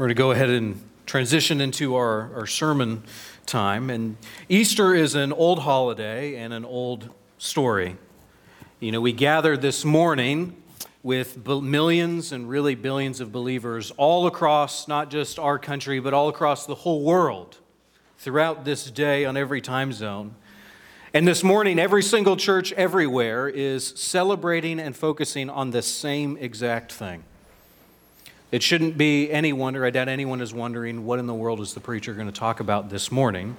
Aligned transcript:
We're 0.00 0.06
going 0.06 0.16
to 0.16 0.22
go 0.22 0.30
ahead 0.30 0.48
and 0.48 0.82
transition 1.04 1.60
into 1.60 1.94
our, 1.94 2.34
our 2.34 2.46
sermon 2.46 3.02
time. 3.44 3.90
And 3.90 4.16
Easter 4.48 4.94
is 4.94 5.14
an 5.14 5.30
old 5.30 5.58
holiday 5.58 6.36
and 6.36 6.54
an 6.54 6.64
old 6.64 7.10
story. 7.36 7.98
You 8.78 8.92
know, 8.92 9.02
we 9.02 9.12
gathered 9.12 9.60
this 9.60 9.84
morning 9.84 10.56
with 11.02 11.46
millions 11.46 12.32
and 12.32 12.48
really 12.48 12.74
billions 12.74 13.20
of 13.20 13.30
believers 13.30 13.90
all 13.98 14.26
across 14.26 14.88
not 14.88 15.10
just 15.10 15.38
our 15.38 15.58
country, 15.58 16.00
but 16.00 16.14
all 16.14 16.30
across 16.30 16.64
the 16.64 16.76
whole 16.76 17.02
world 17.02 17.58
throughout 18.16 18.64
this 18.64 18.90
day 18.90 19.26
on 19.26 19.36
every 19.36 19.60
time 19.60 19.92
zone. 19.92 20.34
And 21.12 21.28
this 21.28 21.44
morning, 21.44 21.78
every 21.78 22.02
single 22.02 22.38
church 22.38 22.72
everywhere 22.72 23.50
is 23.50 23.88
celebrating 24.00 24.80
and 24.80 24.96
focusing 24.96 25.50
on 25.50 25.72
the 25.72 25.82
same 25.82 26.38
exact 26.38 26.90
thing 26.90 27.22
it 28.52 28.62
shouldn't 28.62 28.98
be 28.98 29.30
any 29.30 29.52
wonder, 29.52 29.84
I 29.84 29.90
doubt 29.90 30.08
anyone 30.08 30.40
is 30.40 30.52
wondering, 30.52 31.04
what 31.04 31.18
in 31.18 31.26
the 31.26 31.34
world 31.34 31.60
is 31.60 31.74
the 31.74 31.80
preacher 31.80 32.14
going 32.14 32.26
to 32.26 32.32
talk 32.32 32.60
about 32.60 32.90
this 32.90 33.12
morning? 33.12 33.56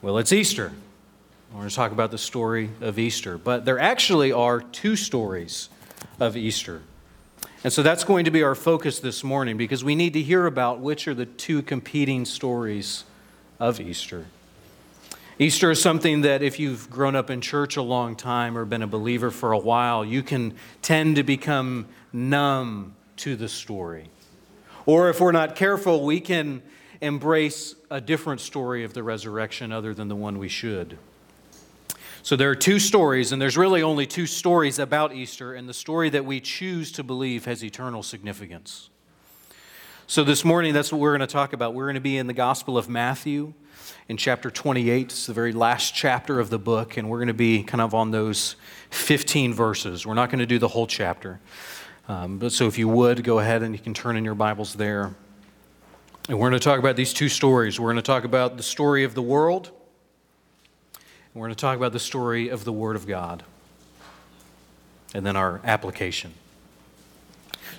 Well, 0.00 0.18
it's 0.18 0.32
Easter. 0.32 0.72
We're 1.52 1.60
going 1.60 1.68
to 1.68 1.76
talk 1.76 1.92
about 1.92 2.10
the 2.10 2.18
story 2.18 2.70
of 2.80 2.98
Easter. 2.98 3.38
But 3.38 3.64
there 3.64 3.78
actually 3.78 4.32
are 4.32 4.60
two 4.60 4.96
stories 4.96 5.68
of 6.18 6.36
Easter. 6.36 6.82
And 7.62 7.72
so 7.72 7.82
that's 7.82 8.04
going 8.04 8.24
to 8.24 8.30
be 8.30 8.42
our 8.42 8.54
focus 8.54 9.00
this 9.00 9.22
morning 9.22 9.56
because 9.56 9.84
we 9.84 9.94
need 9.94 10.14
to 10.14 10.22
hear 10.22 10.46
about 10.46 10.80
which 10.80 11.06
are 11.06 11.14
the 11.14 11.26
two 11.26 11.62
competing 11.62 12.24
stories 12.24 13.04
of 13.60 13.80
Easter. 13.80 14.26
Easter 15.38 15.70
is 15.70 15.80
something 15.80 16.22
that, 16.22 16.42
if 16.42 16.58
you've 16.58 16.88
grown 16.90 17.16
up 17.16 17.28
in 17.28 17.40
church 17.40 17.76
a 17.76 17.82
long 17.82 18.16
time 18.16 18.56
or 18.56 18.64
been 18.64 18.82
a 18.82 18.86
believer 18.86 19.30
for 19.30 19.52
a 19.52 19.58
while, 19.58 20.04
you 20.04 20.22
can 20.22 20.54
tend 20.80 21.16
to 21.16 21.22
become 21.22 21.86
numb 22.12 22.94
to 23.18 23.36
the 23.36 23.48
story. 23.48 24.08
Or 24.86 25.08
if 25.08 25.20
we're 25.20 25.32
not 25.32 25.56
careful, 25.56 26.04
we 26.04 26.20
can 26.20 26.62
embrace 27.00 27.74
a 27.90 28.00
different 28.00 28.40
story 28.40 28.84
of 28.84 28.94
the 28.94 29.02
resurrection 29.02 29.72
other 29.72 29.94
than 29.94 30.08
the 30.08 30.16
one 30.16 30.38
we 30.38 30.48
should. 30.48 30.98
So 32.22 32.36
there 32.36 32.50
are 32.50 32.54
two 32.54 32.78
stories, 32.78 33.32
and 33.32 33.42
there's 33.42 33.56
really 33.56 33.82
only 33.82 34.06
two 34.06 34.26
stories 34.26 34.78
about 34.78 35.14
Easter, 35.14 35.52
and 35.52 35.68
the 35.68 35.74
story 35.74 36.08
that 36.10 36.24
we 36.24 36.40
choose 36.40 36.90
to 36.92 37.02
believe 37.02 37.44
has 37.44 37.62
eternal 37.62 38.02
significance. 38.02 38.88
So 40.06 40.24
this 40.24 40.44
morning, 40.44 40.72
that's 40.72 40.90
what 40.90 41.00
we're 41.00 41.16
going 41.16 41.26
to 41.26 41.32
talk 41.32 41.52
about. 41.52 41.74
We're 41.74 41.84
going 41.84 41.94
to 41.94 42.00
be 42.00 42.16
in 42.16 42.26
the 42.26 42.32
Gospel 42.32 42.78
of 42.78 42.88
Matthew 42.88 43.52
in 44.08 44.16
chapter 44.16 44.50
28. 44.50 45.06
It's 45.06 45.26
the 45.26 45.32
very 45.32 45.52
last 45.52 45.94
chapter 45.94 46.40
of 46.40 46.50
the 46.50 46.58
book, 46.58 46.96
and 46.96 47.10
we're 47.10 47.18
going 47.18 47.28
to 47.28 47.34
be 47.34 47.62
kind 47.62 47.80
of 47.80 47.94
on 47.94 48.10
those 48.10 48.56
15 48.90 49.52
verses. 49.52 50.06
We're 50.06 50.14
not 50.14 50.30
going 50.30 50.40
to 50.40 50.46
do 50.46 50.58
the 50.58 50.68
whole 50.68 50.86
chapter. 50.86 51.40
Um, 52.06 52.38
but 52.38 52.52
so 52.52 52.66
if 52.66 52.76
you 52.78 52.86
would, 52.88 53.24
go 53.24 53.38
ahead 53.38 53.62
and 53.62 53.74
you 53.74 53.80
can 53.80 53.94
turn 53.94 54.16
in 54.16 54.24
your 54.24 54.34
Bibles 54.34 54.74
there. 54.74 55.14
And 56.28 56.38
we're 56.38 56.50
going 56.50 56.60
to 56.60 56.64
talk 56.64 56.78
about 56.78 56.96
these 56.96 57.12
two 57.12 57.28
stories. 57.28 57.80
We're 57.80 57.92
going 57.92 57.96
to 57.96 58.02
talk 58.02 58.24
about 58.24 58.56
the 58.56 58.62
story 58.62 59.04
of 59.04 59.14
the 59.14 59.22
world, 59.22 59.70
and 60.96 61.40
we're 61.40 61.46
going 61.46 61.54
to 61.54 61.60
talk 61.60 61.76
about 61.76 61.92
the 61.92 61.98
story 61.98 62.48
of 62.48 62.64
the 62.64 62.72
Word 62.72 62.96
of 62.96 63.06
God, 63.06 63.42
and 65.14 65.24
then 65.24 65.36
our 65.36 65.60
application. 65.64 66.34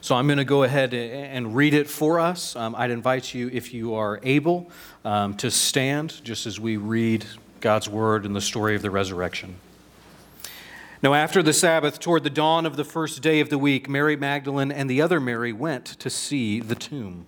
So 0.02 0.16
I'm 0.16 0.28
going 0.28 0.38
to 0.38 0.46
go 0.46 0.64
ahead 0.64 0.94
and 0.94 1.56
read 1.56 1.74
it 1.74 1.90
for 1.90 2.20
us. 2.20 2.56
Um, 2.56 2.76
I'd 2.76 2.92
invite 2.92 3.34
you, 3.34 3.50
if 3.52 3.74
you 3.74 3.96
are 3.96 4.20
able, 4.22 4.70
um, 5.04 5.36
to 5.38 5.50
stand 5.50 6.24
just 6.24 6.46
as 6.46 6.60
we 6.60 6.78
read 6.78 7.26
God's 7.62 7.90
Word 7.90 8.26
and 8.26 8.36
the 8.36 8.42
story 8.42 8.76
of 8.76 8.84
the 8.84 8.92
resurrection. 8.92 9.56
Now, 11.04 11.14
after 11.14 11.44
the 11.44 11.54
Sabbath, 11.54 12.00
toward 12.00 12.24
the 12.24 12.30
dawn 12.30 12.66
of 12.66 12.78
the 12.78 12.86
first 12.86 13.22
day 13.22 13.40
of 13.40 13.50
the 13.50 13.58
week, 13.58 13.90
Mary 13.90 14.16
Magdalene 14.16 14.72
and 14.72 14.90
the 14.90 15.02
other 15.02 15.20
Mary 15.20 15.52
went 15.52 15.86
to 15.86 16.10
see 16.10 16.60
the 16.60 16.76
tomb. 16.76 17.28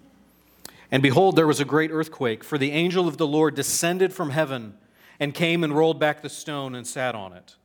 And 0.90 1.04
behold, 1.04 1.36
there 1.36 1.48
was 1.48 1.60
a 1.60 1.66
great 1.66 1.92
earthquake, 1.92 2.44
for 2.44 2.58
the 2.58 2.72
angel 2.72 3.08
of 3.08 3.18
the 3.18 3.28
Lord 3.28 3.56
descended 3.56 4.14
from 4.14 4.30
heaven 4.30 4.76
and 5.20 5.34
came 5.34 5.64
and 5.64 5.76
rolled 5.76 6.00
back 6.00 6.22
the 6.22 6.30
stone 6.30 6.76
and 6.76 6.88
sat 6.88 7.14
on 7.14 7.34
it. 7.34 7.56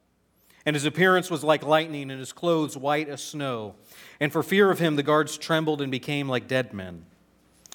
And 0.66 0.74
his 0.74 0.84
appearance 0.84 1.30
was 1.30 1.44
like 1.44 1.62
lightning, 1.64 2.10
and 2.10 2.18
his 2.18 2.32
clothes 2.32 2.76
white 2.76 3.08
as 3.08 3.22
snow. 3.22 3.76
And 4.18 4.32
for 4.32 4.42
fear 4.42 4.70
of 4.70 4.80
him, 4.80 4.96
the 4.96 5.02
guards 5.02 5.38
trembled 5.38 5.80
and 5.80 5.90
became 5.90 6.28
like 6.28 6.48
dead 6.48 6.72
men. 6.72 7.04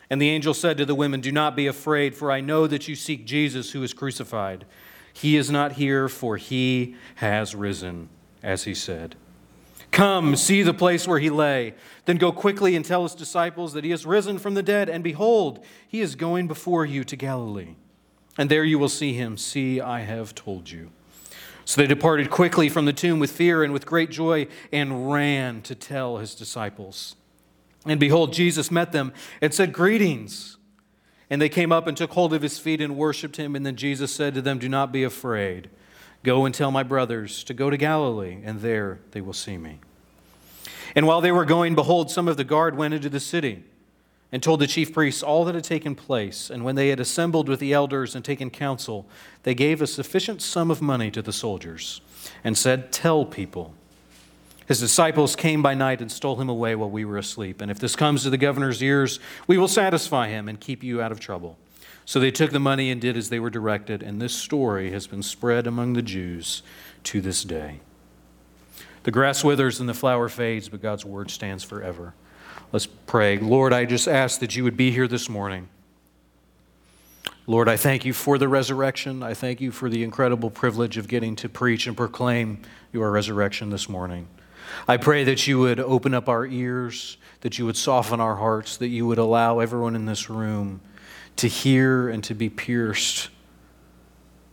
And 0.09 0.21
the 0.21 0.29
angel 0.29 0.53
said 0.53 0.77
to 0.77 0.85
the 0.85 0.95
women, 0.95 1.21
Do 1.21 1.31
not 1.31 1.55
be 1.55 1.67
afraid, 1.67 2.15
for 2.15 2.31
I 2.31 2.41
know 2.41 2.67
that 2.67 2.87
you 2.87 2.95
seek 2.95 3.25
Jesus 3.25 3.71
who 3.71 3.83
is 3.83 3.93
crucified. 3.93 4.65
He 5.11 5.37
is 5.37 5.49
not 5.49 5.73
here, 5.73 6.07
for 6.09 6.37
he 6.37 6.95
has 7.15 7.55
risen 7.55 8.09
as 8.47 8.63
he 8.63 8.73
said. 8.73 9.15
Come, 9.91 10.37
see 10.37 10.63
the 10.63 10.73
place 10.73 11.05
where 11.05 11.19
he 11.19 11.29
lay. 11.29 11.73
Then 12.05 12.15
go 12.15 12.31
quickly 12.31 12.77
and 12.77 12.85
tell 12.85 13.03
his 13.03 13.13
disciples 13.13 13.73
that 13.73 13.83
he 13.83 13.91
has 13.91 14.05
risen 14.05 14.37
from 14.37 14.53
the 14.53 14.63
dead, 14.63 14.87
and 14.87 15.03
behold, 15.03 15.63
he 15.87 15.99
is 15.99 16.15
going 16.15 16.47
before 16.47 16.85
you 16.85 17.03
to 17.03 17.15
Galilee. 17.17 17.75
And 18.37 18.49
there 18.49 18.63
you 18.63 18.79
will 18.79 18.89
see 18.89 19.13
him. 19.13 19.37
See, 19.37 19.81
I 19.81 20.01
have 20.01 20.33
told 20.33 20.69
you. 20.69 20.91
So 21.65 21.81
they 21.81 21.87
departed 21.87 22.29
quickly 22.29 22.69
from 22.69 22.85
the 22.85 22.93
tomb 22.93 23.19
with 23.19 23.31
fear 23.31 23.63
and 23.63 23.73
with 23.73 23.85
great 23.85 24.11
joy 24.11 24.47
and 24.71 25.11
ran 25.11 25.61
to 25.63 25.75
tell 25.75 26.17
his 26.17 26.33
disciples. 26.33 27.17
And 27.85 27.99
behold, 27.99 28.31
Jesus 28.31 28.71
met 28.71 28.93
them 28.93 29.11
and 29.41 29.53
said, 29.53 29.73
Greetings. 29.73 30.57
And 31.29 31.41
they 31.41 31.49
came 31.49 31.73
up 31.73 31.87
and 31.87 31.97
took 31.97 32.11
hold 32.11 32.33
of 32.33 32.41
his 32.41 32.57
feet 32.57 32.79
and 32.79 32.95
worshiped 32.95 33.35
him. 33.35 33.57
And 33.57 33.65
then 33.65 33.75
Jesus 33.75 34.13
said 34.13 34.33
to 34.35 34.41
them, 34.41 34.59
Do 34.59 34.69
not 34.69 34.93
be 34.93 35.03
afraid. 35.03 35.69
Go 36.27 36.43
and 36.43 36.53
tell 36.53 36.71
my 36.71 36.83
brothers 36.83 37.41
to 37.45 37.53
go 37.53 37.69
to 37.69 37.77
Galilee, 37.77 38.39
and 38.43 38.59
there 38.59 38.99
they 39.11 39.21
will 39.21 39.31
see 39.31 39.57
me. 39.57 39.79
And 40.93 41.07
while 41.07 41.21
they 41.21 41.31
were 41.31 41.45
going, 41.45 41.73
behold, 41.73 42.11
some 42.11 42.27
of 42.27 42.35
the 42.35 42.43
guard 42.43 42.75
went 42.75 42.93
into 42.93 43.07
the 43.07 43.21
city 43.21 43.63
and 44.29 44.43
told 44.43 44.59
the 44.59 44.67
chief 44.67 44.91
priests 44.91 45.23
all 45.23 45.45
that 45.45 45.55
had 45.55 45.63
taken 45.63 45.95
place. 45.95 46.49
And 46.49 46.65
when 46.65 46.75
they 46.75 46.89
had 46.89 46.99
assembled 46.99 47.47
with 47.47 47.61
the 47.61 47.71
elders 47.71 48.13
and 48.13 48.25
taken 48.25 48.49
counsel, 48.49 49.05
they 49.43 49.55
gave 49.55 49.81
a 49.81 49.87
sufficient 49.87 50.41
sum 50.41 50.69
of 50.69 50.81
money 50.81 51.09
to 51.11 51.21
the 51.21 51.31
soldiers 51.31 52.01
and 52.43 52.57
said, 52.57 52.91
Tell 52.91 53.23
people. 53.23 53.73
His 54.67 54.81
disciples 54.81 55.33
came 55.33 55.61
by 55.61 55.75
night 55.75 56.01
and 56.01 56.11
stole 56.11 56.35
him 56.41 56.49
away 56.49 56.75
while 56.75 56.89
we 56.89 57.05
were 57.05 57.17
asleep. 57.17 57.61
And 57.61 57.71
if 57.71 57.79
this 57.79 57.95
comes 57.95 58.23
to 58.23 58.29
the 58.29 58.37
governor's 58.37 58.83
ears, 58.83 59.21
we 59.47 59.57
will 59.57 59.69
satisfy 59.69 60.27
him 60.27 60.49
and 60.49 60.59
keep 60.59 60.83
you 60.83 61.01
out 61.01 61.13
of 61.13 61.21
trouble. 61.21 61.57
So 62.07 62.21
they 62.21 62.31
took 62.31 62.51
the 62.51 62.59
money 62.59 62.89
and 62.89 63.01
did 63.01 63.17
as 63.17 63.27
they 63.27 63.37
were 63.37 63.49
directed, 63.49 64.01
and 64.01 64.21
this 64.21 64.33
story 64.33 64.91
has 64.91 65.07
been 65.07 65.21
spread 65.21 65.67
among 65.67 65.91
the 65.91 66.01
Jews 66.01 66.63
to 67.03 67.19
this 67.19 67.43
day. 67.43 67.81
The 69.03 69.11
grass 69.11 69.43
withers 69.43 69.81
and 69.81 69.89
the 69.89 69.93
flower 69.93 70.29
fades, 70.29 70.69
but 70.69 70.81
God's 70.81 71.03
word 71.03 71.29
stands 71.29 71.65
forever. 71.65 72.13
Let's 72.71 72.85
pray. 72.85 73.37
Lord, 73.37 73.73
I 73.73 73.83
just 73.83 74.07
ask 74.07 74.39
that 74.39 74.55
you 74.55 74.63
would 74.63 74.77
be 74.77 74.89
here 74.89 75.09
this 75.09 75.27
morning. 75.27 75.67
Lord, 77.45 77.67
I 77.67 77.75
thank 77.75 78.05
you 78.05 78.13
for 78.13 78.37
the 78.37 78.47
resurrection. 78.47 79.21
I 79.21 79.33
thank 79.33 79.59
you 79.59 79.71
for 79.71 79.89
the 79.89 80.05
incredible 80.05 80.49
privilege 80.49 80.95
of 80.95 81.09
getting 81.09 81.35
to 81.35 81.49
preach 81.49 81.87
and 81.87 81.97
proclaim 81.97 82.61
your 82.93 83.11
resurrection 83.11 83.69
this 83.69 83.89
morning. 83.89 84.29
I 84.87 84.95
pray 84.95 85.25
that 85.25 85.45
you 85.45 85.59
would 85.59 85.81
open 85.81 86.13
up 86.13 86.29
our 86.29 86.45
ears, 86.45 87.17
that 87.41 87.59
you 87.59 87.65
would 87.65 87.75
soften 87.75 88.21
our 88.21 88.37
hearts, 88.37 88.77
that 88.77 88.87
you 88.87 89.05
would 89.07 89.17
allow 89.17 89.59
everyone 89.59 89.93
in 89.93 90.05
this 90.05 90.29
room 90.29 90.79
to 91.37 91.47
hear 91.47 92.09
and 92.09 92.23
to 92.25 92.33
be 92.33 92.49
pierced 92.49 93.29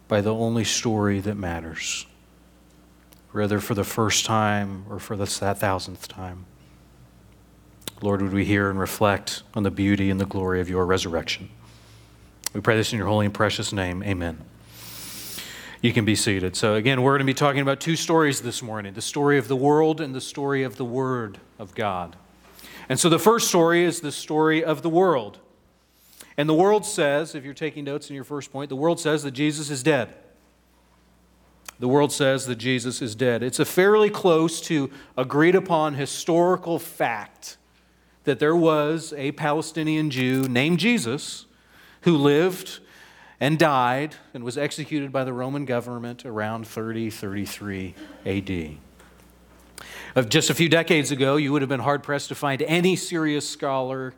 by 0.09 0.21
the 0.21 0.35
only 0.35 0.65
story 0.65 1.21
that 1.21 1.35
matters, 1.35 2.07
whether 3.33 3.59
for 3.59 3.75
the 3.75 3.85
first 3.85 4.25
time 4.25 4.85
or 4.89 4.99
for 4.99 5.17
the 5.17 5.27
thousandth 5.27 6.09
time. 6.09 6.47
Lord, 8.03 8.21
would 8.21 8.33
we 8.33 8.45
hear 8.45 8.71
and 8.71 8.79
reflect 8.79 9.43
on 9.55 9.63
the 9.63 9.71
beauty 9.71 10.11
and 10.11 10.21
the 10.21 10.27
glory 10.27 10.61
of 10.61 10.69
your 10.69 10.85
resurrection? 10.85 11.49
We 12.53 12.61
pray 12.61 12.77
this 12.77 12.93
in 12.93 12.99
your 12.99 13.09
holy 13.09 13.27
and 13.27 13.35
precious 13.35 13.73
name. 13.73 14.03
Amen. 14.03 14.39
You 15.81 15.93
can 15.93 16.05
be 16.05 16.15
seated. 16.15 16.57
So, 16.57 16.75
again, 16.75 17.03
we're 17.03 17.13
going 17.13 17.21
to 17.21 17.25
be 17.25 17.35
talking 17.35 17.61
about 17.61 17.81
two 17.81 17.97
stories 17.97 18.43
this 18.43 18.63
morning 18.63 18.95
the 18.95 19.03
story 19.03 19.39
of 19.39 19.49
the 19.49 19.57
world 19.57 20.01
and 20.01 20.15
the 20.15 20.21
story 20.21 20.63
of 20.63 20.77
the 20.77 20.85
Word 20.85 21.39
of 21.59 21.75
God. 21.75 22.17
And 22.89 22.99
so, 23.01 23.09
the 23.09 23.19
first 23.19 23.49
story 23.49 23.85
is 23.85 24.01
the 24.01 24.13
story 24.13 24.63
of 24.63 24.83
the 24.83 24.89
world. 24.89 25.39
And 26.37 26.49
the 26.49 26.55
world 26.55 26.85
says, 26.85 27.35
if 27.35 27.45
you're 27.45 27.55
taking 27.55 27.85
notes 27.85 28.11
in 28.11 28.15
your 28.15 28.25
first 28.25 28.53
point, 28.53 28.69
the 28.69 28.77
world 28.77 28.99
says 28.99 29.23
that 29.23 29.31
Jesus 29.31 29.71
is 29.71 29.83
dead. 29.83 30.15
The 31.79 31.89
world 31.89 32.13
says 32.13 32.47
that 32.47 32.57
Jesus 32.57 33.03
is 33.03 33.15
dead. 33.15 33.43
It's 33.43 33.59
a 33.59 33.65
fairly 33.65 34.11
close 34.11 34.61
to 34.63 34.91
agreed 35.17 35.55
upon 35.55 35.95
historical 35.95 36.79
fact 36.79 37.57
that 38.25 38.39
there 38.39 38.57
was 38.57 39.13
a 39.17 39.33
Palestinian 39.33 40.11
Jew 40.11 40.43
named 40.49 40.79
Jesus 40.79 41.47
who 42.03 42.17
lived 42.17 42.81
and 43.41 43.59
died 43.59 44.15
and 44.33 44.45
was 44.45 44.57
executed 44.57 45.13
by 45.13 45.25
the 45.25 45.33
Roman 45.33 45.65
government 45.65 46.25
around 46.25 46.67
30 46.67 47.11
33 47.11 47.95
AD. 48.25 48.77
Of 50.15 50.29
just 50.29 50.49
a 50.49 50.55
few 50.55 50.69
decades 50.69 51.11
ago, 51.11 51.37
you 51.37 51.53
would 51.53 51.63
have 51.63 51.69
been 51.69 51.81
hard 51.81 52.03
pressed 52.03 52.29
to 52.29 52.35
find 52.35 52.63
any 52.63 52.95
serious 52.95 53.49
scholar 53.49 54.15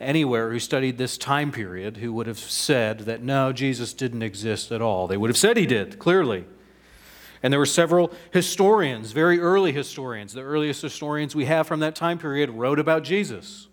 anywhere 0.00 0.50
who 0.50 0.58
studied 0.58 0.98
this 0.98 1.18
time 1.18 1.52
period 1.52 1.98
who 1.98 2.12
would 2.12 2.26
have 2.26 2.38
said 2.38 3.00
that 3.00 3.22
no, 3.22 3.52
Jesus 3.52 3.92
didn't 3.92 4.22
exist 4.22 4.72
at 4.72 4.82
all. 4.82 5.06
They 5.06 5.16
would 5.16 5.30
have 5.30 5.36
said 5.36 5.56
he 5.56 5.66
did, 5.66 5.98
clearly. 5.98 6.44
And 7.42 7.52
there 7.52 7.60
were 7.60 7.66
several 7.66 8.12
historians, 8.32 9.12
very 9.12 9.38
early 9.38 9.72
historians, 9.72 10.32
the 10.32 10.42
earliest 10.42 10.82
historians 10.82 11.34
we 11.34 11.44
have 11.44 11.66
from 11.66 11.80
that 11.80 11.94
time 11.94 12.18
period, 12.18 12.50
wrote 12.50 12.78
about 12.78 13.04
Jesus. 13.04 13.68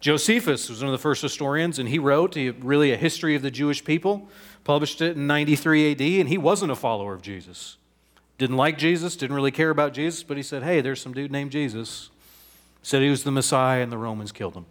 Josephus 0.00 0.68
was 0.68 0.80
one 0.80 0.88
of 0.88 0.92
the 0.92 1.02
first 1.02 1.22
historians, 1.22 1.78
and 1.78 1.88
he 1.88 1.98
wrote 1.98 2.36
really 2.36 2.92
a 2.92 2.96
history 2.96 3.34
of 3.34 3.42
the 3.42 3.50
Jewish 3.50 3.84
people, 3.84 4.28
published 4.64 5.00
it 5.00 5.16
in 5.16 5.26
93 5.26 5.92
AD, 5.92 6.00
and 6.00 6.28
he 6.28 6.38
wasn't 6.38 6.72
a 6.72 6.76
follower 6.76 7.14
of 7.14 7.22
Jesus. 7.22 7.76
Didn't 8.38 8.56
like 8.56 8.78
Jesus, 8.78 9.16
didn't 9.16 9.34
really 9.34 9.50
care 9.50 9.70
about 9.70 9.92
Jesus, 9.92 10.22
but 10.22 10.36
he 10.36 10.42
said, 10.42 10.62
hey, 10.62 10.80
there's 10.80 11.00
some 11.00 11.12
dude 11.12 11.32
named 11.32 11.50
Jesus. 11.50 12.10
Said 12.82 13.02
he 13.02 13.10
was 13.10 13.24
the 13.24 13.32
Messiah, 13.32 13.82
and 13.82 13.90
the 13.90 13.98
Romans 13.98 14.30
killed 14.30 14.54
him. 14.54 14.66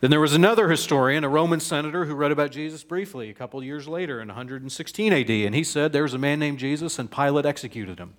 Then 0.00 0.10
there 0.10 0.20
was 0.20 0.34
another 0.34 0.68
historian, 0.68 1.24
a 1.24 1.28
Roman 1.28 1.60
senator, 1.60 2.04
who 2.04 2.14
wrote 2.14 2.32
about 2.32 2.50
Jesus 2.50 2.84
briefly 2.84 3.30
a 3.30 3.34
couple 3.34 3.62
years 3.62 3.88
later 3.88 4.20
in 4.20 4.28
116 4.28 5.12
AD, 5.12 5.30
and 5.30 5.54
he 5.54 5.64
said 5.64 5.92
there 5.92 6.02
was 6.02 6.14
a 6.14 6.18
man 6.18 6.38
named 6.38 6.58
Jesus, 6.58 6.98
and 6.98 7.10
Pilate 7.10 7.46
executed 7.46 7.98
him. 7.98 8.14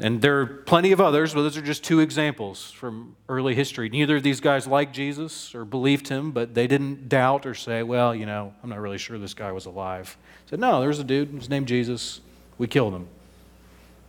And 0.00 0.22
there 0.22 0.40
are 0.40 0.46
plenty 0.46 0.92
of 0.92 1.00
others, 1.00 1.34
but 1.34 1.42
those 1.42 1.56
are 1.56 1.62
just 1.62 1.82
two 1.82 1.98
examples 1.98 2.70
from 2.70 3.16
early 3.28 3.56
history. 3.56 3.88
Neither 3.88 4.16
of 4.16 4.22
these 4.22 4.40
guys 4.40 4.66
liked 4.66 4.94
Jesus 4.94 5.54
or 5.54 5.64
believed 5.64 6.06
him, 6.08 6.30
but 6.30 6.54
they 6.54 6.68
didn't 6.68 7.08
doubt 7.08 7.46
or 7.46 7.54
say, 7.54 7.82
well, 7.82 8.14
you 8.14 8.24
know, 8.24 8.54
I'm 8.62 8.70
not 8.70 8.78
really 8.78 8.98
sure 8.98 9.18
this 9.18 9.34
guy 9.34 9.50
was 9.50 9.66
alive. 9.66 10.16
Said, 10.46 10.60
no, 10.60 10.80
there's 10.80 11.00
a 11.00 11.04
dude, 11.04 11.30
his 11.30 11.50
name 11.50 11.66
Jesus. 11.66 12.20
We 12.58 12.68
killed 12.68 12.94
him. 12.94 13.08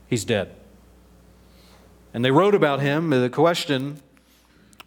He's 0.08 0.24
dead. 0.24 0.56
And 2.14 2.24
they 2.24 2.32
wrote 2.32 2.54
about 2.54 2.82
him. 2.82 3.10
The 3.10 3.30
question, 3.30 4.02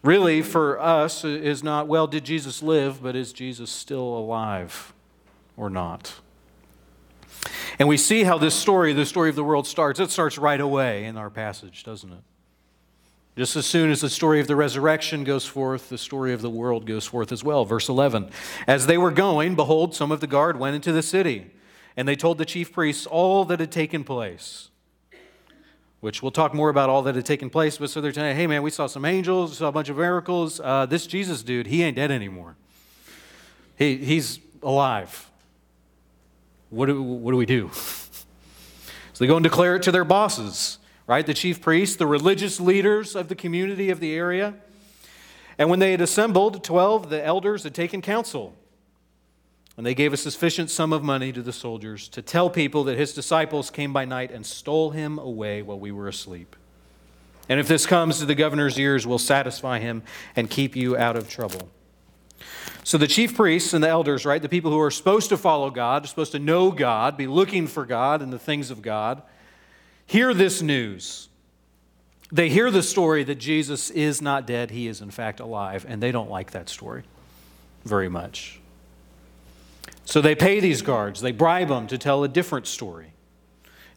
really, 0.03 0.41
for 0.41 0.79
us 0.79 1.23
is 1.23 1.63
not, 1.63 1.87
well, 1.87 2.05
did 2.05 2.23
Jesus 2.23 2.61
live, 2.61 3.01
but 3.01 3.15
is 3.15 3.33
Jesus 3.33 3.71
still 3.71 4.17
alive 4.17 4.93
or 5.57 5.69
not? 5.69 6.13
And 7.79 7.87
we 7.87 7.97
see 7.97 8.23
how 8.23 8.37
this 8.37 8.53
story, 8.53 8.93
the 8.93 9.05
story 9.05 9.29
of 9.29 9.35
the 9.35 9.43
world, 9.43 9.65
starts. 9.65 9.99
It 9.99 10.11
starts 10.11 10.37
right 10.37 10.61
away 10.61 11.05
in 11.05 11.17
our 11.17 11.29
passage, 11.29 11.83
doesn't 11.83 12.11
it? 12.11 12.19
Just 13.35 13.55
as 13.55 13.65
soon 13.65 13.89
as 13.89 14.01
the 14.01 14.11
story 14.11 14.39
of 14.39 14.47
the 14.47 14.55
resurrection 14.55 15.23
goes 15.23 15.45
forth, 15.45 15.89
the 15.89 15.97
story 15.97 16.33
of 16.33 16.43
the 16.43 16.51
world 16.51 16.85
goes 16.85 17.05
forth 17.05 17.31
as 17.31 17.43
well. 17.43 17.65
Verse 17.65 17.89
11 17.89 18.29
As 18.67 18.85
they 18.85 18.97
were 18.97 19.11
going, 19.11 19.55
behold, 19.55 19.95
some 19.95 20.11
of 20.11 20.19
the 20.19 20.27
guard 20.27 20.59
went 20.59 20.75
into 20.75 20.91
the 20.91 21.01
city, 21.01 21.51
and 21.97 22.07
they 22.07 22.15
told 22.15 22.37
the 22.37 22.45
chief 22.45 22.71
priests 22.71 23.07
all 23.07 23.43
that 23.45 23.59
had 23.59 23.71
taken 23.71 24.03
place. 24.03 24.69
Which 26.03 26.21
we'll 26.21 26.31
talk 26.31 26.53
more 26.53 26.67
about 26.67 26.89
all 26.89 27.01
that 27.03 27.15
had 27.15 27.25
taken 27.25 27.49
place, 27.49 27.77
but 27.77 27.89
so 27.89 28.01
they're 28.01 28.11
telling, 28.11 28.35
hey 28.35 28.45
man, 28.45 28.61
we 28.61 28.71
saw 28.71 28.87
some 28.87 29.05
angels, 29.05 29.59
saw 29.59 29.69
a 29.69 29.71
bunch 29.71 29.87
of 29.87 29.95
miracles. 29.95 30.59
Uh, 30.59 30.85
this 30.85 31.07
Jesus 31.07 31.43
dude, 31.43 31.67
he 31.67 31.81
ain't 31.81 31.95
dead 31.95 32.11
anymore. 32.11 32.57
He, 33.77 33.95
he's 33.95 34.39
alive 34.61 35.29
what 36.73 36.87
do, 36.87 37.01
what 37.01 37.31
do 37.31 37.37
we 37.37 37.45
do? 37.45 37.69
so 37.73 39.19
they 39.19 39.27
go 39.27 39.37
and 39.37 39.43
declare 39.43 39.75
it 39.75 39.83
to 39.83 39.91
their 39.91 40.03
bosses, 40.03 40.79
right? 41.05 41.25
The 41.25 41.33
chief 41.33 41.61
priests, 41.61 41.97
the 41.97 42.07
religious 42.07 42.59
leaders 42.59 43.15
of 43.15 43.27
the 43.27 43.35
community 43.35 43.91
of 43.91 43.99
the 43.99 44.13
area. 44.15 44.55
And 45.59 45.69
when 45.69 45.77
they 45.77 45.91
had 45.91 46.01
assembled, 46.01 46.63
12, 46.63 47.11
the 47.11 47.23
elders 47.23 47.63
had 47.63 47.75
taken 47.75 48.01
counsel. 48.01 48.55
And 49.75 49.85
they 49.85 49.95
gave 49.95 50.13
a 50.13 50.17
sufficient 50.17 50.69
sum 50.69 50.93
of 50.93 51.03
money 51.03 51.31
to 51.31 51.41
the 51.41 51.53
soldiers 51.53 52.07
to 52.09 52.21
tell 52.21 52.49
people 52.49 52.83
that 52.83 52.97
his 52.97 53.13
disciples 53.13 53.71
came 53.71 53.91
by 53.91 54.05
night 54.05 54.31
and 54.31 54.45
stole 54.45 54.91
him 54.91 55.17
away 55.17 55.61
while 55.61 55.79
we 55.79 55.91
were 55.91 56.07
asleep. 56.07 56.55
And 57.49 57.59
if 57.59 57.67
this 57.67 57.85
comes 57.85 58.19
to 58.19 58.25
the 58.25 58.35
governor's 58.35 58.77
ears, 58.77 59.05
we'll 59.05 59.17
satisfy 59.17 59.79
him 59.79 60.03
and 60.35 60.49
keep 60.49 60.75
you 60.75 60.95
out 60.95 61.15
of 61.15 61.27
trouble. 61.27 61.69
So 62.83 62.97
the 62.97 63.07
chief 63.07 63.35
priests 63.35 63.73
and 63.73 63.83
the 63.83 63.89
elders, 63.89 64.25
right, 64.25 64.41
the 64.41 64.49
people 64.49 64.71
who 64.71 64.79
are 64.79 64.91
supposed 64.91 65.29
to 65.29 65.37
follow 65.37 65.69
God, 65.69 66.07
supposed 66.07 66.33
to 66.33 66.39
know 66.39 66.71
God, 66.71 67.17
be 67.17 67.27
looking 67.27 67.67
for 67.67 67.85
God 67.85 68.21
and 68.21 68.31
the 68.31 68.39
things 68.39 68.69
of 68.69 68.81
God, 68.81 69.21
hear 70.05 70.33
this 70.33 70.61
news. 70.61 71.29
They 72.31 72.49
hear 72.49 72.71
the 72.71 72.83
story 72.83 73.23
that 73.23 73.35
Jesus 73.35 73.89
is 73.89 74.21
not 74.21 74.47
dead, 74.47 74.71
he 74.71 74.87
is 74.87 75.01
in 75.01 75.11
fact 75.11 75.39
alive, 75.39 75.85
and 75.87 76.01
they 76.01 76.11
don't 76.11 76.29
like 76.29 76.51
that 76.51 76.67
story 76.67 77.03
very 77.85 78.09
much. 78.09 78.59
So 80.05 80.21
they 80.21 80.35
pay 80.35 80.59
these 80.59 80.81
guards, 80.81 81.21
they 81.21 81.31
bribe 81.31 81.69
them 81.69 81.87
to 81.87 81.97
tell 81.97 82.23
a 82.23 82.27
different 82.27 82.67
story. 82.67 83.13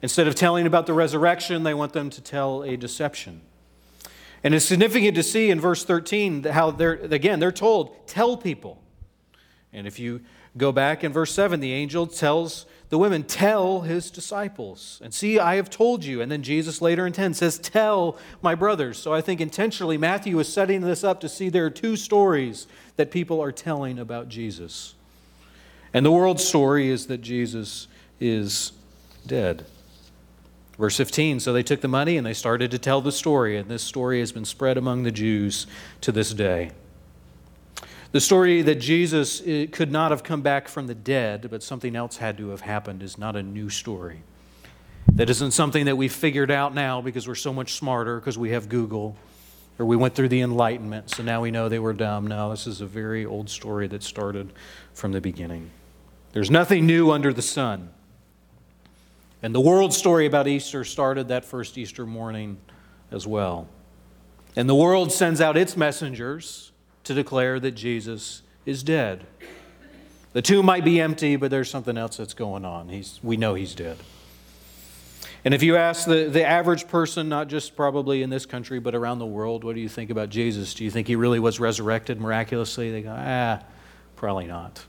Instead 0.01 0.27
of 0.27 0.35
telling 0.35 0.65
about 0.65 0.85
the 0.85 0.93
resurrection, 0.93 1.63
they 1.63 1.73
want 1.73 1.93
them 1.93 2.09
to 2.11 2.21
tell 2.21 2.63
a 2.63 2.77
deception. 2.77 3.41
And 4.43 4.53
it's 4.53 4.65
significant 4.65 5.15
to 5.15 5.23
see 5.23 5.49
in 5.49 5.59
verse 5.59 5.83
13 5.83 6.43
how 6.43 6.71
they're, 6.71 6.93
again, 6.93 7.39
they're 7.39 7.51
told, 7.51 8.07
tell 8.07 8.37
people. 8.37 8.81
And 9.73 9.87
if 9.87 9.99
you 9.99 10.21
go 10.55 10.71
back 10.71 11.03
in 11.03 11.11
verse 11.11 11.33
7, 11.33 11.59
the 11.59 11.73
angel 11.73 12.07
tells 12.07 12.65
the 12.89 12.97
women, 12.97 13.23
tell 13.23 13.81
his 13.81 14.09
disciples. 14.09 15.01
And 15.03 15.13
see, 15.13 15.39
I 15.39 15.55
have 15.55 15.69
told 15.69 16.05
you. 16.05 16.21
And 16.21 16.31
then 16.31 16.41
Jesus 16.41 16.81
later 16.81 17.05
in 17.05 17.11
10 17.11 17.33
says, 17.33 17.59
tell 17.59 18.17
my 18.41 18.55
brothers. 18.55 18.97
So 18.97 19.13
I 19.13 19.19
think 19.19 19.41
intentionally 19.41 19.97
Matthew 19.97 20.39
is 20.39 20.51
setting 20.51 20.81
this 20.81 21.03
up 21.03 21.19
to 21.21 21.29
see 21.29 21.49
there 21.49 21.65
are 21.65 21.69
two 21.69 21.97
stories 21.97 22.67
that 22.95 23.11
people 23.11 23.41
are 23.41 23.51
telling 23.51 23.99
about 23.99 24.29
Jesus. 24.29 24.95
And 25.97 26.05
the 26.05 26.11
world 26.11 26.39
story 26.39 26.89
is 26.89 27.07
that 27.07 27.21
Jesus 27.21 27.87
is 28.19 28.71
dead. 29.25 29.65
Verse 30.77 30.95
15 30.95 31.39
So 31.39 31.51
they 31.51 31.63
took 31.63 31.81
the 31.81 31.87
money 31.87 32.17
and 32.17 32.27
they 32.27 32.35
started 32.35 32.69
to 32.69 32.77
tell 32.77 33.01
the 33.01 33.11
story, 33.11 33.57
and 33.57 33.67
this 33.67 33.81
story 33.81 34.19
has 34.19 34.31
been 34.31 34.45
spread 34.45 34.77
among 34.77 35.01
the 35.01 35.11
Jews 35.11 35.65
to 36.01 36.11
this 36.11 36.35
day. 36.35 36.69
The 38.11 38.21
story 38.21 38.61
that 38.61 38.75
Jesus 38.75 39.41
eh, 39.43 39.65
could 39.71 39.91
not 39.91 40.11
have 40.11 40.21
come 40.21 40.43
back 40.43 40.67
from 40.67 40.85
the 40.85 40.93
dead, 40.93 41.47
but 41.49 41.63
something 41.63 41.95
else 41.95 42.17
had 42.17 42.37
to 42.37 42.49
have 42.49 42.61
happened, 42.61 43.01
is 43.01 43.17
not 43.17 43.35
a 43.35 43.41
new 43.41 43.71
story. 43.71 44.21
That 45.13 45.31
isn't 45.31 45.49
something 45.49 45.85
that 45.85 45.95
we 45.95 46.09
figured 46.09 46.51
out 46.51 46.75
now 46.75 47.01
because 47.01 47.27
we're 47.27 47.33
so 47.33 47.51
much 47.51 47.73
smarter 47.73 48.19
because 48.19 48.37
we 48.37 48.51
have 48.51 48.69
Google 48.69 49.17
or 49.79 49.87
we 49.87 49.95
went 49.95 50.13
through 50.13 50.29
the 50.29 50.41
Enlightenment, 50.41 51.09
so 51.09 51.23
now 51.23 51.41
we 51.41 51.49
know 51.49 51.69
they 51.69 51.79
were 51.79 51.93
dumb. 51.93 52.27
No, 52.27 52.51
this 52.51 52.67
is 52.67 52.81
a 52.81 52.85
very 52.85 53.25
old 53.25 53.49
story 53.49 53.87
that 53.87 54.03
started 54.03 54.53
from 54.93 55.11
the 55.11 55.21
beginning. 55.21 55.71
There's 56.37 56.51
nothing 56.51 56.85
new 56.85 57.09
under 57.09 57.33
the 57.33 57.41
sun. 57.41 57.89
And 59.41 59.55
the 59.55 59.59
world 59.59 59.91
story 59.91 60.27
about 60.27 60.47
Easter 60.47 60.83
started 60.83 61.29
that 61.29 61.43
first 61.43 61.79
Easter 61.79 62.05
morning 62.05 62.59
as 63.09 63.25
well. 63.25 63.67
And 64.55 64.69
the 64.69 64.75
world 64.75 65.11
sends 65.11 65.41
out 65.41 65.57
its 65.57 65.75
messengers 65.75 66.73
to 67.05 67.15
declare 67.15 67.59
that 67.61 67.71
Jesus 67.71 68.43
is 68.67 68.83
dead. 68.83 69.25
The 70.33 70.43
tomb 70.43 70.67
might 70.67 70.85
be 70.85 71.01
empty, 71.01 71.37
but 71.37 71.49
there's 71.49 71.71
something 71.71 71.97
else 71.97 72.17
that's 72.17 72.35
going 72.35 72.65
on. 72.65 72.89
He's, 72.89 73.19
we 73.23 73.35
know 73.35 73.55
he's 73.55 73.73
dead. 73.73 73.97
And 75.43 75.55
if 75.55 75.63
you 75.63 75.75
ask 75.75 76.05
the, 76.05 76.29
the 76.29 76.45
average 76.45 76.87
person, 76.87 77.29
not 77.29 77.47
just 77.47 77.75
probably 77.75 78.21
in 78.21 78.29
this 78.29 78.45
country, 78.45 78.79
but 78.79 78.93
around 78.93 79.17
the 79.17 79.25
world, 79.25 79.63
what 79.63 79.73
do 79.73 79.81
you 79.81 79.89
think 79.89 80.11
about 80.11 80.29
Jesus? 80.29 80.75
Do 80.75 80.83
you 80.83 80.91
think 80.91 81.07
he 81.07 81.15
really 81.15 81.39
was 81.39 81.59
resurrected 81.59 82.21
miraculously? 82.21 82.91
They 82.91 83.01
go, 83.01 83.15
ah, 83.17 83.63
probably 84.15 84.45
not. 84.45 84.85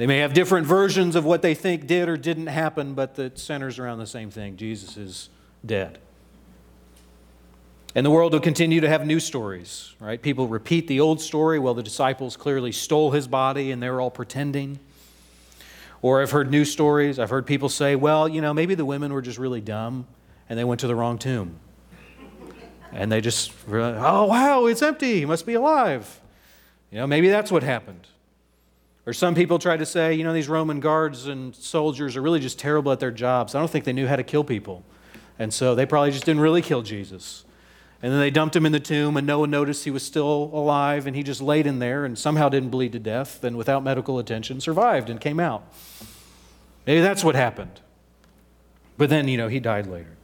They 0.00 0.06
may 0.06 0.20
have 0.20 0.32
different 0.32 0.66
versions 0.66 1.14
of 1.14 1.26
what 1.26 1.42
they 1.42 1.52
think 1.52 1.86
did 1.86 2.08
or 2.08 2.16
didn't 2.16 2.46
happen, 2.46 2.94
but 2.94 3.18
it 3.18 3.38
centers 3.38 3.78
around 3.78 3.98
the 3.98 4.06
same 4.06 4.30
thing 4.30 4.56
Jesus 4.56 4.96
is 4.96 5.28
dead. 5.66 5.98
And 7.94 8.06
the 8.06 8.10
world 8.10 8.32
will 8.32 8.40
continue 8.40 8.80
to 8.80 8.88
have 8.88 9.04
new 9.04 9.20
stories, 9.20 9.94
right? 10.00 10.22
People 10.22 10.48
repeat 10.48 10.86
the 10.86 11.00
old 11.00 11.20
story. 11.20 11.58
Well, 11.58 11.74
the 11.74 11.82
disciples 11.82 12.34
clearly 12.38 12.72
stole 12.72 13.10
his 13.10 13.28
body 13.28 13.72
and 13.72 13.82
they're 13.82 14.00
all 14.00 14.10
pretending. 14.10 14.78
Or 16.00 16.22
I've 16.22 16.30
heard 16.30 16.50
new 16.50 16.64
stories. 16.64 17.18
I've 17.18 17.28
heard 17.28 17.46
people 17.46 17.68
say, 17.68 17.94
well, 17.94 18.26
you 18.26 18.40
know, 18.40 18.54
maybe 18.54 18.74
the 18.74 18.86
women 18.86 19.12
were 19.12 19.20
just 19.20 19.36
really 19.36 19.60
dumb 19.60 20.06
and 20.48 20.58
they 20.58 20.64
went 20.64 20.80
to 20.80 20.86
the 20.86 20.94
wrong 20.94 21.18
tomb. 21.18 21.56
And 22.90 23.12
they 23.12 23.20
just, 23.20 23.52
oh, 23.68 24.24
wow, 24.24 24.64
it's 24.64 24.80
empty. 24.80 25.18
He 25.18 25.26
must 25.26 25.44
be 25.44 25.52
alive. 25.52 26.22
You 26.90 26.96
know, 26.96 27.06
maybe 27.06 27.28
that's 27.28 27.52
what 27.52 27.62
happened. 27.62 28.06
Or 29.10 29.12
some 29.12 29.34
people 29.34 29.58
try 29.58 29.76
to 29.76 29.84
say, 29.84 30.14
you 30.14 30.22
know, 30.22 30.32
these 30.32 30.48
Roman 30.48 30.78
guards 30.78 31.26
and 31.26 31.52
soldiers 31.52 32.16
are 32.16 32.22
really 32.22 32.38
just 32.38 32.60
terrible 32.60 32.92
at 32.92 33.00
their 33.00 33.10
jobs. 33.10 33.56
I 33.56 33.58
don't 33.58 33.68
think 33.68 33.84
they 33.84 33.92
knew 33.92 34.06
how 34.06 34.14
to 34.14 34.22
kill 34.22 34.44
people. 34.44 34.84
And 35.36 35.52
so 35.52 35.74
they 35.74 35.84
probably 35.84 36.12
just 36.12 36.24
didn't 36.24 36.42
really 36.42 36.62
kill 36.62 36.82
Jesus. 36.82 37.44
And 38.04 38.12
then 38.12 38.20
they 38.20 38.30
dumped 38.30 38.54
him 38.54 38.64
in 38.64 38.70
the 38.70 38.78
tomb, 38.78 39.16
and 39.16 39.26
no 39.26 39.40
one 39.40 39.50
noticed 39.50 39.82
he 39.82 39.90
was 39.90 40.04
still 40.04 40.48
alive, 40.54 41.08
and 41.08 41.16
he 41.16 41.24
just 41.24 41.42
laid 41.42 41.66
in 41.66 41.80
there 41.80 42.04
and 42.04 42.16
somehow 42.16 42.48
didn't 42.48 42.70
bleed 42.70 42.92
to 42.92 43.00
death, 43.00 43.42
and 43.42 43.56
without 43.56 43.82
medical 43.82 44.20
attention 44.20 44.60
survived 44.60 45.10
and 45.10 45.20
came 45.20 45.40
out. 45.40 45.64
Maybe 46.86 47.00
that's 47.00 47.24
what 47.24 47.34
happened. 47.34 47.80
But 48.96 49.10
then, 49.10 49.26
you 49.26 49.38
know, 49.38 49.48
he 49.48 49.58
died 49.58 49.88
later. 49.88 50.16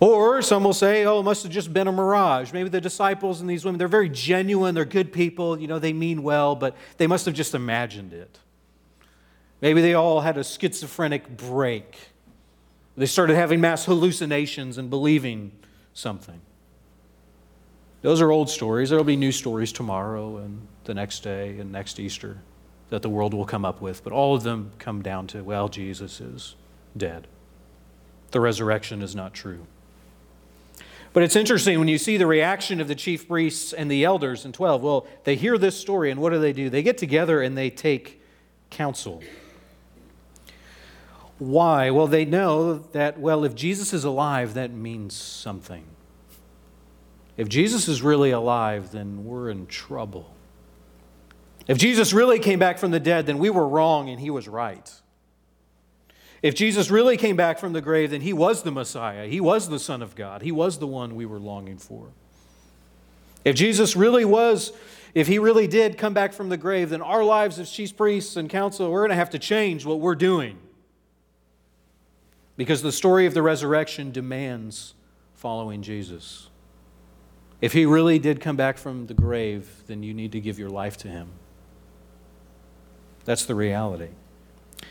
Or 0.00 0.42
some 0.42 0.62
will 0.62 0.72
say, 0.72 1.04
oh, 1.04 1.20
it 1.20 1.24
must 1.24 1.42
have 1.42 1.50
just 1.50 1.72
been 1.72 1.88
a 1.88 1.92
mirage. 1.92 2.52
Maybe 2.52 2.68
the 2.68 2.80
disciples 2.80 3.40
and 3.40 3.50
these 3.50 3.64
women, 3.64 3.78
they're 3.78 3.88
very 3.88 4.08
genuine, 4.08 4.74
they're 4.74 4.84
good 4.84 5.12
people, 5.12 5.58
you 5.58 5.66
know, 5.66 5.78
they 5.78 5.92
mean 5.92 6.22
well, 6.22 6.54
but 6.54 6.76
they 6.98 7.06
must 7.06 7.26
have 7.26 7.34
just 7.34 7.54
imagined 7.54 8.12
it. 8.12 8.38
Maybe 9.60 9.80
they 9.80 9.94
all 9.94 10.20
had 10.20 10.38
a 10.38 10.44
schizophrenic 10.44 11.36
break. 11.36 11.98
They 12.96 13.06
started 13.06 13.34
having 13.34 13.60
mass 13.60 13.86
hallucinations 13.86 14.78
and 14.78 14.88
believing 14.88 15.52
something. 15.94 16.40
Those 18.02 18.20
are 18.20 18.30
old 18.30 18.48
stories. 18.48 18.90
There 18.90 18.98
will 18.98 19.04
be 19.04 19.16
new 19.16 19.32
stories 19.32 19.72
tomorrow 19.72 20.36
and 20.36 20.66
the 20.84 20.94
next 20.94 21.20
day 21.24 21.58
and 21.58 21.72
next 21.72 21.98
Easter 21.98 22.38
that 22.90 23.02
the 23.02 23.10
world 23.10 23.34
will 23.34 23.44
come 23.44 23.64
up 23.64 23.80
with, 23.80 24.04
but 24.04 24.12
all 24.12 24.36
of 24.36 24.44
them 24.44 24.70
come 24.78 25.02
down 25.02 25.26
to, 25.28 25.42
well, 25.42 25.68
Jesus 25.68 26.20
is 26.20 26.54
dead. 26.96 27.26
The 28.30 28.40
resurrection 28.40 29.02
is 29.02 29.16
not 29.16 29.34
true. 29.34 29.66
But 31.18 31.24
it's 31.24 31.34
interesting 31.34 31.80
when 31.80 31.88
you 31.88 31.98
see 31.98 32.16
the 32.16 32.28
reaction 32.28 32.80
of 32.80 32.86
the 32.86 32.94
chief 32.94 33.26
priests 33.26 33.72
and 33.72 33.90
the 33.90 34.04
elders 34.04 34.44
in 34.44 34.52
12. 34.52 34.84
Well, 34.84 35.08
they 35.24 35.34
hear 35.34 35.58
this 35.58 35.76
story, 35.76 36.12
and 36.12 36.20
what 36.20 36.30
do 36.30 36.38
they 36.38 36.52
do? 36.52 36.70
They 36.70 36.80
get 36.80 36.96
together 36.96 37.42
and 37.42 37.58
they 37.58 37.70
take 37.70 38.22
counsel. 38.70 39.20
Why? 41.40 41.90
Well, 41.90 42.06
they 42.06 42.24
know 42.24 42.74
that, 42.92 43.18
well, 43.18 43.42
if 43.42 43.56
Jesus 43.56 43.92
is 43.92 44.04
alive, 44.04 44.54
that 44.54 44.70
means 44.70 45.16
something. 45.16 45.82
If 47.36 47.48
Jesus 47.48 47.88
is 47.88 48.00
really 48.00 48.30
alive, 48.30 48.92
then 48.92 49.24
we're 49.24 49.50
in 49.50 49.66
trouble. 49.66 50.32
If 51.66 51.78
Jesus 51.78 52.12
really 52.12 52.38
came 52.38 52.60
back 52.60 52.78
from 52.78 52.92
the 52.92 53.00
dead, 53.00 53.26
then 53.26 53.38
we 53.38 53.50
were 53.50 53.66
wrong 53.66 54.08
and 54.08 54.20
he 54.20 54.30
was 54.30 54.46
right. 54.46 54.88
If 56.42 56.54
Jesus 56.54 56.90
really 56.90 57.16
came 57.16 57.36
back 57.36 57.58
from 57.58 57.72
the 57.72 57.80
grave, 57.80 58.10
then 58.10 58.20
he 58.20 58.32
was 58.32 58.62
the 58.62 58.70
Messiah. 58.70 59.26
He 59.26 59.40
was 59.40 59.68
the 59.68 59.78
Son 59.78 60.02
of 60.02 60.14
God. 60.14 60.42
He 60.42 60.52
was 60.52 60.78
the 60.78 60.86
one 60.86 61.16
we 61.16 61.26
were 61.26 61.40
longing 61.40 61.78
for. 61.78 62.08
If 63.44 63.56
Jesus 63.56 63.96
really 63.96 64.24
was, 64.24 64.72
if 65.14 65.26
he 65.26 65.38
really 65.38 65.66
did 65.66 65.98
come 65.98 66.14
back 66.14 66.32
from 66.32 66.48
the 66.48 66.56
grave, 66.56 66.90
then 66.90 67.02
our 67.02 67.24
lives 67.24 67.58
as 67.58 67.70
chief 67.70 67.96
priests 67.96 68.36
and 68.36 68.48
council, 68.48 68.90
we're 68.90 69.00
going 69.00 69.10
to 69.10 69.16
have 69.16 69.30
to 69.30 69.38
change 69.38 69.84
what 69.84 70.00
we're 70.00 70.14
doing. 70.14 70.58
Because 72.56 72.82
the 72.82 72.92
story 72.92 73.26
of 73.26 73.34
the 73.34 73.42
resurrection 73.42 74.10
demands 74.12 74.94
following 75.34 75.82
Jesus. 75.82 76.50
If 77.60 77.72
he 77.72 77.86
really 77.86 78.18
did 78.18 78.40
come 78.40 78.56
back 78.56 78.78
from 78.78 79.06
the 79.06 79.14
grave, 79.14 79.68
then 79.86 80.02
you 80.02 80.14
need 80.14 80.32
to 80.32 80.40
give 80.40 80.58
your 80.58 80.70
life 80.70 80.96
to 80.98 81.08
him. 81.08 81.28
That's 83.24 83.44
the 83.44 83.54
reality. 83.54 84.10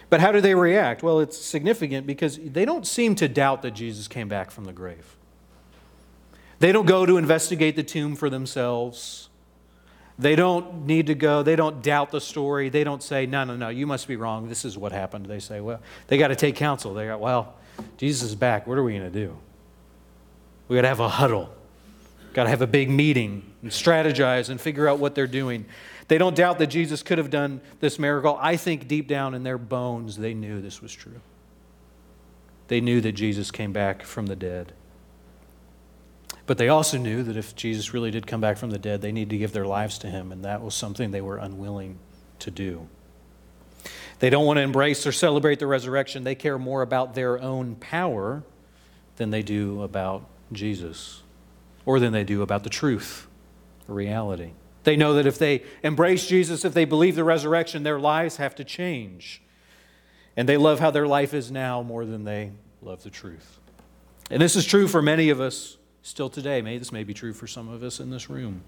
But 0.10 0.22
how 0.22 0.32
do 0.32 0.42
they 0.42 0.56
react? 0.56 1.04
Well, 1.04 1.20
it's 1.20 1.38
significant 1.38 2.08
because 2.08 2.38
they 2.38 2.66
don't 2.66 2.88
seem 2.88 3.16
to 3.16 3.28
doubt 3.28 3.62
that 3.64 3.72
Jesus 3.72 4.08
came 4.08 4.28
back 4.28 4.52
from 4.52 4.66
the 4.66 4.74
grave. 4.74 5.16
They 6.60 6.72
don't 6.72 6.86
go 6.86 7.06
to 7.06 7.18
investigate 7.18 7.76
the 7.76 7.84
tomb 7.84 8.16
for 8.16 8.30
themselves. 8.30 9.30
They 10.20 10.36
don't 10.36 10.88
need 10.88 11.08
to 11.08 11.16
go, 11.16 11.44
they 11.44 11.56
don't 11.56 11.84
doubt 11.84 12.10
the 12.12 12.22
story. 12.22 12.70
They 12.70 12.84
don't 12.84 13.04
say, 13.04 13.28
no, 13.28 13.44
no, 13.44 13.56
no, 13.56 13.70
you 13.70 13.86
must 13.86 14.08
be 14.08 14.16
wrong. 14.16 14.50
This 14.50 14.66
is 14.66 14.78
what 14.78 14.92
happened. 14.92 15.28
They 15.28 15.40
say, 15.40 15.62
well, 15.62 15.80
they 16.08 16.18
got 16.18 16.30
to 16.30 16.36
take 16.36 16.56
counsel. 16.56 16.94
They 16.94 17.06
got, 17.06 17.20
well, 17.20 17.54
Jesus 17.98 18.30
is 18.30 18.36
back. 18.36 18.66
What 18.66 18.80
are 18.80 18.84
we 18.84 18.98
going 18.98 19.12
to 19.12 19.20
do? 19.20 19.38
We 20.68 20.76
got 20.76 20.82
to 20.82 20.88
have 20.88 21.00
a 21.00 21.10
huddle, 21.10 21.54
got 22.34 22.46
to 22.46 22.50
have 22.50 22.64
a 22.64 22.68
big 22.68 22.90
meeting 22.90 23.44
and 23.62 23.70
strategize 23.70 24.50
and 24.50 24.60
figure 24.60 24.88
out 24.88 24.98
what 24.98 25.14
they're 25.14 25.28
doing. 25.28 25.66
They 26.08 26.18
don't 26.18 26.36
doubt 26.36 26.60
that 26.60 26.68
Jesus 26.68 27.04
could 27.04 27.18
have 27.18 27.30
done 27.30 27.62
this 27.80 28.00
miracle. 28.00 28.38
I 28.42 28.56
think 28.56 28.88
deep 28.88 29.08
down 29.08 29.34
in 29.34 29.44
their 29.44 29.58
bones, 29.58 30.18
they 30.18 30.34
knew 30.34 30.62
this 30.62 30.82
was 30.82 30.94
true. 30.94 31.20
They 32.70 32.82
knew 32.82 33.02
that 33.02 33.14
Jesus 33.14 33.52
came 33.52 33.74
back 33.74 34.04
from 34.04 34.28
the 34.28 34.36
dead. 34.36 34.74
But 36.46 36.58
they 36.58 36.70
also 36.70 36.98
knew 36.98 37.24
that 37.24 37.36
if 37.36 37.56
Jesus 37.56 37.94
really 37.94 38.10
did 38.10 38.26
come 38.26 38.40
back 38.40 38.58
from 38.58 38.70
the 38.70 38.80
dead, 38.80 39.02
they 39.02 39.12
needed 39.12 39.32
to 39.32 39.38
give 39.38 39.52
their 39.52 39.66
lives 39.66 39.98
to 40.00 40.08
him, 40.08 40.32
and 40.32 40.46
that 40.46 40.62
was 40.62 40.74
something 40.74 41.12
they 41.12 41.22
were 41.22 41.38
unwilling 41.38 42.00
to 42.40 42.52
do. 42.52 42.88
They 44.20 44.30
don't 44.30 44.46
want 44.46 44.58
to 44.58 44.62
embrace 44.62 45.06
or 45.06 45.12
celebrate 45.12 45.60
the 45.60 45.68
resurrection. 45.68 46.24
They 46.24 46.36
care 46.36 46.58
more 46.58 46.82
about 46.82 47.16
their 47.16 47.40
own 47.42 47.76
power 47.76 48.44
than 49.18 49.30
they 49.30 49.44
do 49.44 49.84
about 49.84 50.26
Jesus 50.52 51.22
or 51.86 52.00
than 52.00 52.14
they 52.14 52.24
do 52.24 52.42
about 52.42 52.64
the 52.64 52.70
truth, 52.70 53.28
reality. 53.88 54.52
They 54.88 54.96
know 54.96 55.16
that 55.16 55.26
if 55.26 55.38
they 55.38 55.64
embrace 55.84 56.28
Jesus, 56.28 56.64
if 56.64 56.74
they 56.74 56.86
believe 56.86 57.18
the 57.18 57.26
resurrection, 57.26 57.84
their 57.84 58.00
lives 58.00 58.38
have 58.38 58.56
to 58.56 58.64
change. 58.64 59.42
And 60.38 60.48
they 60.48 60.56
love 60.56 60.80
how 60.80 60.92
their 60.92 61.06
life 61.06 61.34
is 61.34 61.52
now 61.52 61.84
more 61.84 62.06
than 62.06 62.24
they 62.24 62.52
love 62.82 63.04
the 63.04 63.10
truth. 63.10 63.60
And 64.32 64.42
this 64.42 64.56
is 64.56 64.64
true 64.64 64.88
for 64.88 65.02
many 65.02 65.30
of 65.30 65.42
us 65.42 65.76
still 66.04 66.30
today. 66.30 66.62
May 66.62 66.78
this 66.78 66.94
may 66.94 67.04
be 67.04 67.14
true 67.14 67.34
for 67.34 67.48
some 67.48 67.68
of 67.68 67.84
us 67.84 68.00
in 68.00 68.12
this 68.12 68.30
room. 68.30 68.62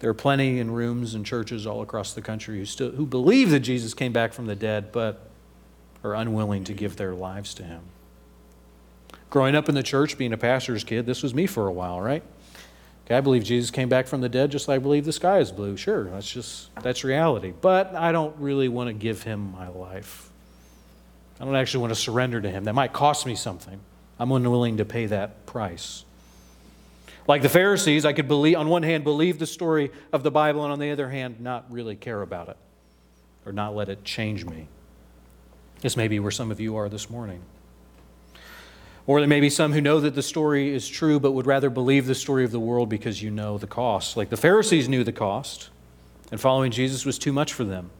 There 0.00 0.10
are 0.10 0.14
plenty 0.14 0.58
in 0.58 0.72
rooms 0.72 1.14
and 1.14 1.24
churches 1.24 1.64
all 1.64 1.80
across 1.80 2.12
the 2.12 2.20
country 2.20 2.58
who 2.58 2.64
still 2.64 2.90
who 2.90 3.06
believe 3.06 3.50
that 3.50 3.60
Jesus 3.60 3.94
came 3.94 4.12
back 4.12 4.32
from 4.32 4.46
the 4.46 4.56
dead, 4.56 4.90
but 4.90 5.28
are 6.02 6.16
unwilling 6.16 6.64
to 6.64 6.72
give 6.72 6.96
their 6.96 7.14
lives 7.14 7.54
to 7.54 7.62
him. 7.62 7.82
Growing 9.30 9.54
up 9.54 9.68
in 9.68 9.76
the 9.76 9.84
church, 9.84 10.18
being 10.18 10.32
a 10.32 10.36
pastor's 10.36 10.82
kid, 10.82 11.06
this 11.06 11.22
was 11.22 11.34
me 11.34 11.46
for 11.46 11.68
a 11.68 11.72
while, 11.72 12.00
right? 12.00 12.24
Okay, 13.08 13.16
I 13.16 13.22
believe 13.22 13.42
Jesus 13.42 13.70
came 13.70 13.88
back 13.88 14.06
from 14.06 14.20
the 14.20 14.28
dead 14.28 14.50
just 14.50 14.68
like 14.68 14.76
I 14.76 14.78
believe 14.80 15.06
the 15.06 15.14
sky 15.14 15.38
is 15.38 15.50
blue. 15.50 15.78
Sure, 15.78 16.04
that's 16.04 16.30
just 16.30 16.74
that's 16.82 17.04
reality. 17.04 17.54
But 17.58 17.94
I 17.94 18.12
don't 18.12 18.36
really 18.36 18.68
want 18.68 18.88
to 18.88 18.92
give 18.92 19.22
him 19.22 19.50
my 19.50 19.68
life. 19.68 20.28
I 21.40 21.46
don't 21.46 21.56
actually 21.56 21.80
want 21.80 21.94
to 21.94 21.98
surrender 21.98 22.38
to 22.38 22.50
him. 22.50 22.64
That 22.64 22.74
might 22.74 22.92
cost 22.92 23.24
me 23.24 23.34
something. 23.34 23.80
I'm 24.18 24.30
unwilling 24.30 24.76
to 24.76 24.84
pay 24.84 25.06
that 25.06 25.46
price. 25.46 26.04
Like 27.26 27.40
the 27.40 27.48
Pharisees, 27.48 28.04
I 28.04 28.12
could 28.12 28.28
believe 28.28 28.58
on 28.58 28.68
one 28.68 28.82
hand 28.82 29.04
believe 29.04 29.38
the 29.38 29.46
story 29.46 29.90
of 30.12 30.22
the 30.22 30.30
Bible 30.30 30.64
and 30.64 30.70
on 30.70 30.78
the 30.78 30.90
other 30.90 31.08
hand 31.08 31.40
not 31.40 31.64
really 31.72 31.96
care 31.96 32.20
about 32.20 32.50
it 32.50 32.58
or 33.46 33.52
not 33.52 33.74
let 33.74 33.88
it 33.88 34.04
change 34.04 34.44
me. 34.44 34.68
This 35.80 35.96
may 35.96 36.08
be 36.08 36.20
where 36.20 36.30
some 36.30 36.50
of 36.50 36.60
you 36.60 36.76
are 36.76 36.90
this 36.90 37.08
morning. 37.08 37.40
Or 39.08 39.20
there 39.20 39.28
may 39.28 39.40
be 39.40 39.48
some 39.48 39.72
who 39.72 39.80
know 39.80 40.00
that 40.00 40.14
the 40.14 40.22
story 40.22 40.68
is 40.68 40.86
true 40.86 41.18
but 41.18 41.32
would 41.32 41.46
rather 41.46 41.70
believe 41.70 42.04
the 42.04 42.14
story 42.14 42.44
of 42.44 42.50
the 42.50 42.60
world 42.60 42.90
because 42.90 43.22
you 43.22 43.30
know 43.30 43.56
the 43.56 43.66
cost. 43.66 44.18
Like 44.18 44.28
the 44.28 44.36
Pharisees 44.36 44.86
knew 44.86 45.02
the 45.02 45.12
cost, 45.12 45.70
and 46.30 46.38
following 46.38 46.70
Jesus 46.70 47.06
was 47.06 47.18
too 47.18 47.32
much 47.32 47.54
for 47.54 47.64
them. 47.64 47.90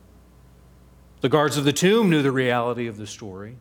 The 1.22 1.30
guards 1.30 1.56
of 1.56 1.64
the 1.64 1.72
tomb 1.72 2.10
knew 2.10 2.20
the 2.20 2.30
reality 2.30 2.86
of 2.86 2.98
the 2.98 3.06
story. 3.06 3.56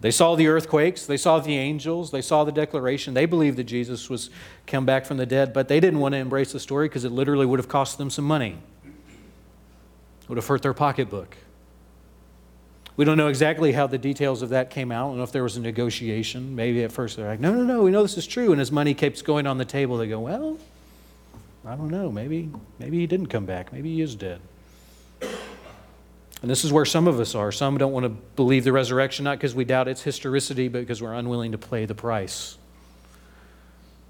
They 0.00 0.10
saw 0.10 0.34
the 0.34 0.48
earthquakes, 0.48 1.06
they 1.06 1.16
saw 1.16 1.38
the 1.38 1.56
angels, 1.56 2.10
they 2.10 2.22
saw 2.22 2.42
the 2.42 2.52
declaration. 2.52 3.14
They 3.14 3.26
believed 3.26 3.56
that 3.56 3.64
Jesus 3.64 4.10
was 4.10 4.28
come 4.66 4.84
back 4.84 5.06
from 5.06 5.18
the 5.18 5.26
dead, 5.26 5.52
but 5.52 5.68
they 5.68 5.78
didn't 5.78 6.00
want 6.00 6.14
to 6.14 6.18
embrace 6.18 6.50
the 6.50 6.60
story 6.60 6.88
because 6.88 7.04
it 7.04 7.12
literally 7.12 7.46
would 7.46 7.60
have 7.60 7.68
cost 7.68 7.96
them 7.96 8.10
some 8.10 8.24
money. 8.24 8.58
It 10.22 10.28
would 10.28 10.38
have 10.38 10.46
hurt 10.48 10.62
their 10.62 10.74
pocketbook. 10.74 11.36
We 12.98 13.04
don't 13.04 13.16
know 13.16 13.28
exactly 13.28 13.70
how 13.70 13.86
the 13.86 13.96
details 13.96 14.42
of 14.42 14.48
that 14.48 14.70
came 14.70 14.90
out. 14.90 15.04
I 15.04 15.08
don't 15.10 15.18
know 15.18 15.22
if 15.22 15.30
there 15.30 15.44
was 15.44 15.56
a 15.56 15.60
negotiation. 15.60 16.56
Maybe 16.56 16.82
at 16.82 16.90
first 16.90 17.16
they're 17.16 17.28
like, 17.28 17.38
no, 17.38 17.54
no, 17.54 17.62
no, 17.62 17.84
we 17.84 17.92
know 17.92 18.02
this 18.02 18.18
is 18.18 18.26
true. 18.26 18.50
And 18.50 18.60
as 18.60 18.72
money 18.72 18.92
keeps 18.92 19.22
going 19.22 19.46
on 19.46 19.56
the 19.56 19.64
table, 19.64 19.98
they 19.98 20.08
go, 20.08 20.18
well, 20.18 20.58
I 21.64 21.76
don't 21.76 21.90
know. 21.90 22.10
Maybe, 22.10 22.50
maybe 22.80 22.98
he 22.98 23.06
didn't 23.06 23.28
come 23.28 23.46
back. 23.46 23.72
Maybe 23.72 23.94
he 23.94 24.00
is 24.00 24.16
dead. 24.16 24.40
And 25.20 26.50
this 26.50 26.64
is 26.64 26.72
where 26.72 26.84
some 26.84 27.06
of 27.06 27.20
us 27.20 27.36
are. 27.36 27.52
Some 27.52 27.78
don't 27.78 27.92
want 27.92 28.02
to 28.02 28.08
believe 28.08 28.64
the 28.64 28.72
resurrection, 28.72 29.22
not 29.26 29.38
because 29.38 29.54
we 29.54 29.64
doubt 29.64 29.86
its 29.86 30.02
historicity, 30.02 30.66
but 30.66 30.80
because 30.80 31.00
we're 31.00 31.14
unwilling 31.14 31.52
to 31.52 31.58
pay 31.58 31.86
the 31.86 31.94
price. 31.94 32.58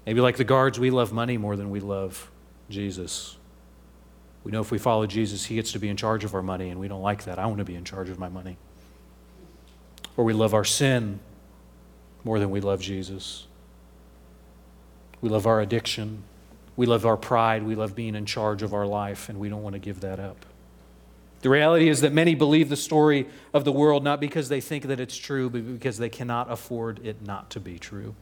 Maybe 0.07 0.19
like 0.19 0.37
the 0.37 0.43
guards, 0.43 0.79
we 0.79 0.89
love 0.89 1.13
money 1.13 1.37
more 1.37 1.55
than 1.55 1.69
we 1.69 1.79
love 1.79 2.31
Jesus. 2.71 3.37
We 4.43 4.51
know 4.51 4.61
if 4.61 4.71
we 4.71 4.79
follow 4.79 5.05
Jesus, 5.05 5.45
he 5.45 5.53
gets 5.53 5.73
to 5.73 5.79
be 5.79 5.89
in 5.89 5.97
charge 5.97 6.23
of 6.23 6.33
our 6.33 6.41
money, 6.41 6.69
and 6.69 6.79
we 6.79 6.87
don't 6.87 7.03
like 7.03 7.25
that. 7.25 7.37
I 7.37 7.45
want 7.45 7.59
to 7.59 7.65
be 7.65 7.75
in 7.75 7.85
charge 7.85 8.09
of 8.09 8.17
my 8.17 8.29
money 8.29 8.57
or 10.19 10.25
we 10.25 10.33
love 10.33 10.53
our 10.53 10.65
sin 10.65 11.17
more 12.25 12.39
than 12.39 12.51
we 12.51 12.59
love 12.59 12.81
Jesus. 12.81 13.47
We 15.21 15.29
love 15.29 15.47
our 15.47 15.61
addiction. 15.61 16.23
We 16.75 16.87
love 16.87 17.05
our 17.05 17.15
pride. 17.15 17.63
We 17.63 17.73
love 17.73 17.95
being 17.95 18.15
in 18.15 18.25
charge 18.25 18.61
of 18.61 18.73
our 18.73 18.85
life, 18.85 19.29
and 19.29 19.39
we 19.39 19.47
don't 19.47 19.63
want 19.63 19.75
to 19.75 19.79
give 19.79 20.01
that 20.01 20.19
up. 20.19 20.45
The 21.39 21.49
reality 21.49 21.87
is 21.87 22.01
that 22.01 22.11
many 22.11 22.35
believe 22.35 22.67
the 22.67 22.75
story 22.75 23.29
of 23.53 23.63
the 23.63 23.71
world 23.71 24.03
not 24.03 24.19
because 24.19 24.49
they 24.49 24.59
think 24.59 24.87
that 24.87 24.99
it's 24.99 25.15
true, 25.15 25.49
but 25.49 25.65
because 25.65 25.99
they 25.99 26.09
cannot 26.09 26.51
afford 26.51 26.99
it 27.05 27.25
not 27.25 27.49
to 27.51 27.61
be 27.61 27.79
true. 27.79 28.13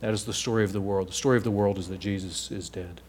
That 0.00 0.14
is 0.14 0.24
the 0.24 0.32
story 0.32 0.64
of 0.64 0.72
the 0.72 0.80
world. 0.80 1.08
The 1.08 1.12
story 1.12 1.36
of 1.36 1.44
the 1.44 1.50
world 1.50 1.76
is 1.76 1.88
that 1.88 1.98
Jesus 1.98 2.50
is 2.50 2.70
dead. 2.70 3.02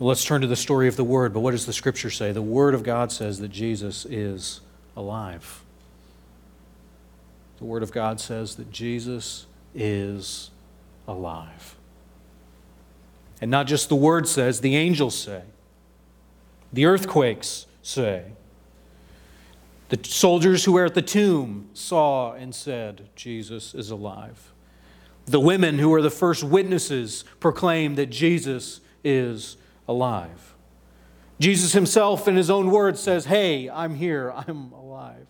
Let's 0.00 0.24
turn 0.24 0.40
to 0.40 0.46
the 0.46 0.56
story 0.56 0.88
of 0.88 0.96
the 0.96 1.04
Word. 1.04 1.32
But 1.32 1.40
what 1.40 1.52
does 1.52 1.66
the 1.66 1.72
Scripture 1.72 2.10
say? 2.10 2.32
The 2.32 2.42
Word 2.42 2.74
of 2.74 2.82
God 2.82 3.12
says 3.12 3.38
that 3.38 3.48
Jesus 3.48 4.04
is 4.06 4.60
alive. 4.96 5.62
The 7.58 7.64
Word 7.64 7.82
of 7.82 7.92
God 7.92 8.20
says 8.20 8.56
that 8.56 8.72
Jesus 8.72 9.46
is 9.74 10.50
alive. 11.06 11.76
And 13.40 13.50
not 13.50 13.66
just 13.66 13.88
the 13.88 13.96
Word 13.96 14.26
says, 14.26 14.60
the 14.60 14.76
angels 14.76 15.16
say, 15.16 15.42
the 16.72 16.86
earthquakes 16.86 17.66
say. 17.82 18.32
The 19.90 20.00
soldiers 20.02 20.64
who 20.64 20.72
were 20.72 20.86
at 20.86 20.94
the 20.94 21.02
tomb 21.02 21.68
saw 21.72 22.32
and 22.32 22.52
said, 22.52 23.10
Jesus 23.14 23.74
is 23.74 23.90
alive. 23.90 24.52
The 25.26 25.38
women 25.38 25.78
who 25.78 25.90
were 25.90 26.02
the 26.02 26.10
first 26.10 26.42
witnesses 26.42 27.24
proclaimed 27.38 27.96
that 27.96 28.10
Jesus 28.10 28.80
is 29.04 29.56
alive. 29.88 30.54
Jesus 31.40 31.72
himself, 31.72 32.28
in 32.28 32.36
his 32.36 32.50
own 32.50 32.70
words, 32.70 33.00
says, 33.00 33.26
Hey, 33.26 33.68
I'm 33.68 33.96
here, 33.96 34.32
I'm 34.34 34.72
alive. 34.72 35.26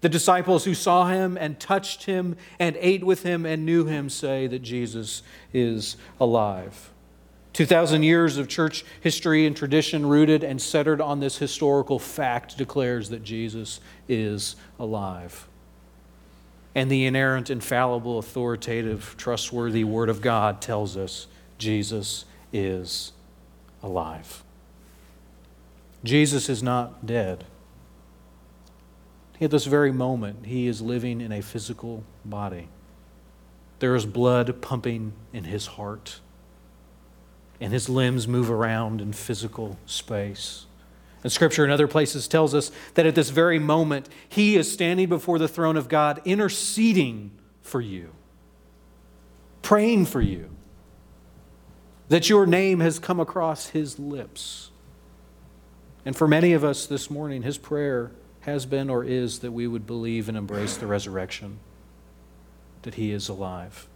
The 0.00 0.08
disciples 0.08 0.64
who 0.64 0.74
saw 0.74 1.06
him 1.06 1.36
and 1.36 1.60
touched 1.60 2.04
him 2.04 2.36
and 2.58 2.76
ate 2.80 3.04
with 3.04 3.22
him 3.22 3.46
and 3.46 3.64
knew 3.64 3.84
him 3.84 4.08
say 4.08 4.48
that 4.48 4.58
Jesus 4.60 5.22
is 5.52 5.96
alive. 6.18 6.90
2,000 7.52 8.02
years 8.02 8.38
of 8.38 8.48
church 8.48 8.84
history 9.00 9.46
and 9.46 9.56
tradition 9.56 10.06
rooted 10.06 10.42
and 10.42 10.60
centered 10.60 11.00
on 11.00 11.20
this 11.20 11.36
historical 11.36 11.98
fact 11.98 12.56
declares 12.56 13.10
that 13.10 13.22
Jesus 13.22 13.78
is 14.08 14.56
alive. 14.78 15.46
And 16.74 16.90
the 16.90 17.04
inerrant, 17.04 17.50
infallible, 17.50 18.18
authoritative, 18.18 19.14
trustworthy 19.18 19.84
Word 19.84 20.08
of 20.08 20.22
God 20.22 20.62
tells 20.62 20.96
us 20.96 21.26
Jesus 21.58 22.24
is 22.52 23.12
alive. 23.82 24.42
Jesus 26.04 26.48
is 26.48 26.62
not 26.62 27.06
dead. 27.06 27.44
At 29.40 29.50
this 29.50 29.66
very 29.66 29.92
moment, 29.92 30.46
he 30.46 30.68
is 30.68 30.80
living 30.80 31.20
in 31.20 31.32
a 31.32 31.40
physical 31.40 32.04
body. 32.24 32.68
There 33.80 33.96
is 33.96 34.06
blood 34.06 34.62
pumping 34.62 35.12
in 35.32 35.44
his 35.44 35.66
heart, 35.66 36.20
and 37.60 37.72
his 37.72 37.88
limbs 37.88 38.28
move 38.28 38.50
around 38.50 39.00
in 39.00 39.12
physical 39.12 39.78
space. 39.86 40.66
And 41.24 41.32
scripture 41.32 41.64
in 41.64 41.70
other 41.70 41.88
places 41.88 42.28
tells 42.28 42.54
us 42.54 42.70
that 42.94 43.06
at 43.06 43.14
this 43.14 43.30
very 43.30 43.58
moment, 43.58 44.08
he 44.28 44.56
is 44.56 44.70
standing 44.70 45.08
before 45.08 45.38
the 45.38 45.48
throne 45.48 45.76
of 45.76 45.88
God, 45.88 46.20
interceding 46.24 47.32
for 47.62 47.80
you, 47.80 48.10
praying 49.62 50.06
for 50.06 50.20
you, 50.20 50.50
that 52.12 52.28
your 52.28 52.44
name 52.44 52.80
has 52.80 52.98
come 52.98 53.18
across 53.18 53.68
his 53.68 53.98
lips. 53.98 54.70
And 56.04 56.14
for 56.14 56.28
many 56.28 56.52
of 56.52 56.62
us 56.62 56.84
this 56.84 57.10
morning, 57.10 57.40
his 57.40 57.56
prayer 57.56 58.10
has 58.40 58.66
been 58.66 58.90
or 58.90 59.02
is 59.02 59.38
that 59.38 59.52
we 59.52 59.66
would 59.66 59.86
believe 59.86 60.28
and 60.28 60.36
embrace 60.36 60.76
the 60.76 60.86
resurrection, 60.86 61.58
that 62.82 62.96
he 62.96 63.12
is 63.12 63.30
alive. 63.30 63.88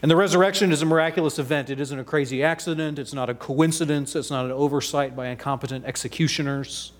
And 0.00 0.08
the 0.08 0.14
resurrection 0.14 0.70
is 0.70 0.80
a 0.80 0.86
miraculous 0.86 1.40
event. 1.40 1.70
It 1.70 1.80
isn't 1.80 1.98
a 1.98 2.04
crazy 2.04 2.44
accident. 2.44 3.00
It's 3.00 3.12
not 3.12 3.28
a 3.28 3.34
coincidence. 3.34 4.14
It's 4.14 4.30
not 4.30 4.44
an 4.44 4.52
oversight 4.52 5.16
by 5.16 5.26
incompetent 5.26 5.86
executioners. 5.86 6.92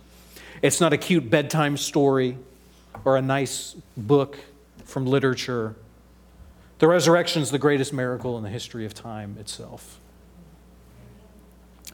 It's 0.63 0.81
not 0.81 0.93
a 0.93 0.97
cute 0.99 1.31
bedtime 1.31 1.77
story 1.77 2.39
or 3.05 3.17
a 3.17 3.23
nice 3.23 3.77
book 3.97 4.37
from 4.85 5.07
literature. 5.07 5.77
The 6.81 6.89
resurrection 6.89 7.41
is 7.41 7.53
the 7.53 7.59
greatest 7.61 7.93
miracle 7.93 8.37
in 8.37 8.43
the 8.43 8.51
history 8.51 8.85
of 8.85 8.95
time 8.95 9.37
itself. 9.39 10.01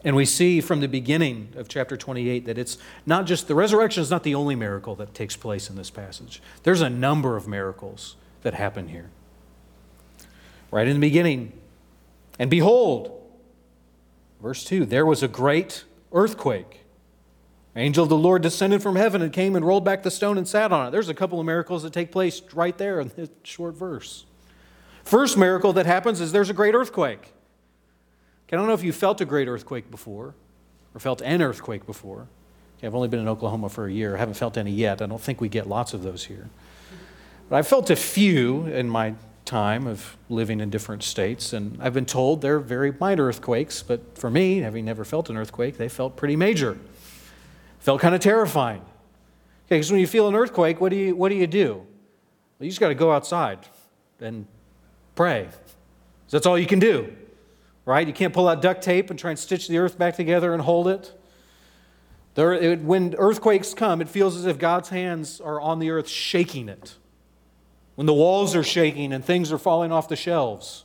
And 0.05 0.15
we 0.15 0.25
see 0.25 0.61
from 0.61 0.81
the 0.81 0.87
beginning 0.87 1.49
of 1.57 1.67
chapter 1.67 1.97
28 1.97 2.45
that 2.45 2.59
it's 2.59 2.77
not 3.07 3.25
just 3.25 3.47
the 3.47 3.55
resurrection 3.55 4.03
is 4.03 4.11
not 4.11 4.21
the 4.21 4.35
only 4.35 4.55
miracle 4.55 4.95
that 4.97 5.15
takes 5.15 5.35
place 5.35 5.67
in 5.67 5.75
this 5.75 5.89
passage. 5.89 6.43
There's 6.61 6.81
a 6.81 6.89
number 6.91 7.35
of 7.35 7.47
miracles 7.47 8.15
that 8.43 8.53
happen 8.53 8.89
here. 8.89 9.09
Right 10.69 10.87
in 10.87 10.93
the 10.93 11.07
beginning, 11.07 11.53
and 12.37 12.51
behold, 12.51 13.19
verse 14.41 14.63
2 14.63 14.85
there 14.85 15.07
was 15.07 15.23
a 15.23 15.27
great 15.27 15.85
earthquake. 16.13 16.81
Angel 17.75 18.03
of 18.03 18.09
the 18.09 18.17
Lord 18.17 18.43
descended 18.43 18.83
from 18.83 18.95
heaven 18.95 19.23
and 19.23 19.33
came 19.33 19.55
and 19.55 19.65
rolled 19.65 19.83
back 19.83 20.03
the 20.03 20.11
stone 20.11 20.37
and 20.37 20.47
sat 20.47 20.71
on 20.71 20.87
it. 20.87 20.91
There's 20.91 21.09
a 21.09 21.15
couple 21.15 21.39
of 21.39 21.47
miracles 21.47 21.81
that 21.81 21.93
take 21.93 22.11
place 22.11 22.41
right 22.53 22.77
there 22.77 23.01
in 23.01 23.11
this 23.15 23.29
short 23.43 23.73
verse. 23.73 24.25
First 25.03 25.35
miracle 25.35 25.73
that 25.73 25.87
happens 25.87 26.21
is 26.21 26.31
there's 26.31 26.49
a 26.51 26.53
great 26.53 26.75
earthquake. 26.75 27.33
I 28.51 28.55
don't 28.55 28.67
know 28.67 28.73
if 28.73 28.83
you 28.83 28.93
felt 28.93 29.21
a 29.21 29.25
great 29.25 29.47
earthquake 29.47 29.89
before 29.89 30.35
or 30.93 30.99
felt 30.99 31.21
an 31.21 31.41
earthquake 31.41 31.85
before. 31.85 32.27
Okay, 32.77 32.87
I've 32.87 32.95
only 32.95 33.07
been 33.07 33.19
in 33.19 33.27
Oklahoma 33.27 33.69
for 33.69 33.87
a 33.87 33.91
year. 33.91 34.15
I 34.15 34.19
haven't 34.19 34.35
felt 34.35 34.57
any 34.57 34.71
yet. 34.71 35.01
I 35.01 35.07
don't 35.07 35.21
think 35.21 35.41
we 35.41 35.49
get 35.49 35.67
lots 35.67 35.93
of 35.93 36.03
those 36.03 36.25
here. 36.25 36.49
But 37.49 37.57
I've 37.57 37.67
felt 37.67 37.89
a 37.89 37.95
few 37.95 38.65
in 38.67 38.89
my 38.89 39.15
time 39.45 39.87
of 39.87 40.17
living 40.29 40.59
in 40.59 40.69
different 40.69 41.03
states, 41.03 41.53
and 41.53 41.77
I've 41.81 41.93
been 41.93 42.05
told 42.05 42.41
they're 42.41 42.59
very 42.59 42.91
minor 42.99 43.25
earthquakes, 43.25 43.83
but 43.83 44.17
for 44.17 44.29
me, 44.29 44.59
having 44.59 44.85
never 44.85 45.05
felt 45.05 45.29
an 45.29 45.37
earthquake, 45.37 45.77
they 45.77 45.87
felt 45.87 46.15
pretty 46.15 46.35
major. 46.35 46.77
Felt 47.79 48.01
kind 48.01 48.15
of 48.15 48.21
terrifying. 48.21 48.81
Okay, 49.67 49.77
because 49.77 49.91
when 49.91 49.99
you 49.99 50.07
feel 50.07 50.27
an 50.27 50.35
earthquake, 50.35 50.81
what 50.81 50.89
do 50.89 50.95
you, 50.95 51.15
what 51.15 51.29
do, 51.29 51.35
you 51.35 51.47
do? 51.47 51.73
Well, 51.73 52.65
you 52.65 52.69
just 52.69 52.79
got 52.79 52.89
to 52.89 52.95
go 52.95 53.11
outside 53.11 53.59
and 54.19 54.47
pray. 55.15 55.49
That's 56.29 56.45
all 56.45 56.57
you 56.57 56.65
can 56.65 56.79
do 56.79 57.13
right? 57.85 58.05
You 58.05 58.13
can't 58.13 58.33
pull 58.33 58.47
out 58.47 58.61
duct 58.61 58.81
tape 58.81 59.09
and 59.09 59.17
try 59.17 59.31
and 59.31 59.39
stitch 59.39 59.67
the 59.67 59.77
earth 59.77 59.97
back 59.97 60.15
together 60.15 60.53
and 60.53 60.61
hold 60.61 60.87
it. 60.87 61.13
There, 62.33 62.53
it, 62.53 62.81
when 62.81 63.15
earthquakes 63.17 63.73
come, 63.73 64.01
it 64.01 64.09
feels 64.09 64.35
as 64.35 64.45
if 64.45 64.59
God's 64.59 64.89
hands 64.89 65.39
are 65.39 65.61
on 65.61 65.79
the 65.79 65.91
earth 65.91 66.09
shaking 66.09 66.67
it. 66.67 66.95
When 67.95 68.07
the 68.07 68.13
walls 68.13 68.55
are 68.55 68.63
shaking 68.63 69.13
and 69.13 69.23
things 69.23 69.53
are 69.53 69.57
falling 69.57 69.91
off 69.93 70.09
the 70.09 70.17
shelves, 70.17 70.83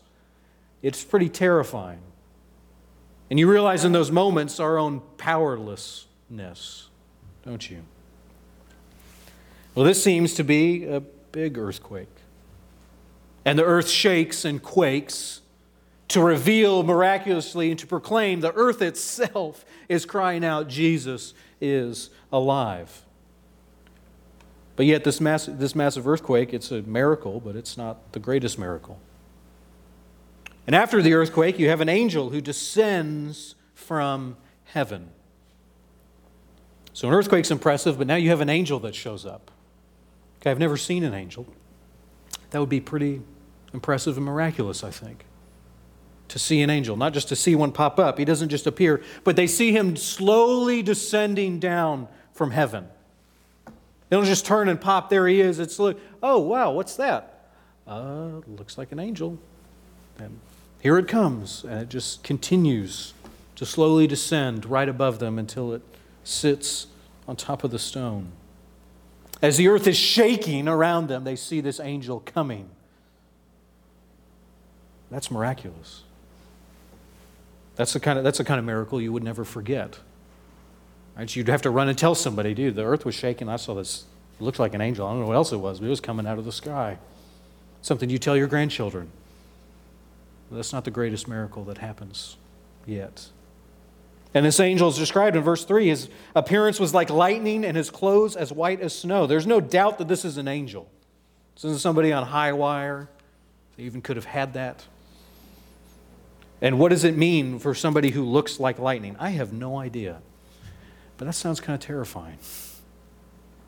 it's 0.80 1.02
pretty 1.02 1.28
terrifying. 1.28 2.02
And 3.30 3.38
you 3.38 3.50
realize 3.50 3.84
in 3.84 3.92
those 3.92 4.12
moments 4.12 4.60
our 4.60 4.78
own 4.78 5.02
powerlessness, 5.16 6.88
don't 7.44 7.68
you? 7.68 7.82
Well, 9.74 9.84
this 9.84 10.02
seems 10.02 10.34
to 10.34 10.44
be 10.44 10.84
a 10.84 11.00
big 11.00 11.58
earthquake. 11.58 12.08
And 13.44 13.58
the 13.58 13.64
earth 13.64 13.88
shakes 13.88 14.44
and 14.44 14.62
quakes 14.62 15.40
to 16.11 16.20
reveal 16.20 16.83
miraculously 16.83 17.70
and 17.70 17.79
to 17.79 17.87
proclaim 17.87 18.40
the 18.40 18.53
earth 18.55 18.83
itself 18.83 19.64
is 19.88 20.05
crying 20.05 20.44
out, 20.44 20.66
Jesus 20.66 21.35
is 21.61 22.11
alive. 22.33 23.05
But 24.75 24.87
yet, 24.87 25.05
this, 25.05 25.20
mass, 25.20 25.46
this 25.46 25.75
massive 25.75 26.09
earthquake, 26.09 26.53
it's 26.53 26.73
a 26.73 26.83
miracle, 26.83 27.38
but 27.38 27.55
it's 27.55 27.77
not 27.77 28.12
the 28.12 28.18
greatest 28.18 28.59
miracle. 28.59 28.99
And 30.66 30.75
after 30.75 31.01
the 31.01 31.14
earthquake, 31.14 31.59
you 31.59 31.68
have 31.68 31.81
an 31.81 31.88
angel 31.88 32.31
who 32.31 32.40
descends 32.40 33.55
from 33.75 34.37
heaven. 34.64 35.11
So, 36.92 37.07
an 37.07 37.14
earthquake's 37.14 37.53
impressive, 37.53 37.99
but 37.99 38.07
now 38.09 38.16
you 38.16 38.31
have 38.31 38.40
an 38.40 38.49
angel 38.49 38.81
that 38.81 38.96
shows 38.96 39.25
up. 39.25 39.51
Okay, 40.40 40.51
I've 40.51 40.59
never 40.59 40.77
seen 40.77 41.05
an 41.05 41.14
angel. 41.14 41.46
That 42.51 42.59
would 42.59 42.68
be 42.68 42.81
pretty 42.81 43.23
impressive 43.73 44.16
and 44.16 44.27
miraculous, 44.27 44.83
I 44.83 44.90
think 44.90 45.25
to 46.30 46.38
see 46.38 46.62
an 46.62 46.70
angel, 46.70 46.96
not 46.96 47.12
just 47.12 47.28
to 47.28 47.36
see 47.36 47.54
one 47.54 47.72
pop 47.72 47.98
up. 47.98 48.18
He 48.18 48.24
doesn't 48.24 48.48
just 48.48 48.66
appear, 48.66 49.02
but 49.24 49.36
they 49.36 49.46
see 49.46 49.72
him 49.72 49.96
slowly 49.96 50.82
descending 50.82 51.58
down 51.58 52.08
from 52.32 52.52
heaven. 52.52 52.88
They 53.66 54.16
don't 54.16 54.24
just 54.24 54.46
turn 54.46 54.68
and 54.68 54.80
pop, 54.80 55.10
there 55.10 55.28
he 55.28 55.40
is. 55.40 55.58
It's 55.58 55.78
like, 55.78 55.96
oh, 56.22 56.38
wow, 56.38 56.72
what's 56.72 56.96
that? 56.96 57.50
Uh, 57.86 58.40
looks 58.46 58.78
like 58.78 58.92
an 58.92 58.98
angel. 58.98 59.38
And 60.18 60.38
here 60.80 60.98
it 60.98 61.08
comes, 61.08 61.64
and 61.64 61.80
it 61.80 61.88
just 61.88 62.22
continues 62.22 63.14
to 63.56 63.66
slowly 63.66 64.06
descend 64.06 64.66
right 64.66 64.88
above 64.88 65.18
them 65.18 65.38
until 65.38 65.72
it 65.72 65.82
sits 66.24 66.86
on 67.28 67.36
top 67.36 67.64
of 67.64 67.70
the 67.70 67.78
stone. 67.78 68.32
As 69.42 69.56
the 69.56 69.68
earth 69.68 69.86
is 69.86 69.96
shaking 69.96 70.68
around 70.68 71.08
them, 71.08 71.24
they 71.24 71.36
see 71.36 71.60
this 71.60 71.80
angel 71.80 72.20
coming. 72.20 72.68
That's 75.10 75.30
miraculous. 75.30 76.02
That's 77.80 77.94
the 77.94 78.00
kind 78.00 78.18
of, 78.18 78.24
that's 78.24 78.36
the 78.36 78.44
kind 78.44 78.58
of 78.58 78.66
miracle 78.66 79.00
you 79.00 79.10
would 79.10 79.24
never 79.24 79.42
forget. 79.42 79.98
Right? 81.16 81.34
You'd 81.34 81.48
have 81.48 81.62
to 81.62 81.70
run 81.70 81.88
and 81.88 81.96
tell 81.96 82.14
somebody, 82.14 82.52
dude, 82.52 82.74
the 82.74 82.84
earth 82.84 83.06
was 83.06 83.14
shaking. 83.14 83.48
I 83.48 83.56
saw 83.56 83.72
this. 83.72 84.04
It 84.38 84.42
looked 84.42 84.58
like 84.58 84.74
an 84.74 84.82
angel. 84.82 85.06
I 85.06 85.12
don't 85.12 85.20
know 85.20 85.28
what 85.28 85.36
else 85.36 85.50
it 85.50 85.56
was, 85.56 85.80
but 85.80 85.86
it 85.86 85.88
was 85.88 85.98
coming 85.98 86.26
out 86.26 86.38
of 86.38 86.44
the 86.44 86.52
sky. 86.52 86.98
Something 87.80 88.10
you 88.10 88.18
tell 88.18 88.36
your 88.36 88.48
grandchildren. 88.48 89.10
That's 90.50 90.74
not 90.74 90.84
the 90.84 90.90
greatest 90.90 91.26
miracle 91.26 91.64
that 91.64 91.78
happens 91.78 92.36
yet. 92.84 93.30
And 94.34 94.44
this 94.44 94.60
angel 94.60 94.90
is 94.90 94.98
described 94.98 95.34
in 95.34 95.42
verse 95.42 95.64
3. 95.64 95.88
His 95.88 96.10
appearance 96.36 96.78
was 96.78 96.92
like 96.92 97.08
lightning 97.08 97.64
and 97.64 97.78
his 97.78 97.88
clothes 97.88 98.36
as 98.36 98.52
white 98.52 98.82
as 98.82 98.94
snow. 98.94 99.26
There's 99.26 99.46
no 99.46 99.58
doubt 99.58 99.96
that 99.96 100.06
this 100.06 100.26
is 100.26 100.36
an 100.36 100.48
angel. 100.48 100.86
This 101.54 101.64
isn't 101.64 101.80
somebody 101.80 102.12
on 102.12 102.26
high 102.26 102.52
wire. 102.52 103.08
They 103.78 103.84
even 103.84 104.02
could 104.02 104.16
have 104.16 104.26
had 104.26 104.52
that. 104.52 104.84
And 106.62 106.79
what 106.79 106.90
does 106.90 107.05
it 107.05 107.16
mean 107.16 107.59
for 107.59 107.75
somebody 107.75 108.11
who 108.11 108.25
looks 108.25 108.61
like 108.61 108.79
lightning? 108.79 109.16
I 109.18 109.31
have 109.31 109.53
no 109.53 109.79
idea. 109.79 110.20
But 111.16 111.25
that 111.27 111.35
sounds 111.35 111.61
kind 111.61 111.75
of 111.75 111.87
terrifying. 111.87 112.38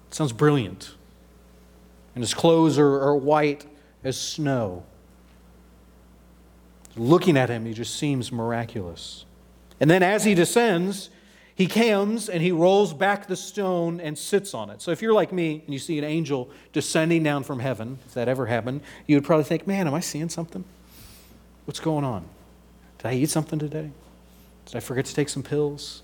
It 0.08 0.14
sounds 0.14 0.32
brilliant. 0.32 0.94
And 2.14 2.22
his 2.22 2.34
clothes 2.34 2.78
are, 2.78 3.00
are 3.00 3.16
white 3.16 3.66
as 4.04 4.20
snow. 4.20 4.84
Looking 6.96 7.38
at 7.38 7.48
him, 7.48 7.64
he 7.64 7.72
just 7.72 7.96
seems 7.96 8.30
miraculous. 8.30 9.24
And 9.80 9.90
then 9.90 10.02
as 10.02 10.24
he 10.24 10.34
descends, 10.34 11.08
he 11.54 11.66
comes 11.66 12.28
and 12.28 12.42
he 12.42 12.52
rolls 12.52 12.92
back 12.92 13.26
the 13.26 13.36
stone 13.36 14.00
and 14.00 14.18
sits 14.18 14.52
on 14.52 14.68
it. 14.68 14.82
So 14.82 14.90
if 14.90 15.00
you're 15.00 15.12
like 15.12 15.32
me 15.32 15.62
and 15.64 15.72
you 15.72 15.78
see 15.78 15.98
an 15.98 16.04
angel 16.04 16.50
descending 16.72 17.22
down 17.22 17.44
from 17.44 17.60
heaven, 17.60 17.98
if 18.06 18.14
that 18.14 18.28
ever 18.28 18.46
happened, 18.46 18.82
you 19.06 19.16
would 19.16 19.24
probably 19.24 19.44
think, 19.44 19.66
man, 19.66 19.86
am 19.86 19.94
I 19.94 20.00
seeing 20.00 20.28
something? 20.28 20.64
What's 21.64 21.80
going 21.80 22.04
on? 22.04 22.26
Did 23.02 23.08
I 23.08 23.14
eat 23.14 23.30
something 23.30 23.58
today? 23.58 23.90
Did 24.66 24.76
I 24.76 24.80
forget 24.80 25.04
to 25.06 25.14
take 25.14 25.28
some 25.28 25.42
pills? 25.42 26.02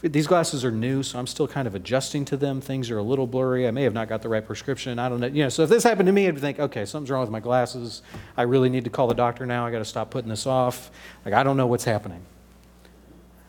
These 0.00 0.28
glasses 0.28 0.64
are 0.64 0.70
new, 0.70 1.02
so 1.02 1.18
I'm 1.18 1.26
still 1.26 1.48
kind 1.48 1.66
of 1.66 1.74
adjusting 1.74 2.24
to 2.26 2.36
them. 2.36 2.60
Things 2.60 2.88
are 2.92 2.98
a 2.98 3.02
little 3.02 3.26
blurry. 3.26 3.66
I 3.66 3.72
may 3.72 3.82
have 3.82 3.94
not 3.94 4.08
got 4.08 4.22
the 4.22 4.28
right 4.28 4.46
prescription. 4.46 5.00
I 5.00 5.08
don't 5.08 5.18
know. 5.18 5.26
You 5.26 5.42
know, 5.44 5.48
so 5.48 5.64
if 5.64 5.70
this 5.70 5.82
happened 5.82 6.06
to 6.06 6.12
me, 6.12 6.28
I'd 6.28 6.38
think, 6.38 6.60
okay, 6.60 6.84
something's 6.84 7.10
wrong 7.10 7.22
with 7.22 7.30
my 7.30 7.40
glasses. 7.40 8.02
I 8.36 8.42
really 8.42 8.68
need 8.68 8.84
to 8.84 8.90
call 8.90 9.08
the 9.08 9.14
doctor 9.14 9.44
now. 9.44 9.66
I 9.66 9.72
got 9.72 9.78
to 9.78 9.84
stop 9.84 10.10
putting 10.10 10.28
this 10.28 10.46
off. 10.46 10.92
Like 11.24 11.34
I 11.34 11.42
don't 11.42 11.56
know 11.56 11.66
what's 11.66 11.84
happening. 11.84 12.22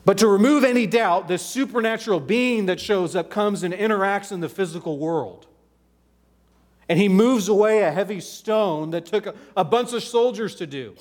But 0.04 0.18
to 0.20 0.28
remove 0.28 0.64
any 0.64 0.88
doubt, 0.88 1.28
this 1.28 1.46
supernatural 1.46 2.20
being 2.20 2.66
that 2.66 2.80
shows 2.80 3.16
up 3.16 3.30
comes 3.30 3.62
and 3.62 3.76
interacts 3.76 4.32
in 4.32 4.40
the 4.40 4.50
physical 4.50 4.98
world. 4.98 5.46
And 6.90 6.98
he 6.98 7.10
moves 7.10 7.48
away 7.48 7.84
a 7.84 7.92
heavy 7.92 8.22
stone 8.22 8.90
that 8.92 9.06
took 9.06 9.28
a, 9.28 9.36
a 9.56 9.66
bunch 9.66 9.94
of 9.94 10.02
soldiers 10.02 10.56
to 10.56 10.66
do. 10.66 10.96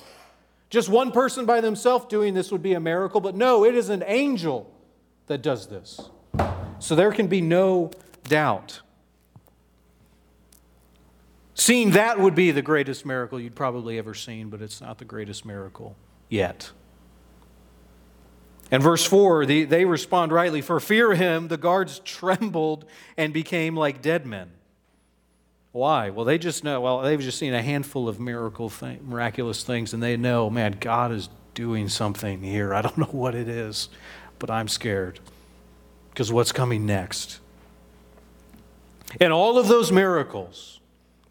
Just 0.69 0.89
one 0.89 1.11
person 1.11 1.45
by 1.45 1.61
themselves 1.61 2.05
doing 2.05 2.33
this 2.33 2.51
would 2.51 2.63
be 2.63 2.73
a 2.73 2.79
miracle, 2.79 3.21
but 3.21 3.35
no, 3.35 3.63
it 3.63 3.75
is 3.75 3.89
an 3.89 4.03
angel 4.05 4.71
that 5.27 5.41
does 5.41 5.67
this. 5.67 6.09
So 6.79 6.95
there 6.95 7.11
can 7.11 7.27
be 7.27 7.41
no 7.41 7.91
doubt. 8.25 8.81
Seeing 11.53 11.91
that 11.91 12.19
would 12.19 12.35
be 12.35 12.51
the 12.51 12.61
greatest 12.61 13.05
miracle 13.05 13.39
you'd 13.39 13.55
probably 13.55 13.97
ever 13.97 14.13
seen, 14.13 14.49
but 14.49 14.61
it's 14.61 14.81
not 14.81 14.97
the 14.99 15.05
greatest 15.05 15.45
miracle 15.45 15.95
yet. 16.29 16.71
And 18.69 18.83
verse 18.83 19.05
4, 19.05 19.45
the, 19.45 19.63
they 19.63 19.85
respond 19.85 20.31
rightly 20.31 20.61
For 20.61 20.79
fear 20.79 21.13
of 21.13 21.17
him, 21.17 21.47
the 21.47 21.57
guards 21.57 21.99
trembled 22.05 22.85
and 23.15 23.33
became 23.33 23.75
like 23.75 24.01
dead 24.01 24.25
men. 24.25 24.51
Why? 25.77 26.09
Well, 26.09 26.25
they 26.25 26.39
just 26.39 26.63
know, 26.63 26.81
well, 26.81 27.01
they've 27.01 27.21
just 27.21 27.37
seen 27.37 27.53
a 27.53 27.61
handful 27.61 28.09
of 28.09 28.19
miracle 28.19 28.67
thing, 28.67 28.99
miraculous 29.07 29.63
things, 29.63 29.93
and 29.93 30.01
they 30.01 30.17
know, 30.17 30.49
man, 30.49 30.75
God 30.79 31.11
is 31.11 31.29
doing 31.53 31.87
something 31.87 32.41
here. 32.41 32.73
I 32.73 32.81
don't 32.81 32.97
know 32.97 33.05
what 33.05 33.35
it 33.35 33.47
is, 33.47 33.89
but 34.39 34.49
I'm 34.49 34.67
scared 34.69 35.19
because 36.09 36.31
what's 36.31 36.51
coming 36.51 36.87
next? 36.87 37.41
And 39.21 39.31
all 39.31 39.59
of 39.59 39.67
those 39.67 39.91
miracles 39.91 40.79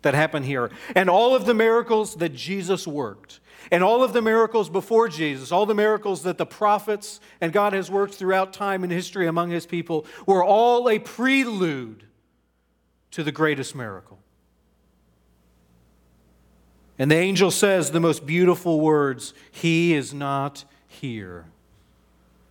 that 0.02 0.14
happen 0.14 0.44
here, 0.44 0.70
and 0.94 1.11
all 1.11 1.35
of 1.35 1.44
the 1.44 1.54
miracles 1.54 2.14
that 2.14 2.32
Jesus 2.32 2.87
worked, 2.87 3.40
and 3.72 3.82
all 3.82 4.04
of 4.04 4.12
the 4.12 4.22
miracles 4.22 4.68
before 4.68 5.09
Jesus, 5.09 5.50
all 5.50 5.66
the 5.66 5.74
miracles 5.74 6.22
that 6.22 6.38
the 6.38 6.46
prophets 6.46 7.18
and 7.40 7.52
God 7.52 7.72
has 7.72 7.90
worked 7.90 8.14
throughout 8.14 8.52
time 8.52 8.85
and 8.85 8.92
history 8.92 9.26
among 9.26 9.50
his 9.50 9.66
people, 9.66 10.06
were 10.24 10.44
all 10.44 10.88
a 10.88 11.00
prelude 11.00 12.04
to 13.11 13.24
the 13.24 13.32
greatest 13.32 13.74
miracle. 13.74 14.20
And 16.98 17.11
the 17.11 17.16
angel 17.16 17.50
says 17.50 17.90
the 17.90 18.00
most 18.00 18.26
beautiful 18.26 18.80
words 18.80 19.35
He 19.50 19.94
is 19.94 20.14
not 20.14 20.64
here, 20.88 21.46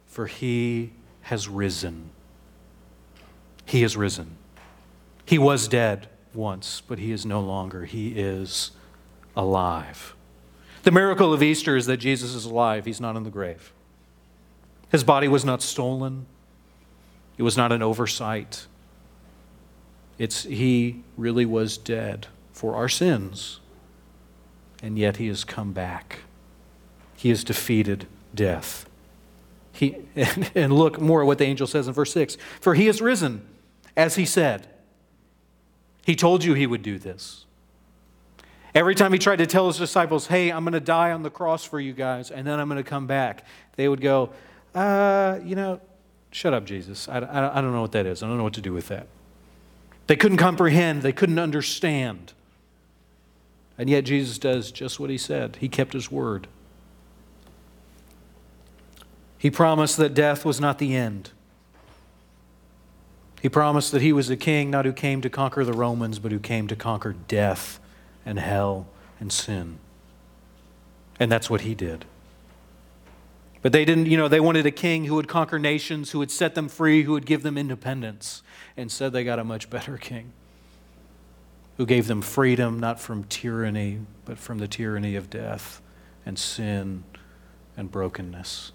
for 0.05 0.27
He 0.27 0.93
has 1.21 1.47
risen. 1.47 2.11
He 3.65 3.83
is 3.83 3.97
risen. 3.97 4.37
He 5.25 5.39
was 5.39 5.67
dead 5.67 6.07
once, 6.33 6.81
but 6.81 6.99
He 6.99 7.11
is 7.11 7.25
no 7.25 7.41
longer. 7.41 7.85
He 7.85 8.09
is 8.09 8.71
alive. 9.35 10.15
The 10.83 10.91
miracle 10.91 11.33
of 11.33 11.41
Easter 11.41 11.75
is 11.75 11.87
that 11.87 11.97
Jesus 11.97 12.35
is 12.35 12.45
alive, 12.45 12.85
He's 12.85 13.01
not 13.01 13.15
in 13.15 13.23
the 13.23 13.31
grave. 13.31 13.73
His 14.89 15.03
body 15.03 15.27
was 15.27 15.43
not 15.43 15.63
stolen, 15.63 16.27
it 17.37 17.43
was 17.43 17.57
not 17.57 17.71
an 17.71 17.81
oversight. 17.81 18.67
It's, 20.17 20.43
he 20.43 21.03
really 21.17 21.45
was 21.45 21.77
dead 21.77 22.27
for 22.53 22.75
our 22.75 22.87
sins 22.87 23.59
and 24.85 24.99
yet 24.99 25.17
he 25.17 25.27
has 25.27 25.43
come 25.43 25.73
back. 25.73 26.19
He 27.15 27.29
has 27.29 27.43
defeated 27.43 28.05
death. 28.35 28.87
He, 29.71 29.95
and, 30.15 30.51
and 30.53 30.73
look 30.73 31.01
more 31.01 31.21
at 31.21 31.25
what 31.25 31.39
the 31.39 31.45
angel 31.45 31.65
says 31.65 31.87
in 31.87 31.93
verse 31.93 32.13
6 32.13 32.37
For 32.61 32.75
he 32.75 32.85
has 32.85 33.01
risen, 33.01 33.43
as 33.97 34.15
he 34.15 34.25
said. 34.25 34.67
He 36.05 36.15
told 36.15 36.43
you 36.43 36.53
he 36.53 36.67
would 36.67 36.83
do 36.83 36.99
this. 36.99 37.45
Every 38.75 38.93
time 38.93 39.11
he 39.11 39.17
tried 39.17 39.37
to 39.37 39.47
tell 39.47 39.65
his 39.65 39.77
disciples, 39.77 40.27
hey, 40.27 40.51
I'm 40.51 40.63
going 40.63 40.73
to 40.73 40.79
die 40.79 41.11
on 41.11 41.23
the 41.23 41.31
cross 41.31 41.63
for 41.63 41.79
you 41.79 41.93
guys, 41.93 42.29
and 42.29 42.45
then 42.45 42.59
I'm 42.59 42.69
going 42.69 42.83
to 42.83 42.87
come 42.87 43.07
back, 43.07 43.43
they 43.77 43.87
would 43.87 44.01
go, 44.01 44.29
uh, 44.75 45.39
you 45.43 45.55
know, 45.55 45.81
shut 46.29 46.53
up, 46.53 46.63
Jesus. 46.65 47.09
I, 47.09 47.19
I, 47.19 47.57
I 47.57 47.61
don't 47.61 47.71
know 47.71 47.81
what 47.81 47.93
that 47.93 48.05
is. 48.05 48.21
I 48.21 48.27
don't 48.27 48.37
know 48.37 48.43
what 48.43 48.53
to 48.53 48.61
do 48.61 48.73
with 48.73 48.89
that. 48.89 49.07
They 50.05 50.15
couldn't 50.15 50.37
comprehend, 50.37 51.01
they 51.01 51.13
couldn't 51.13 51.39
understand. 51.39 52.33
And 53.77 53.89
yet 53.89 54.05
Jesus 54.05 54.37
does 54.37 54.71
just 54.71 54.99
what 54.99 55.09
he 55.09 55.17
said. 55.17 55.57
He 55.57 55.67
kept 55.67 55.93
his 55.93 56.09
word. 56.11 56.47
He 59.37 59.51
promised 59.51 59.97
that 59.97 60.13
death 60.13 60.45
was 60.45 60.59
not 60.59 60.79
the 60.79 60.95
end. 60.95 61.31
He 63.41 63.49
promised 63.49 63.91
that 63.91 64.01
he 64.01 64.13
was 64.13 64.29
a 64.29 64.37
king 64.37 64.71
not 64.71 64.85
who 64.85 64.93
came 64.93 65.21
to 65.21 65.29
conquer 65.29 65.63
the 65.63 65.73
Romans, 65.73 66.19
but 66.19 66.31
who 66.31 66.39
came 66.39 66.67
to 66.67 66.75
conquer 66.75 67.13
death 67.13 67.79
and 68.25 68.39
hell 68.39 68.87
and 69.19 69.31
sin. 69.31 69.77
And 71.19 71.31
that's 71.31 71.49
what 71.49 71.61
he 71.61 71.75
did. 71.75 72.05
But 73.61 73.71
they 73.71 73.85
didn't, 73.85 74.05
you 74.07 74.17
know, 74.17 74.27
they 74.27 74.39
wanted 74.39 74.65
a 74.65 74.71
king 74.71 75.05
who 75.05 75.15
would 75.15 75.27
conquer 75.27 75.59
nations, 75.59 76.11
who 76.11 76.19
would 76.19 76.31
set 76.31 76.55
them 76.55 76.69
free, 76.69 77.03
who 77.03 77.11
would 77.11 77.25
give 77.25 77.43
them 77.43 77.57
independence. 77.57 78.41
Instead, 78.77 79.11
they 79.11 79.23
got 79.23 79.37
a 79.37 79.43
much 79.43 79.69
better 79.69 79.97
king 79.97 80.33
who 81.77 81.85
gave 81.85 82.07
them 82.07 82.21
freedom 82.21 82.79
not 82.79 82.99
from 82.99 83.23
tyranny, 83.25 83.99
but 84.23 84.37
from 84.37 84.59
the 84.59 84.67
tyranny 84.67 85.15
of 85.15 85.29
death 85.29 85.81
and 86.25 86.39
sin 86.39 87.03
and 87.77 87.91
brokenness. 87.91 88.71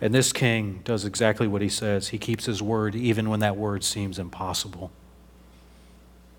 And 0.00 0.14
this 0.14 0.32
king 0.32 0.80
does 0.84 1.04
exactly 1.04 1.46
what 1.46 1.60
he 1.60 1.68
says. 1.68 2.08
He 2.08 2.18
keeps 2.18 2.46
his 2.46 2.62
word 2.62 2.94
even 2.94 3.28
when 3.28 3.40
that 3.40 3.56
word 3.56 3.84
seems 3.84 4.18
impossible, 4.18 4.90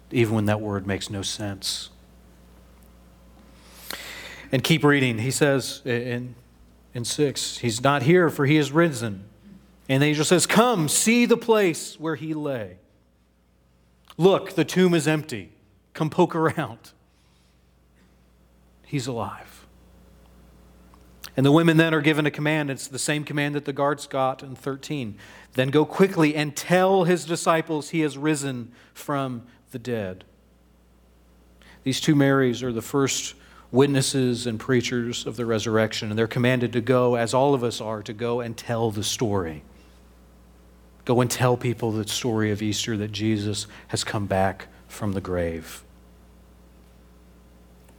even 0.10 0.34
when 0.34 0.46
that 0.46 0.60
word 0.60 0.88
makes 0.88 1.10
no 1.10 1.22
sense. 1.22 1.90
And 4.52 4.64
keep 4.64 4.84
reading. 4.84 5.20
He 5.20 5.32
says 5.32 5.82
in, 5.86 6.36
in 6.94 7.06
6, 7.06 7.60
He's 7.60 7.82
not 7.82 8.02
here, 8.02 8.30
for 8.30 8.46
he 8.46 8.58
is 8.58 8.72
risen. 8.72 9.26
And 9.88 10.02
the 10.02 10.08
angel 10.08 10.26
says, 10.26 10.48
Come, 10.48 10.90
see 10.90 11.26
the 11.26 11.38
place 11.38 12.00
where 12.00 12.16
he 12.16 12.34
lay. 12.34 12.78
Look, 14.22 14.54
the 14.54 14.64
tomb 14.64 14.94
is 14.94 15.08
empty. 15.08 15.52
Come 15.96 16.12
poke 16.12 16.36
around. 16.36 16.92
He's 18.86 19.08
alive. 19.08 19.66
And 21.36 21.44
the 21.44 21.52
women 21.52 21.78
then 21.78 21.92
are 21.96 22.02
given 22.02 22.28
a 22.28 22.32
command. 22.32 22.70
It's 22.70 22.88
the 22.88 23.00
same 23.00 23.24
command 23.24 23.56
that 23.56 23.66
the 23.66 23.74
guards 23.74 24.06
got 24.06 24.44
in 24.44 24.56
13. 24.56 25.18
Then 25.54 25.70
go 25.70 25.86
quickly 25.86 26.36
and 26.36 26.56
tell 26.56 27.06
his 27.06 27.26
disciples 27.26 27.90
he 27.90 28.02
has 28.02 28.16
risen 28.16 28.72
from 28.94 29.42
the 29.72 29.80
dead. 29.80 30.24
These 31.84 32.00
two 32.00 32.14
Marys 32.14 32.62
are 32.62 32.72
the 32.72 32.84
first 32.84 33.34
witnesses 33.72 34.46
and 34.46 34.60
preachers 34.60 35.26
of 35.26 35.36
the 35.36 35.48
resurrection, 35.48 36.12
and 36.12 36.20
they're 36.20 36.28
commanded 36.28 36.74
to 36.74 36.82
go, 36.82 37.16
as 37.16 37.34
all 37.34 37.56
of 37.56 37.64
us 37.64 37.82
are, 37.82 38.04
to 38.04 38.14
go 38.14 38.40
and 38.40 38.56
tell 38.56 38.92
the 38.92 39.04
story. 39.04 39.64
Go 41.06 41.22
and 41.22 41.30
tell 41.30 41.58
people 41.58 41.92
the 41.92 42.08
story 42.08 42.52
of 42.52 42.62
Easter 42.62 42.96
that 42.98 43.12
Jesus 43.12 43.68
has 43.88 44.04
come 44.04 44.28
back 44.28 44.68
from 44.88 45.14
the 45.14 45.22
grave. 45.22 45.84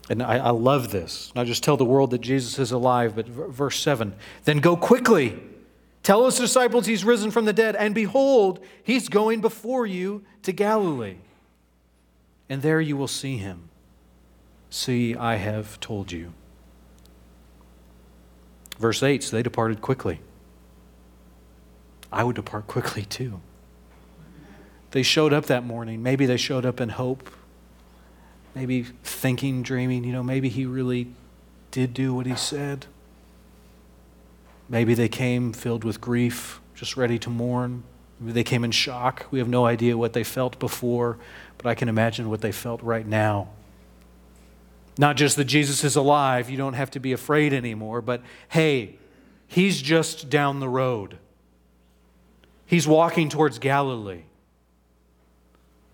And 0.08 0.22
I, 0.22 0.38
I, 0.38 0.50
love 0.50 0.90
this. 0.90 1.32
Not 1.34 1.46
just 1.46 1.62
tell 1.62 1.76
the 1.76 1.84
world 1.84 2.10
that 2.10 2.20
Jesus 2.20 2.58
is 2.58 2.72
alive, 2.72 3.14
but 3.16 3.26
verse 3.26 3.80
7 3.80 4.14
then 4.44 4.58
go 4.58 4.76
quickly. 4.76 5.40
Tell 6.02 6.24
his 6.24 6.36
disciples 6.36 6.86
he's 6.86 7.04
risen 7.04 7.30
from 7.30 7.44
the 7.44 7.52
dead, 7.52 7.76
and 7.76 7.94
behold, 7.94 8.58
he's 8.82 9.08
going 9.08 9.40
before 9.40 9.86
you 9.86 10.24
to 10.42 10.52
Galilee. 10.52 11.18
And 12.48 12.60
there 12.60 12.80
you 12.80 12.96
will 12.96 13.08
see 13.08 13.36
him. 13.36 13.68
See, 14.68 15.14
I 15.14 15.36
have 15.36 15.78
told 15.78 16.10
you. 16.10 16.32
Verse 18.78 19.02
8 19.02 19.22
so 19.22 19.36
they 19.36 19.42
departed 19.42 19.80
quickly. 19.80 20.20
I 22.12 22.24
would 22.24 22.36
depart 22.36 22.66
quickly 22.66 23.04
too. 23.04 23.40
They 24.90 25.02
showed 25.02 25.32
up 25.32 25.46
that 25.46 25.64
morning. 25.64 26.02
Maybe 26.02 26.26
they 26.26 26.36
showed 26.36 26.66
up 26.66 26.80
in 26.80 26.90
hope. 26.90 27.30
Maybe 28.54 28.82
thinking, 29.02 29.62
dreaming, 29.62 30.04
you 30.04 30.12
know, 30.12 30.22
maybe 30.22 30.50
he 30.50 30.66
really 30.66 31.08
did 31.70 31.94
do 31.94 32.14
what 32.14 32.26
he 32.26 32.36
said. 32.36 32.84
Maybe 34.68 34.92
they 34.92 35.08
came 35.08 35.54
filled 35.54 35.84
with 35.84 36.00
grief, 36.00 36.60
just 36.74 36.96
ready 36.96 37.18
to 37.20 37.30
mourn. 37.30 37.82
Maybe 38.20 38.32
they 38.32 38.44
came 38.44 38.62
in 38.62 38.70
shock. 38.70 39.26
We 39.30 39.38
have 39.38 39.48
no 39.48 39.64
idea 39.64 39.96
what 39.96 40.12
they 40.12 40.24
felt 40.24 40.58
before, 40.58 41.18
but 41.56 41.66
I 41.66 41.74
can 41.74 41.88
imagine 41.88 42.28
what 42.28 42.42
they 42.42 42.52
felt 42.52 42.82
right 42.82 43.06
now. 43.06 43.48
Not 44.98 45.16
just 45.16 45.36
that 45.36 45.44
Jesus 45.44 45.82
is 45.84 45.96
alive, 45.96 46.50
you 46.50 46.58
don't 46.58 46.74
have 46.74 46.90
to 46.90 47.00
be 47.00 47.12
afraid 47.12 47.54
anymore, 47.54 48.02
but 48.02 48.20
hey, 48.50 48.96
he's 49.48 49.80
just 49.80 50.28
down 50.28 50.60
the 50.60 50.68
road. 50.68 51.16
He's 52.72 52.88
walking 52.88 53.28
towards 53.28 53.58
Galilee. 53.58 54.22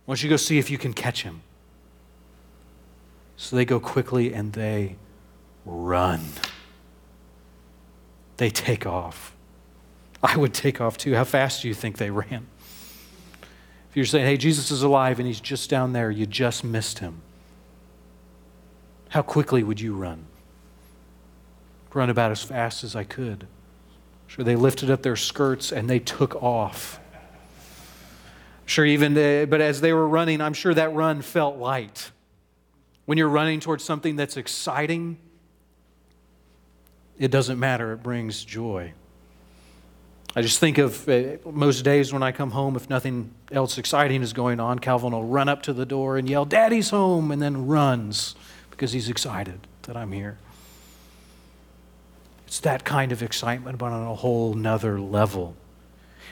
Why 0.05 0.12
don't 0.14 0.23
you 0.23 0.31
go 0.31 0.37
see 0.37 0.61
if 0.61 0.71
you 0.71 0.79
can 0.79 0.93
catch 0.93 1.25
him? 1.25 1.41
So 3.37 3.57
they 3.57 3.64
go 3.64 3.81
quickly 3.81 4.33
and 4.33 4.53
they 4.53 4.95
run. 5.67 6.21
They 8.37 8.49
take 8.49 8.87
off. 8.87 9.35
I 10.23 10.37
would 10.37 10.55
take 10.55 10.81
off 10.81 10.97
too. 10.97 11.17
How 11.17 11.25
fast 11.25 11.62
do 11.62 11.69
you 11.69 11.75
think 11.75 11.97
they 11.97 12.11
ran? 12.11 12.47
If 13.91 13.97
you're 13.97 14.05
saying, 14.05 14.27
hey, 14.27 14.37
Jesus 14.37 14.71
is 14.71 14.85
alive 14.85 15.19
and 15.19 15.27
he's 15.27 15.41
just 15.41 15.69
down 15.69 15.95
there, 15.95 16.12
you 16.12 16.27
just 16.27 16.62
missed 16.62 17.01
him. 17.01 17.23
How 19.09 19.23
quickly 19.23 19.64
would 19.64 19.81
you 19.81 19.97
run? 19.97 20.27
Run 21.93 22.09
about 22.09 22.31
as 22.31 22.45
fast 22.45 22.85
as 22.85 22.95
I 22.95 23.03
could. 23.03 23.49
Sure, 24.38 24.44
they 24.44 24.55
lifted 24.55 24.88
up 24.88 25.03
their 25.03 25.16
skirts 25.16 25.72
and 25.72 25.90
they 25.90 25.98
took 25.98 26.40
off. 26.40 27.01
Sure, 28.66 28.85
even, 28.85 29.18
uh, 29.18 29.46
but 29.46 29.61
as 29.61 29.81
they 29.81 29.92
were 29.92 30.07
running, 30.07 30.40
I'm 30.40 30.53
sure 30.53 30.72
that 30.72 30.94
run 30.94 31.22
felt 31.22 31.57
light. 31.57 32.12
When 33.05 33.18
you're 33.18 33.29
running 33.29 33.59
towards 33.59 33.83
something 33.83 34.14
that's 34.14 34.37
exciting, 34.37 35.18
it 37.18 37.33
doesn't 37.33 37.59
matter, 37.59 37.92
it 37.94 38.05
brings 38.05 38.44
joy. 38.44 38.92
I 40.37 40.42
just 40.42 40.61
think 40.61 40.79
of 40.79 41.09
uh, 41.09 41.38
most 41.44 41.83
days 41.83 42.12
when 42.12 42.22
I 42.22 42.31
come 42.31 42.53
home, 42.53 42.77
if 42.77 42.88
nothing 42.88 43.35
else 43.51 43.77
exciting 43.77 44.22
is 44.22 44.33
going 44.33 44.61
on, 44.61 44.79
Calvin 44.79 45.11
will 45.11 45.24
run 45.24 45.48
up 45.48 45.62
to 45.62 45.72
the 45.72 45.85
door 45.85 46.16
and 46.16 46.29
yell, 46.29 46.44
Daddy's 46.44 46.90
home, 46.90 47.33
and 47.33 47.42
then 47.42 47.66
runs 47.66 48.37
because 48.70 48.92
he's 48.92 49.09
excited 49.09 49.66
that 49.83 49.96
I'm 49.96 50.12
here. 50.12 50.38
It's 52.49 52.61
that 52.61 52.83
kind 52.83 53.13
of 53.13 53.23
excitement, 53.23 53.77
but 53.77 53.93
on 53.93 54.07
a 54.07 54.15
whole 54.15 54.55
nother 54.55 54.99
level. 54.99 55.55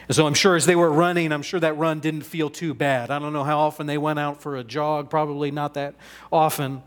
And 0.08 0.16
so 0.16 0.26
I'm 0.26 0.32
sure 0.32 0.56
as 0.56 0.64
they 0.64 0.74
were 0.74 0.90
running, 0.90 1.30
I'm 1.30 1.42
sure 1.42 1.60
that 1.60 1.76
run 1.76 2.00
didn't 2.00 2.22
feel 2.22 2.48
too 2.48 2.72
bad. 2.72 3.10
I 3.10 3.18
don't 3.18 3.34
know 3.34 3.44
how 3.44 3.58
often 3.58 3.86
they 3.86 3.98
went 3.98 4.18
out 4.18 4.40
for 4.40 4.56
a 4.56 4.64
jog, 4.64 5.10
probably 5.10 5.50
not 5.50 5.74
that 5.74 5.94
often. 6.32 6.82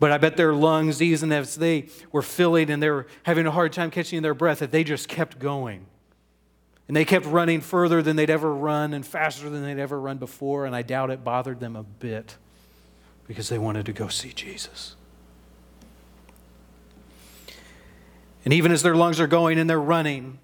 But 0.00 0.10
I 0.10 0.18
bet 0.18 0.36
their 0.36 0.52
lungs, 0.52 1.00
even 1.00 1.30
as 1.30 1.54
they 1.54 1.86
were 2.10 2.22
filling 2.22 2.70
and 2.70 2.82
they 2.82 2.90
were 2.90 3.06
having 3.22 3.46
a 3.46 3.52
hard 3.52 3.72
time 3.72 3.92
catching 3.92 4.20
their 4.20 4.34
breath, 4.34 4.58
that 4.58 4.72
they 4.72 4.82
just 4.82 5.08
kept 5.08 5.38
going. 5.38 5.86
And 6.88 6.96
they 6.96 7.04
kept 7.04 7.24
running 7.24 7.60
further 7.60 8.02
than 8.02 8.16
they'd 8.16 8.30
ever 8.30 8.52
run 8.52 8.94
and 8.94 9.06
faster 9.06 9.48
than 9.48 9.62
they'd 9.62 9.80
ever 9.80 10.00
run 10.00 10.18
before. 10.18 10.66
And 10.66 10.74
I 10.74 10.82
doubt 10.82 11.10
it 11.10 11.22
bothered 11.22 11.60
them 11.60 11.76
a 11.76 11.84
bit 11.84 12.36
because 13.28 13.48
they 13.48 13.58
wanted 13.58 13.86
to 13.86 13.92
go 13.92 14.08
see 14.08 14.32
Jesus. 14.32 14.96
And 18.46 18.52
even 18.52 18.70
as 18.70 18.84
their 18.84 18.94
lungs 18.94 19.18
are 19.18 19.26
going 19.26 19.58
and 19.58 19.68
they're 19.68 19.80
running, 19.80 20.38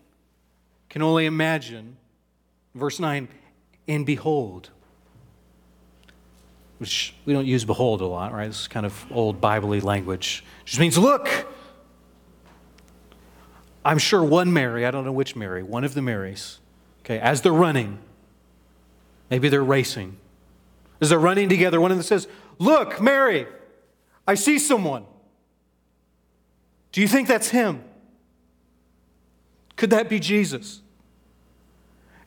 can 0.90 1.02
only 1.02 1.24
imagine. 1.24 1.96
Verse 2.74 2.98
9, 2.98 3.28
and 3.86 4.04
behold, 4.04 4.70
which 6.78 7.14
we 7.24 7.32
don't 7.32 7.46
use 7.46 7.64
behold 7.64 8.00
a 8.00 8.06
lot, 8.06 8.32
right? 8.32 8.48
This 8.48 8.62
is 8.62 8.68
kind 8.68 8.84
of 8.84 9.06
old 9.12 9.40
Bible 9.40 9.68
language. 9.68 10.42
It 10.62 10.66
just 10.66 10.80
means 10.80 10.98
look. 10.98 11.28
I'm 13.84 13.98
sure 13.98 14.24
one 14.24 14.52
Mary, 14.52 14.84
I 14.84 14.90
don't 14.90 15.04
know 15.04 15.12
which 15.12 15.36
Mary, 15.36 15.62
one 15.62 15.84
of 15.84 15.94
the 15.94 16.02
Marys, 16.02 16.58
okay, 17.04 17.20
as 17.20 17.42
they're 17.42 17.52
running, 17.52 18.00
maybe 19.30 19.48
they're 19.48 19.62
racing. 19.62 20.16
As 21.00 21.10
they're 21.10 21.20
running 21.20 21.48
together, 21.48 21.80
one 21.80 21.92
of 21.92 21.98
them 21.98 22.04
says, 22.04 22.26
Look, 22.58 23.00
Mary, 23.00 23.46
I 24.26 24.34
see 24.34 24.58
someone. 24.58 25.04
Do 26.90 27.00
you 27.00 27.06
think 27.06 27.28
that's 27.28 27.50
him? 27.50 27.84
Could 29.82 29.90
that 29.90 30.08
be 30.08 30.20
Jesus? 30.20 30.80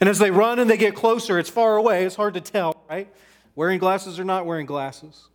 And 0.01 0.09
as 0.09 0.19
they 0.19 0.29
run 0.29 0.59
and 0.59 0.69
they 0.69 0.75
get 0.75 0.93
closer, 0.93 1.39
it's 1.39 1.49
far 1.49 1.77
away, 1.77 2.03
it's 2.03 2.17
hard 2.17 2.33
to 2.33 2.41
tell, 2.41 2.83
right? 2.89 3.07
Wearing 3.55 3.79
glasses 3.79 4.19
or 4.19 4.25
not 4.25 4.45
wearing 4.45 4.65
glasses. 4.65 5.29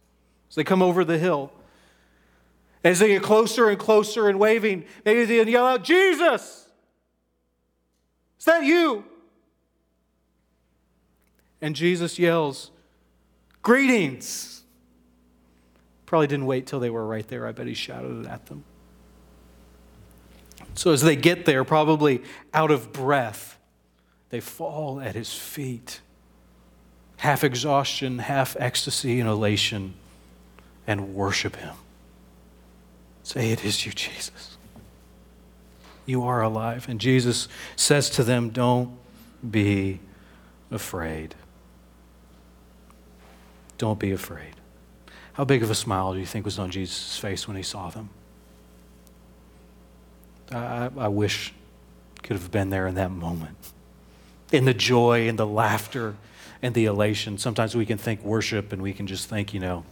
As 0.51 0.55
they 0.55 0.63
come 0.63 0.83
over 0.83 1.03
the 1.03 1.17
hill. 1.17 1.51
As 2.85 2.99
they 2.99 3.09
get 3.09 3.23
closer 3.23 3.71
and 3.71 3.79
closer 3.79 4.29
and 4.29 4.39
waving, 4.39 4.85
maybe 5.07 5.25
they 5.25 5.51
yell 5.51 5.65
out, 5.65 5.83
Jesus! 5.83 6.69
Is 8.39 8.45
that 8.45 8.65
you? 8.65 9.03
And 11.63 11.75
Jesus 11.75 12.19
yells, 12.19 12.71
Greetings! 13.63 14.63
Probably 16.05 16.27
didn't 16.27 16.45
wait 16.45 16.67
till 16.67 16.81
they 16.81 16.91
were 16.91 17.07
right 17.07 17.27
there. 17.29 17.47
I 17.47 17.53
bet 17.53 17.67
he 17.67 17.73
shouted 17.73 18.27
it 18.27 18.29
at 18.29 18.45
them. 18.45 18.65
So 20.75 20.93
as 20.93 21.03
they 21.03 21.17
get 21.17 21.45
there, 21.45 21.65
probably 21.65 22.23
out 22.55 22.71
of 22.71 22.93
breath, 22.93 23.59
they 24.31 24.41
fall 24.41 25.01
at 25.01 25.15
his 25.15 25.33
feet, 25.33 26.01
half 27.19 27.45
exhaustion, 27.45 28.21
half 28.21 28.57
ecstasy 28.59 29.21
and 29.21 29.29
elation, 29.29 29.95
and 30.87 31.15
worship 31.15 31.57
him. 31.57 31.75
Say, 33.23 33.51
It 33.51 33.65
is 33.65 33.85
you, 33.85 33.93
Jesus. 33.93 34.57
You 36.07 36.23
are 36.23 36.43
alive. 36.43 36.89
And 36.89 37.01
Jesus 37.01 37.49
says 37.77 38.11
to 38.11 38.25
them, 38.25 38.51
Don't 38.51 38.97
be 39.49 40.01
afraid. 40.71 41.35
Don't 43.79 43.99
be 43.99 44.13
afraid. 44.13 44.57
How 45.35 45.45
big 45.45 45.63
of 45.63 45.71
a 45.71 45.75
smile 45.75 46.13
do 46.13 46.19
you 46.19 46.27
think 46.27 46.45
was 46.45 46.59
on 46.59 46.71
Jesus' 46.71 47.19
face 47.19 47.47
when 47.47 47.57
he 47.57 47.63
saw 47.63 47.91
them? 47.91 48.11
I, 50.53 50.91
I 50.97 51.09
wish 51.09 51.53
could 52.23 52.37
have 52.37 52.51
been 52.51 52.71
there 52.71 52.87
in 52.87 52.95
that 52.97 53.11
moment 53.11 53.57
in 54.53 54.65
the 54.65 54.75
joy 54.75 55.29
and 55.29 55.39
the 55.39 55.47
laughter 55.47 56.17
and 56.63 56.75
the 56.75 56.85
elation. 56.85 57.39
Sometimes 57.39 57.75
we 57.75 57.87
can 57.87 57.99
think 57.99 58.23
worship 58.23 58.73
and 58.73 58.83
we 58.83 58.93
can 58.93 59.07
just 59.07 59.29
think, 59.29 59.55
you 59.55 59.61
know, 59.61 59.85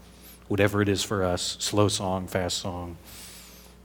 whatever 0.48 0.82
it 0.82 0.88
is 0.88 1.02
for 1.02 1.24
us 1.24 1.56
slow 1.60 1.88
song, 1.88 2.26
fast 2.26 2.58
song, 2.58 2.96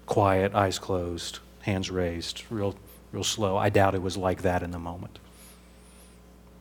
quiet, 0.05 0.53
eyes 0.53 0.79
closed, 0.79 1.39
hands 1.61 1.91
raised, 1.91 2.43
real, 2.49 2.75
real 3.11 3.23
slow. 3.23 3.57
I 3.57 3.69
doubt 3.69 3.95
it 3.95 4.01
was 4.01 4.17
like 4.17 4.41
that 4.41 4.63
in 4.63 4.71
the 4.71 4.79
moment. 4.79 5.19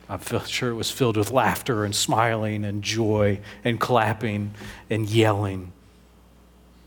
I'm 0.08 0.20
sure 0.46 0.70
it 0.70 0.74
was 0.74 0.90
filled 0.90 1.16
with 1.16 1.30
laughter 1.30 1.84
and 1.84 1.94
smiling 1.94 2.64
and 2.64 2.82
joy 2.82 3.40
and 3.64 3.80
clapping 3.80 4.52
and 4.90 5.08
yelling, 5.08 5.72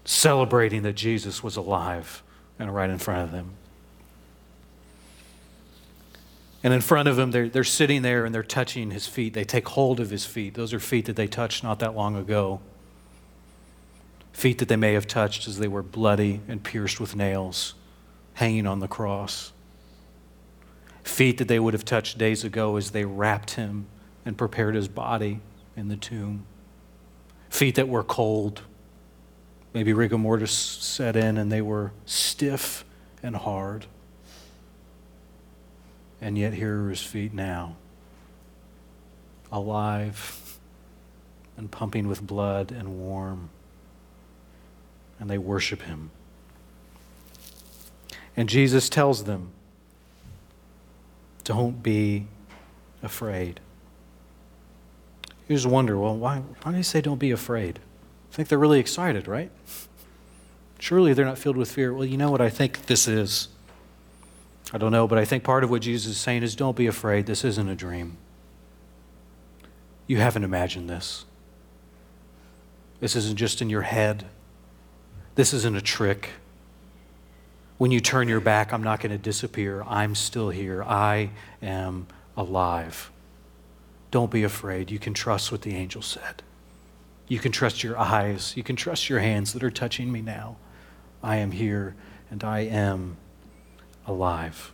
celebrating 0.03 0.83
that 0.83 0.93
Jesus 0.93 1.41
was 1.41 1.55
alive 1.55 2.21
and 2.59 2.73
right 2.73 2.89
in 2.89 2.97
front 2.97 3.23
of 3.23 3.31
them. 3.31 3.51
And 6.63 6.73
in 6.73 6.81
front 6.81 7.07
of 7.07 7.19
him, 7.19 7.29
they're, 7.29 7.47
they're 7.47 7.63
sitting 7.63 8.01
there 8.01 8.25
and 8.25 8.33
they're 8.33 8.41
touching 8.41 8.89
his 8.89 9.05
feet. 9.05 9.35
They 9.35 9.43
take 9.43 9.67
hold 9.67 9.99
of 9.99 10.09
his 10.09 10.25
feet. 10.25 10.55
Those 10.55 10.73
are 10.73 10.79
feet 10.79 11.05
that 11.05 11.15
they 11.15 11.27
touched 11.27 11.63
not 11.63 11.77
that 11.79 11.95
long 11.95 12.15
ago. 12.15 12.59
Feet 14.33 14.57
that 14.57 14.67
they 14.67 14.75
may 14.75 14.93
have 14.93 15.05
touched 15.05 15.47
as 15.47 15.59
they 15.59 15.67
were 15.67 15.83
bloody 15.83 16.41
and 16.47 16.63
pierced 16.63 16.99
with 16.99 17.15
nails, 17.15 17.75
hanging 18.33 18.65
on 18.65 18.79
the 18.79 18.87
cross. 18.87 19.53
Feet 21.03 21.37
that 21.37 21.47
they 21.47 21.59
would 21.59 21.75
have 21.75 21.85
touched 21.85 22.17
days 22.17 22.43
ago 22.43 22.77
as 22.77 22.89
they 22.91 23.05
wrapped 23.05 23.51
him 23.51 23.85
and 24.25 24.35
prepared 24.35 24.73
his 24.73 24.87
body 24.87 25.41
in 25.77 25.87
the 25.87 25.95
tomb. 25.95 26.47
Feet 27.49 27.75
that 27.75 27.87
were 27.87 28.03
cold. 28.03 28.63
Maybe 29.75 29.91
rigor 29.91 30.17
mortis 30.17 30.53
set 30.53 31.17
in 31.17 31.37
and 31.37 31.51
they 31.51 31.61
were 31.61 31.91
stiff 32.05 32.85
and 33.21 33.35
hard. 33.35 33.87
And 36.21 36.37
yet, 36.37 36.53
here 36.53 36.85
are 36.85 36.89
his 36.89 37.03
feet 37.03 37.33
now, 37.33 37.75
alive 39.51 40.57
and 41.57 41.69
pumping 41.69 42.07
with 42.07 42.25
blood 42.25 42.71
and 42.71 42.97
warm. 42.97 43.49
And 45.19 45.29
they 45.29 45.37
worship 45.37 45.81
him. 45.81 46.11
And 48.37 48.47
Jesus 48.47 48.87
tells 48.87 49.25
them, 49.25 49.51
Don't 51.43 51.83
be 51.83 52.27
afraid. 53.03 53.59
You 55.49 55.57
just 55.57 55.67
wonder, 55.67 55.97
well, 55.97 56.15
why, 56.15 56.43
why 56.63 56.71
do 56.71 56.77
you 56.77 56.83
say 56.83 57.01
don't 57.01 57.19
be 57.19 57.31
afraid? 57.31 57.79
I 58.35 58.37
think 58.37 58.49
they're 58.49 58.59
really 58.59 58.81
excited, 58.81 59.29
right? 59.29 59.49
Surely 60.77 61.13
they're 61.13 61.23
not 61.23 61.37
filled 61.37 61.55
with 61.55 61.71
fear. 61.71 61.93
Well, 61.93 62.03
you 62.03 62.17
know 62.17 62.29
what 62.29 62.41
I 62.41 62.49
think 62.49 62.87
this 62.87 63.07
is? 63.07 63.47
I 64.73 64.77
don't 64.77 64.91
know, 64.91 65.07
but 65.07 65.17
I 65.17 65.23
think 65.23 65.45
part 65.45 65.63
of 65.63 65.69
what 65.69 65.81
Jesus 65.81 66.11
is 66.11 66.17
saying 66.17 66.43
is 66.43 66.53
don't 66.53 66.75
be 66.75 66.85
afraid. 66.85 67.27
This 67.27 67.45
isn't 67.45 67.69
a 67.69 67.75
dream. 67.75 68.17
You 70.05 70.17
haven't 70.17 70.43
imagined 70.43 70.89
this. 70.89 71.23
This 72.99 73.15
isn't 73.15 73.37
just 73.37 73.61
in 73.61 73.69
your 73.69 73.83
head. 73.83 74.25
This 75.35 75.53
isn't 75.53 75.77
a 75.77 75.81
trick. 75.81 76.31
When 77.77 77.91
you 77.91 78.01
turn 78.01 78.27
your 78.27 78.41
back, 78.41 78.73
I'm 78.73 78.83
not 78.83 78.99
going 78.99 79.13
to 79.13 79.17
disappear. 79.17 79.81
I'm 79.83 80.13
still 80.13 80.49
here. 80.49 80.83
I 80.83 81.29
am 81.61 82.07
alive. 82.35 83.11
Don't 84.11 84.29
be 84.29 84.43
afraid. 84.43 84.91
You 84.91 84.99
can 84.99 85.13
trust 85.13 85.53
what 85.53 85.61
the 85.61 85.73
angel 85.73 86.01
said. 86.01 86.43
You 87.27 87.39
can 87.39 87.51
trust 87.51 87.83
your 87.83 87.97
eyes. 87.97 88.53
You 88.55 88.63
can 88.63 88.75
trust 88.75 89.09
your 89.09 89.19
hands 89.19 89.53
that 89.53 89.63
are 89.63 89.71
touching 89.71 90.11
me 90.11 90.21
now. 90.21 90.57
I 91.23 91.37
am 91.37 91.51
here 91.51 91.95
and 92.29 92.43
I 92.43 92.59
am 92.59 93.17
alive. 94.05 94.71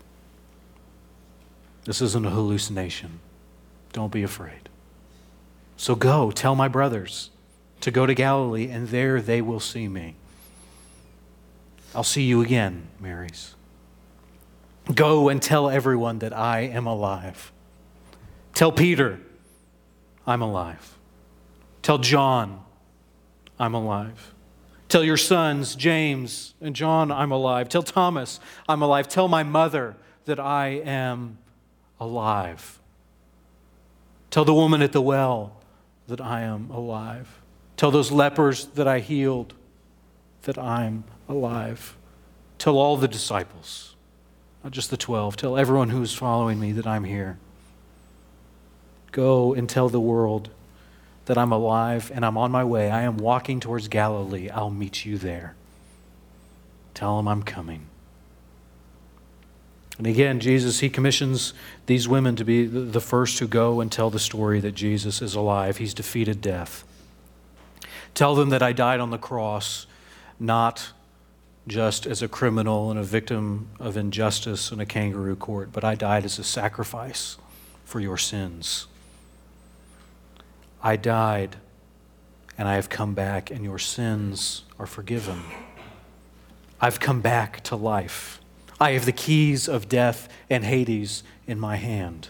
This 1.86 2.02
isn't 2.02 2.26
a 2.26 2.30
hallucination. 2.30 3.20
Don't 3.94 4.12
be 4.12 4.24
afraid. 4.24 4.70
So 5.78 5.96
go, 5.96 6.32
tell 6.32 6.56
my 6.56 6.68
brothers 6.68 7.32
to 7.82 7.90
go 7.90 8.06
to 8.06 8.14
Galilee, 8.14 8.70
and 8.70 8.90
there 8.90 9.22
they 9.22 9.42
will 9.42 9.60
see 9.60 9.88
me. 9.88 10.16
I'll 11.96 12.04
see 12.04 12.24
you 12.24 12.42
again, 12.42 12.88
Marys. 13.00 13.56
Go 14.94 15.30
and 15.30 15.42
tell 15.42 15.70
everyone 15.70 16.20
that 16.20 16.34
I 16.34 16.62
am 16.62 16.86
alive. 16.86 17.52
Tell 18.54 18.72
Peter, 18.72 19.20
I'm 20.28 20.42
alive. 20.42 20.98
Tell 21.82 21.98
John, 21.98 22.64
I'm 23.60 23.74
alive. 23.74 24.34
Tell 24.88 25.04
your 25.04 25.18
sons, 25.18 25.76
James 25.76 26.54
and 26.62 26.76
John, 26.76 27.12
I'm 27.12 27.32
alive. 27.32 27.70
Tell 27.70 27.84
Thomas, 27.84 28.40
I'm 28.68 28.82
alive. 28.82 29.08
Tell 29.08 29.28
my 29.28 29.44
mother 29.44 29.96
that 30.26 30.40
I 30.40 30.68
am 30.68 31.38
alive. 32.00 32.80
Tell 34.30 34.46
the 34.46 34.54
woman 34.54 34.82
at 34.82 34.92
the 34.92 35.02
well 35.02 35.62
that 36.08 36.22
I 36.22 36.42
am 36.42 36.70
alive. 36.72 37.42
Tell 37.78 37.92
those 37.92 38.12
lepers 38.12 38.66
that 38.68 38.88
I 38.88 39.00
healed 39.00 39.54
that 40.44 40.58
I'm 40.58 41.04
alive. 41.28 41.96
Tell 42.58 42.78
all 42.78 42.98
the 42.98 43.08
disciples, 43.08 43.96
not 44.64 44.72
just 44.74 44.90
the 44.90 44.98
12, 44.98 45.38
tell 45.38 45.58
everyone 45.58 45.90
who's 45.90 46.14
following 46.14 46.60
me 46.60 46.72
that 46.74 46.86
I'm 46.86 47.06
here. 47.06 47.38
Go 49.12 49.54
and 49.54 49.68
tell 49.70 49.90
the 49.90 50.00
world 50.00 50.50
that 51.26 51.38
I'm 51.38 51.52
alive 51.52 52.12
and 52.14 52.26
I'm 52.26 52.38
on 52.38 52.52
my 52.52 52.64
way. 52.64 52.90
I 52.90 53.04
am 53.04 53.18
walking 53.18 53.60
towards 53.60 53.88
Galilee. 53.88 54.50
I'll 54.50 54.70
meet 54.70 55.06
you 55.06 55.18
there. 55.18 55.56
Tell 56.94 57.18
them 57.18 57.28
I'm 57.28 57.44
coming. 57.44 57.88
And 59.98 60.08
again, 60.08 60.40
Jesus, 60.40 60.80
he 60.80 60.90
commissions 60.90 61.54
these 61.86 62.08
women 62.08 62.36
to 62.38 62.44
be 62.44 62.66
the 62.66 63.02
first 63.02 63.38
who 63.40 63.48
go 63.48 63.82
and 63.82 63.92
tell 63.92 64.10
the 64.10 64.20
story 64.20 64.60
that 64.60 64.72
Jesus 64.72 65.22
is 65.22 65.36
alive. 65.36 65.78
He's 65.78 65.94
defeated 65.94 66.42
death. 66.42 66.84
Tell 68.14 68.34
them 68.34 68.50
that 68.50 68.64
I 68.64 68.74
died 68.74 69.00
on 69.00 69.12
the 69.12 69.18
cross, 69.18 69.86
not 70.40 70.92
just 71.68 72.08
as 72.08 72.22
a 72.22 72.28
criminal 72.28 72.90
and 72.90 73.00
a 73.00 73.04
victim 73.04 73.70
of 73.80 73.96
injustice 73.96 74.72
in 74.72 74.80
a 74.80 74.86
kangaroo 74.86 75.36
court, 75.36 75.72
but 75.72 75.84
I 75.84 75.96
died 75.96 76.26
as 76.26 76.40
a 76.40 76.44
sacrifice 76.44 77.38
for 77.86 78.00
your 78.00 78.18
sins. 78.18 78.88
I 80.84 80.96
died 80.96 81.58
and 82.58 82.68
I 82.68 82.76
have 82.76 82.90
come 82.90 83.14
back, 83.16 83.50
and 83.50 83.64
your 83.64 83.80
sins 83.80 84.66
are 84.78 84.86
forgiven. 84.86 85.42
I've 86.80 87.00
come 87.00 87.22
back 87.22 87.62
to 87.64 87.76
life. 87.76 88.40
I 88.80 88.92
have 88.92 89.06
the 89.06 89.12
keys 89.12 89.68
of 89.68 89.90
death 89.90 90.28
and 90.50 90.64
Hades 90.64 91.24
in 91.48 91.60
my 91.60 91.78
hand. 91.78 92.30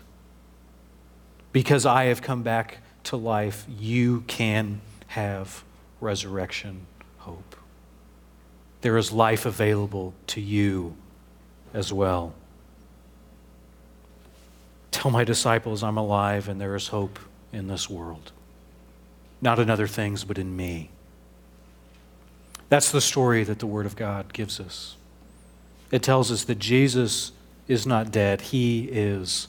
Because 1.51 1.85
I 1.85 2.05
have 2.05 2.21
come 2.21 2.43
back 2.43 2.77
to 3.05 3.17
life, 3.17 3.65
you 3.67 4.21
can 4.21 4.79
have 5.07 5.63
resurrection 5.99 6.85
hope. 7.17 7.55
There 8.81 8.97
is 8.97 9.11
life 9.11 9.45
available 9.45 10.13
to 10.27 10.39
you 10.39 10.95
as 11.73 11.91
well. 11.91 12.33
Tell 14.91 15.11
my 15.11 15.23
disciples 15.23 15.83
I'm 15.83 15.97
alive 15.97 16.47
and 16.47 16.61
there 16.61 16.75
is 16.75 16.87
hope 16.87 17.19
in 17.51 17.67
this 17.67 17.89
world. 17.89 18.31
Not 19.41 19.59
in 19.59 19.69
other 19.69 19.87
things, 19.87 20.23
but 20.23 20.37
in 20.37 20.55
me. 20.55 20.89
That's 22.69 22.91
the 22.91 23.01
story 23.01 23.43
that 23.43 23.59
the 23.59 23.67
Word 23.67 23.85
of 23.85 23.95
God 23.95 24.31
gives 24.33 24.59
us. 24.59 24.95
It 25.91 26.03
tells 26.03 26.31
us 26.31 26.43
that 26.45 26.59
Jesus 26.59 27.33
is 27.67 27.85
not 27.85 28.11
dead, 28.11 28.41
He 28.41 28.87
is 28.91 29.47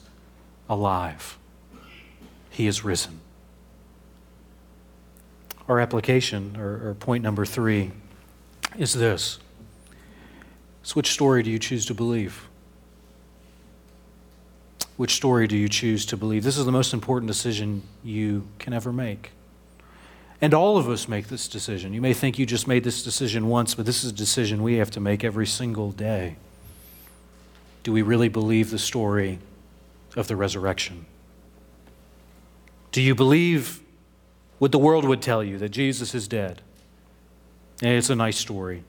alive. 0.69 1.37
He 2.49 2.67
is 2.67 2.83
risen. 2.83 3.19
Our 5.67 5.79
application, 5.79 6.57
or, 6.57 6.89
or 6.89 6.95
point 6.99 7.23
number 7.23 7.45
three, 7.45 7.91
is 8.77 8.93
this. 8.93 9.39
So, 10.83 10.95
which 10.95 11.11
story 11.11 11.43
do 11.43 11.49
you 11.49 11.59
choose 11.59 11.85
to 11.85 11.93
believe? 11.93 12.47
Which 14.97 15.15
story 15.15 15.47
do 15.47 15.57
you 15.57 15.69
choose 15.69 16.05
to 16.07 16.17
believe? 16.17 16.43
This 16.43 16.57
is 16.57 16.65
the 16.65 16.71
most 16.71 16.93
important 16.93 17.27
decision 17.27 17.83
you 18.03 18.47
can 18.59 18.73
ever 18.73 18.91
make. 18.91 19.31
And 20.41 20.53
all 20.53 20.77
of 20.77 20.89
us 20.89 21.07
make 21.07 21.27
this 21.27 21.47
decision. 21.47 21.93
You 21.93 22.01
may 22.01 22.13
think 22.13 22.37
you 22.37 22.45
just 22.45 22.67
made 22.67 22.83
this 22.83 23.03
decision 23.03 23.47
once, 23.47 23.75
but 23.75 23.85
this 23.85 24.03
is 24.03 24.11
a 24.11 24.15
decision 24.15 24.61
we 24.61 24.75
have 24.75 24.91
to 24.91 24.99
make 24.99 25.23
every 25.23 25.47
single 25.47 25.91
day. 25.91 26.35
Do 27.83 27.91
we 27.91 28.01
really 28.01 28.29
believe 28.29 28.69
the 28.69 28.79
story 28.79 29.39
of 30.15 30.27
the 30.27 30.35
resurrection? 30.35 31.05
Do 32.91 33.01
you 33.01 33.15
believe 33.15 33.81
what 34.59 34.71
the 34.71 34.79
world 34.79 35.05
would 35.05 35.21
tell 35.21 35.43
you 35.43 35.57
that 35.57 35.69
Jesus 35.69 36.13
is 36.13 36.27
dead? 36.27 36.61
And 37.81 37.91
it's 37.91 38.09
a 38.09 38.15
nice 38.15 38.37
story. 38.37 38.83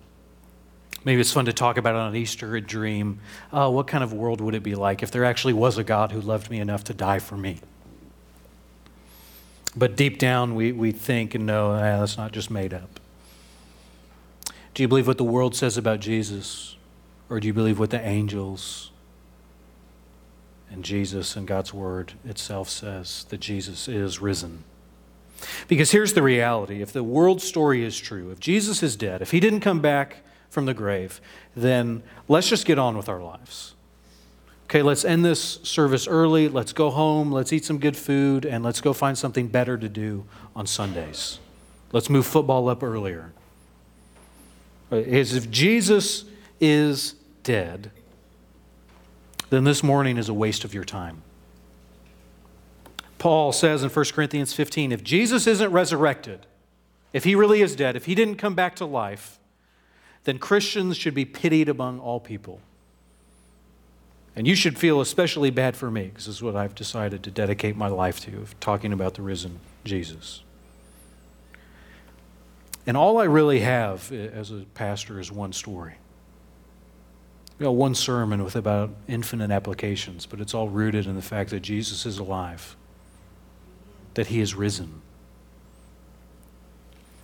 Maybe 1.04 1.20
it's 1.20 1.32
fun 1.32 1.44
to 1.46 1.52
talk 1.52 1.76
about 1.76 1.94
it 1.94 1.98
on 1.98 2.16
Easter, 2.16 2.56
a 2.56 2.60
dream. 2.60 3.20
Oh, 3.52 3.70
what 3.70 3.86
kind 3.86 4.02
of 4.02 4.12
world 4.12 4.40
would 4.40 4.54
it 4.54 4.62
be 4.62 4.74
like 4.74 5.02
if 5.02 5.10
there 5.10 5.24
actually 5.24 5.52
was 5.52 5.76
a 5.76 5.84
God 5.84 6.12
who 6.12 6.20
loved 6.20 6.50
me 6.50 6.60
enough 6.60 6.84
to 6.84 6.94
die 6.94 7.18
for 7.18 7.36
me? 7.36 7.60
But 9.76 9.96
deep 9.96 10.18
down, 10.18 10.54
we, 10.54 10.72
we 10.72 10.92
think 10.92 11.34
and 11.34 11.46
know 11.46 11.72
ah, 11.72 12.00
that's 12.00 12.16
not 12.16 12.32
just 12.32 12.50
made 12.50 12.72
up. 12.72 13.00
Do 14.72 14.82
you 14.82 14.88
believe 14.88 15.06
what 15.06 15.18
the 15.18 15.24
world 15.24 15.54
says 15.54 15.76
about 15.76 16.00
Jesus? 16.00 16.76
Or 17.28 17.40
do 17.40 17.46
you 17.46 17.54
believe 17.54 17.78
what 17.78 17.90
the 17.90 18.04
angels 18.04 18.90
and 20.70 20.84
Jesus 20.84 21.36
and 21.36 21.46
God's 21.46 21.72
Word 21.72 22.14
itself 22.24 22.68
says 22.68 23.24
that 23.30 23.40
Jesus 23.40 23.88
is 23.88 24.20
risen? 24.20 24.64
Because 25.68 25.90
here's 25.90 26.14
the 26.14 26.22
reality 26.22 26.80
if 26.80 26.92
the 26.92 27.02
world 27.02 27.42
story 27.42 27.84
is 27.84 27.98
true, 27.98 28.30
if 28.30 28.40
Jesus 28.40 28.82
is 28.82 28.96
dead, 28.96 29.22
if 29.22 29.32
he 29.32 29.40
didn't 29.40 29.60
come 29.60 29.80
back 29.80 30.18
from 30.48 30.66
the 30.66 30.74
grave, 30.74 31.20
then 31.56 32.02
let's 32.28 32.48
just 32.48 32.66
get 32.66 32.78
on 32.78 32.96
with 32.96 33.08
our 33.08 33.20
lives 33.20 33.73
okay, 34.74 34.82
let's 34.82 35.04
end 35.04 35.24
this 35.24 35.60
service 35.62 36.08
early, 36.08 36.48
let's 36.48 36.72
go 36.72 36.90
home, 36.90 37.30
let's 37.30 37.52
eat 37.52 37.64
some 37.64 37.78
good 37.78 37.96
food, 37.96 38.44
and 38.44 38.64
let's 38.64 38.80
go 38.80 38.92
find 38.92 39.16
something 39.16 39.46
better 39.46 39.78
to 39.78 39.88
do 39.88 40.24
on 40.56 40.66
Sundays. 40.66 41.38
Let's 41.92 42.10
move 42.10 42.26
football 42.26 42.68
up 42.68 42.82
earlier. 42.82 43.32
Uh, 44.90 44.96
As 44.96 45.32
if 45.32 45.48
Jesus 45.48 46.24
is 46.58 47.14
dead, 47.44 47.92
then 49.50 49.62
this 49.62 49.84
morning 49.84 50.16
is 50.16 50.28
a 50.28 50.34
waste 50.34 50.64
of 50.64 50.74
your 50.74 50.82
time. 50.82 51.22
Paul 53.18 53.52
says 53.52 53.84
in 53.84 53.90
1 53.90 54.04
Corinthians 54.06 54.54
15 54.54 54.90
if 54.90 55.04
Jesus 55.04 55.46
isn't 55.46 55.70
resurrected, 55.70 56.46
if 57.12 57.22
he 57.22 57.36
really 57.36 57.62
is 57.62 57.76
dead, 57.76 57.94
if 57.94 58.06
he 58.06 58.16
didn't 58.16 58.38
come 58.38 58.56
back 58.56 58.74
to 58.76 58.84
life, 58.84 59.38
then 60.24 60.40
Christians 60.40 60.96
should 60.96 61.14
be 61.14 61.24
pitied 61.24 61.68
among 61.68 62.00
all 62.00 62.18
people. 62.18 62.60
And 64.36 64.46
you 64.46 64.54
should 64.54 64.78
feel 64.78 65.00
especially 65.00 65.50
bad 65.50 65.76
for 65.76 65.90
me, 65.90 66.06
because 66.06 66.26
this 66.26 66.36
is 66.36 66.42
what 66.42 66.56
I've 66.56 66.74
decided 66.74 67.22
to 67.22 67.30
dedicate 67.30 67.76
my 67.76 67.86
life 67.88 68.20
to, 68.20 68.38
of 68.38 68.58
talking 68.58 68.92
about 68.92 69.14
the 69.14 69.22
risen 69.22 69.60
Jesus. 69.84 70.42
And 72.86 72.96
all 72.96 73.18
I 73.18 73.24
really 73.24 73.60
have 73.60 74.10
eh, 74.12 74.28
as 74.32 74.50
a 74.50 74.64
pastor 74.74 75.20
is 75.20 75.30
one 75.30 75.52
story. 75.52 75.94
You 77.58 77.64
know, 77.64 77.72
one 77.72 77.94
sermon 77.94 78.42
with 78.42 78.56
about 78.56 78.90
infinite 79.06 79.52
applications, 79.52 80.26
but 80.26 80.40
it's 80.40 80.54
all 80.54 80.68
rooted 80.68 81.06
in 81.06 81.14
the 81.14 81.22
fact 81.22 81.50
that 81.50 81.60
Jesus 81.60 82.04
is 82.04 82.18
alive, 82.18 82.76
that 84.14 84.26
he 84.26 84.40
is 84.40 84.54
risen. 84.54 85.00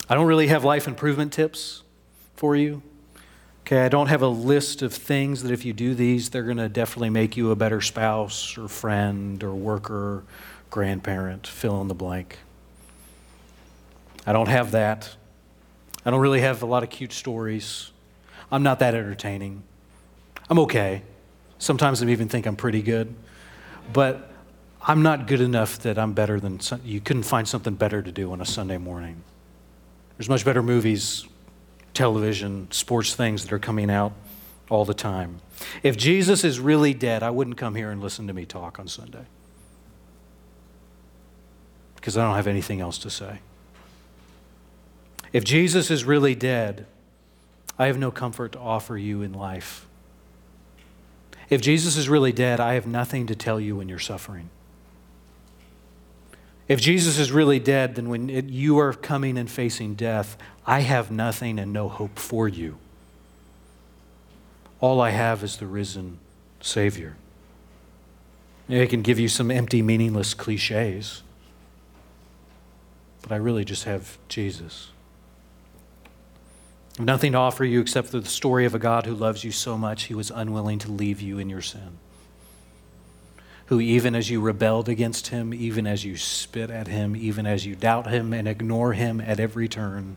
I 0.08 0.14
don't 0.14 0.26
really 0.26 0.46
have 0.46 0.64
life 0.64 0.86
improvement 0.86 1.32
tips 1.32 1.82
for 2.36 2.54
you. 2.54 2.82
Okay, 3.70 3.84
I 3.84 3.88
don't 3.88 4.08
have 4.08 4.22
a 4.22 4.26
list 4.26 4.82
of 4.82 4.92
things 4.92 5.44
that 5.44 5.52
if 5.52 5.64
you 5.64 5.72
do 5.72 5.94
these, 5.94 6.30
they're 6.30 6.42
going 6.42 6.56
to 6.56 6.68
definitely 6.68 7.10
make 7.10 7.36
you 7.36 7.52
a 7.52 7.54
better 7.54 7.80
spouse 7.80 8.58
or 8.58 8.66
friend 8.66 9.44
or 9.44 9.54
worker, 9.54 10.24
grandparent, 10.70 11.46
fill 11.46 11.80
in 11.80 11.86
the 11.86 11.94
blank. 11.94 12.38
I 14.26 14.32
don't 14.32 14.48
have 14.48 14.72
that. 14.72 15.14
I 16.04 16.10
don't 16.10 16.18
really 16.18 16.40
have 16.40 16.64
a 16.64 16.66
lot 16.66 16.82
of 16.82 16.90
cute 16.90 17.12
stories. 17.12 17.92
I'm 18.50 18.64
not 18.64 18.80
that 18.80 18.96
entertaining. 18.96 19.62
I'm 20.48 20.58
okay. 20.58 21.02
Sometimes 21.60 22.02
I 22.02 22.08
even 22.08 22.28
think 22.28 22.46
I'm 22.46 22.56
pretty 22.56 22.82
good. 22.82 23.14
But 23.92 24.32
I'm 24.82 25.02
not 25.02 25.28
good 25.28 25.40
enough 25.40 25.78
that 25.82 25.96
I'm 25.96 26.12
better 26.12 26.40
than 26.40 26.58
you 26.84 27.00
couldn't 27.00 27.22
find 27.22 27.46
something 27.46 27.76
better 27.76 28.02
to 28.02 28.10
do 28.10 28.32
on 28.32 28.40
a 28.40 28.46
Sunday 28.46 28.78
morning. 28.78 29.22
There's 30.18 30.28
much 30.28 30.44
better 30.44 30.60
movies 30.60 31.24
television, 31.94 32.68
sports 32.70 33.14
things 33.14 33.42
that 33.42 33.52
are 33.52 33.58
coming 33.58 33.90
out 33.90 34.12
all 34.68 34.84
the 34.84 34.94
time. 34.94 35.40
If 35.82 35.96
Jesus 35.96 36.44
is 36.44 36.60
really 36.60 36.94
dead, 36.94 37.22
I 37.22 37.30
wouldn't 37.30 37.56
come 37.56 37.74
here 37.74 37.90
and 37.90 38.00
listen 38.00 38.26
to 38.28 38.32
me 38.32 38.46
talk 38.46 38.78
on 38.78 38.88
Sunday 38.88 39.24
because 41.96 42.16
I 42.16 42.24
don't 42.24 42.36
have 42.36 42.46
anything 42.46 42.80
else 42.80 42.98
to 42.98 43.10
say. 43.10 43.40
If 45.32 45.44
Jesus 45.44 45.90
is 45.90 46.04
really 46.04 46.34
dead, 46.34 46.86
I 47.78 47.86
have 47.86 47.98
no 47.98 48.10
comfort 48.10 48.52
to 48.52 48.58
offer 48.58 48.96
you 48.96 49.22
in 49.22 49.32
life. 49.32 49.86
If 51.48 51.60
Jesus 51.60 51.96
is 51.96 52.08
really 52.08 52.32
dead, 52.32 52.60
I 52.60 52.74
have 52.74 52.86
nothing 52.86 53.26
to 53.26 53.34
tell 53.34 53.60
you 53.60 53.76
when 53.76 53.88
you're 53.88 53.98
suffering. 53.98 54.50
If 56.70 56.80
Jesus 56.80 57.18
is 57.18 57.32
really 57.32 57.58
dead, 57.58 57.96
then 57.96 58.08
when 58.08 58.30
it, 58.30 58.44
you 58.44 58.78
are 58.78 58.92
coming 58.92 59.36
and 59.36 59.50
facing 59.50 59.96
death, 59.96 60.38
I 60.64 60.82
have 60.82 61.10
nothing 61.10 61.58
and 61.58 61.72
no 61.72 61.88
hope 61.88 62.16
for 62.16 62.46
you. 62.46 62.78
All 64.78 65.00
I 65.00 65.10
have 65.10 65.42
is 65.42 65.56
the 65.56 65.66
risen 65.66 66.20
Savior. 66.60 67.16
I 68.68 68.86
can 68.86 69.02
give 69.02 69.18
you 69.18 69.26
some 69.26 69.50
empty, 69.50 69.82
meaningless 69.82 70.32
cliches, 70.32 71.24
but 73.22 73.32
I 73.32 73.36
really 73.36 73.64
just 73.64 73.82
have 73.82 74.16
Jesus. 74.28 74.90
I 76.94 76.98
have 76.98 77.06
nothing 77.06 77.32
to 77.32 77.38
offer 77.38 77.64
you 77.64 77.80
except 77.80 78.10
for 78.10 78.20
the 78.20 78.28
story 78.28 78.64
of 78.64 78.76
a 78.76 78.78
God 78.78 79.06
who 79.06 79.14
loves 79.16 79.42
you 79.42 79.50
so 79.50 79.76
much 79.76 80.04
he 80.04 80.14
was 80.14 80.30
unwilling 80.30 80.78
to 80.78 80.92
leave 80.92 81.20
you 81.20 81.40
in 81.40 81.50
your 81.50 81.62
sin 81.62 81.98
who, 83.70 83.80
even 83.80 84.16
as 84.16 84.28
you 84.28 84.40
rebelled 84.40 84.88
against 84.88 85.28
him, 85.28 85.54
even 85.54 85.86
as 85.86 86.04
you 86.04 86.16
spit 86.16 86.70
at 86.70 86.88
him, 86.88 87.14
even 87.14 87.46
as 87.46 87.64
you 87.64 87.76
doubt 87.76 88.08
him 88.08 88.32
and 88.32 88.48
ignore 88.48 88.94
him 88.94 89.20
at 89.20 89.38
every 89.38 89.68
turn, 89.68 90.16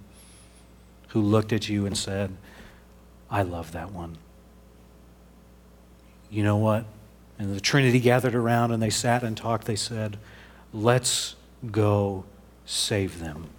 who 1.10 1.22
looked 1.22 1.54
at 1.54 1.70
you 1.70 1.86
and 1.86 1.96
said, 1.96 2.36
I 3.30 3.44
love 3.44 3.72
that 3.74 3.92
one. 3.92 4.18
You 6.32 6.44
know 6.44 6.58
what? 6.58 6.86
And 7.38 7.56
the 7.56 7.62
Trinity 7.62 8.00
gathered 8.00 8.34
around 8.34 8.72
and 8.72 8.82
they 8.82 8.90
sat 8.90 9.22
and 9.22 9.38
talked. 9.38 9.66
They 9.66 9.76
said, 9.76 10.18
Let's 10.74 11.36
go 11.72 12.26
save 12.66 13.20
them. 13.20 13.50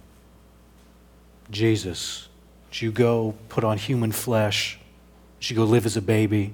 Jesus, 1.49 2.27
would 2.67 2.81
you 2.81 2.91
go 2.91 3.33
put 3.47 3.63
on 3.63 3.77
human 3.77 4.11
flesh? 4.11 4.77
Would 5.37 5.49
you 5.49 5.55
go 5.55 5.63
live 5.63 5.85
as 5.85 5.95
a 5.95 6.01
baby? 6.01 6.53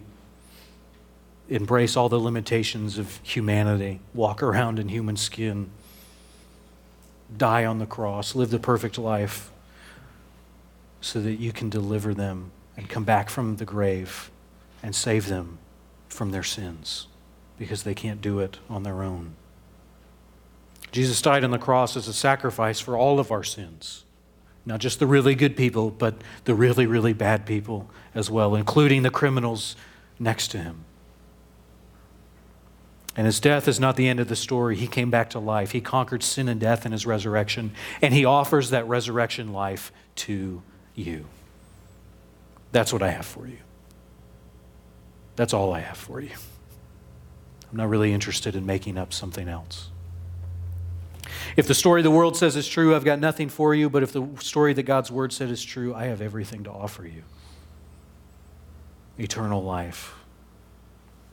Embrace 1.51 1.97
all 1.97 2.07
the 2.07 2.17
limitations 2.17 2.97
of 2.97 3.19
humanity, 3.23 3.99
walk 4.13 4.41
around 4.41 4.79
in 4.79 4.87
human 4.87 5.17
skin, 5.17 5.69
die 7.37 7.65
on 7.65 7.77
the 7.77 7.85
cross, 7.85 8.35
live 8.35 8.51
the 8.51 8.57
perfect 8.57 8.97
life 8.97 9.51
so 11.01 11.19
that 11.19 11.33
you 11.33 11.51
can 11.51 11.69
deliver 11.69 12.13
them 12.13 12.51
and 12.77 12.87
come 12.87 13.03
back 13.03 13.29
from 13.29 13.57
the 13.57 13.65
grave 13.65 14.31
and 14.81 14.95
save 14.95 15.27
them 15.27 15.57
from 16.07 16.31
their 16.31 16.41
sins 16.41 17.07
because 17.57 17.83
they 17.83 17.93
can't 17.93 18.21
do 18.21 18.39
it 18.39 18.57
on 18.69 18.83
their 18.83 19.03
own. 19.03 19.35
Jesus 20.93 21.21
died 21.21 21.43
on 21.43 21.51
the 21.51 21.59
cross 21.59 21.97
as 21.97 22.07
a 22.07 22.13
sacrifice 22.13 22.79
for 22.79 22.95
all 22.95 23.19
of 23.19 23.29
our 23.29 23.43
sins. 23.43 24.05
Not 24.65 24.79
just 24.79 24.99
the 24.99 25.07
really 25.07 25.35
good 25.35 25.57
people, 25.57 25.91
but 25.91 26.15
the 26.45 26.55
really, 26.55 26.85
really 26.85 27.11
bad 27.11 27.45
people 27.45 27.89
as 28.15 28.31
well, 28.31 28.55
including 28.55 29.01
the 29.01 29.09
criminals 29.09 29.75
next 30.17 30.47
to 30.49 30.59
him. 30.59 30.85
And 33.15 33.25
his 33.25 33.39
death 33.39 33.67
is 33.67 33.79
not 33.79 33.97
the 33.97 34.07
end 34.07 34.19
of 34.19 34.29
the 34.29 34.35
story. 34.35 34.75
He 34.77 34.87
came 34.87 35.09
back 35.09 35.31
to 35.31 35.39
life. 35.39 35.71
He 35.71 35.81
conquered 35.81 36.23
sin 36.23 36.47
and 36.47 36.59
death 36.59 36.85
in 36.85 36.91
his 36.91 37.05
resurrection, 37.05 37.73
and 38.01 38.13
he 38.13 38.23
offers 38.23 38.69
that 38.69 38.87
resurrection 38.87 39.51
life 39.51 39.91
to 40.15 40.61
you. 40.95 41.25
That's 42.71 42.93
what 42.93 43.03
I 43.03 43.09
have 43.09 43.25
for 43.25 43.47
you. 43.47 43.57
That's 45.35 45.53
all 45.53 45.73
I 45.73 45.79
have 45.79 45.97
for 45.97 46.21
you. 46.21 46.31
I'm 47.69 47.77
not 47.77 47.89
really 47.89 48.13
interested 48.13 48.55
in 48.55 48.65
making 48.65 48.97
up 48.97 49.13
something 49.13 49.47
else. 49.47 49.89
If 51.55 51.67
the 51.67 51.73
story 51.73 52.01
the 52.01 52.11
world 52.11 52.37
says 52.37 52.55
is 52.55 52.67
true, 52.67 52.95
I've 52.95 53.05
got 53.05 53.19
nothing 53.19 53.49
for 53.49 53.73
you, 53.75 53.89
but 53.89 54.03
if 54.03 54.13
the 54.13 54.27
story 54.39 54.73
that 54.73 54.83
God's 54.83 55.11
word 55.11 55.33
said 55.33 55.49
is 55.49 55.63
true, 55.63 55.93
I 55.93 56.05
have 56.05 56.21
everything 56.21 56.63
to 56.63 56.71
offer 56.71 57.05
you 57.05 57.23
eternal 59.17 59.61
life. 59.61 60.15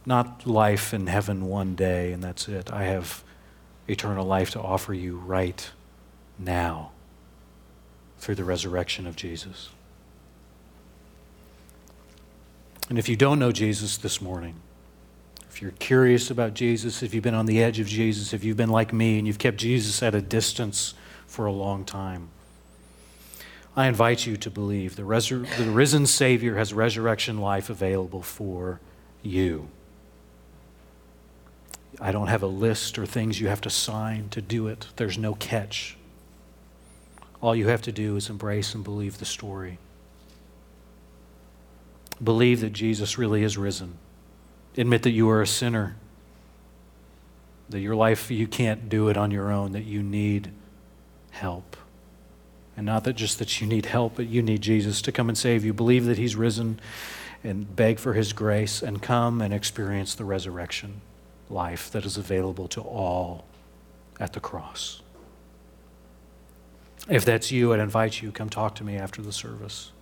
Not 0.08 0.46
life 0.46 0.94
in 0.94 1.06
heaven 1.06 1.48
one 1.48 1.74
day 1.74 2.12
and 2.12 2.24
that's 2.24 2.48
it. 2.48 2.72
I 2.72 2.84
have 2.84 3.22
eternal 3.86 4.24
life 4.24 4.48
to 4.52 4.60
offer 4.60 4.94
you 4.94 5.18
right 5.18 5.70
now 6.38 6.92
through 8.18 8.36
the 8.36 8.44
resurrection 8.44 9.06
of 9.06 9.16
Jesus. 9.16 9.68
And 12.88 12.98
if 12.98 13.06
you 13.06 13.16
don't 13.16 13.38
know 13.38 13.52
Jesus 13.52 13.98
this 13.98 14.22
morning, 14.22 14.54
if 15.50 15.60
you're 15.60 15.72
curious 15.72 16.30
about 16.30 16.54
Jesus, 16.54 17.02
if 17.02 17.12
you've 17.12 17.22
been 17.22 17.34
on 17.34 17.44
the 17.44 17.62
edge 17.62 17.78
of 17.78 17.86
Jesus, 17.86 18.32
if 18.32 18.42
you've 18.42 18.56
been 18.56 18.70
like 18.70 18.94
me 18.94 19.18
and 19.18 19.26
you've 19.26 19.38
kept 19.38 19.58
Jesus 19.58 20.02
at 20.02 20.14
a 20.14 20.22
distance 20.22 20.94
for 21.26 21.44
a 21.44 21.52
long 21.52 21.84
time, 21.84 22.30
I 23.76 23.88
invite 23.88 24.24
you 24.24 24.38
to 24.38 24.48
believe 24.48 24.96
the, 24.96 25.02
resur- 25.02 25.54
the 25.58 25.70
risen 25.70 26.06
Savior 26.06 26.56
has 26.56 26.72
resurrection 26.72 27.42
life 27.42 27.68
available 27.68 28.22
for 28.22 28.80
you. 29.22 29.68
I 32.00 32.12
don't 32.12 32.28
have 32.28 32.42
a 32.42 32.48
list 32.48 32.98
or 32.98 33.06
things 33.06 33.40
you 33.40 33.48
have 33.48 33.60
to 33.62 33.70
sign 33.70 34.28
to 34.30 34.40
do 34.40 34.68
it. 34.68 34.86
There's 34.96 35.18
no 35.18 35.34
catch. 35.34 35.96
All 37.40 37.56
you 37.56 37.68
have 37.68 37.82
to 37.82 37.92
do 37.92 38.16
is 38.16 38.30
embrace 38.30 38.74
and 38.74 38.84
believe 38.84 39.18
the 39.18 39.24
story. 39.24 39.78
Believe 42.22 42.60
that 42.60 42.72
Jesus 42.72 43.18
really 43.18 43.42
is 43.42 43.56
risen. 43.56 43.98
Admit 44.76 45.02
that 45.02 45.10
you 45.10 45.28
are 45.28 45.42
a 45.42 45.46
sinner, 45.46 45.96
that 47.68 47.80
your 47.80 47.96
life, 47.96 48.30
you 48.30 48.46
can't 48.46 48.88
do 48.88 49.08
it 49.08 49.16
on 49.16 49.30
your 49.30 49.50
own, 49.50 49.72
that 49.72 49.84
you 49.84 50.02
need 50.02 50.50
help. 51.30 51.76
And 52.76 52.86
not 52.86 53.04
that 53.04 53.14
just 53.14 53.40
that 53.40 53.60
you 53.60 53.66
need 53.66 53.86
help, 53.86 54.14
but 54.16 54.28
you 54.28 54.40
need 54.40 54.60
Jesus 54.60 55.02
to 55.02 55.12
come 55.12 55.28
and 55.28 55.36
save 55.36 55.64
you. 55.64 55.72
Believe 55.72 56.06
that 56.06 56.18
He's 56.18 56.36
risen 56.36 56.78
and 57.42 57.74
beg 57.74 57.98
for 57.98 58.14
His 58.14 58.32
grace 58.32 58.82
and 58.82 59.02
come 59.02 59.40
and 59.40 59.52
experience 59.52 60.14
the 60.14 60.24
resurrection 60.24 61.00
life 61.50 61.90
that 61.90 62.04
is 62.04 62.16
available 62.16 62.68
to 62.68 62.80
all 62.80 63.44
at 64.20 64.32
the 64.32 64.40
cross. 64.40 65.02
If 67.08 67.24
that's 67.24 67.50
you, 67.50 67.72
I'd 67.72 67.80
invite 67.80 68.20
you, 68.20 68.30
come 68.32 68.50
talk 68.50 68.74
to 68.76 68.84
me 68.84 68.96
after 68.96 69.22
the 69.22 69.32
service. 69.32 69.92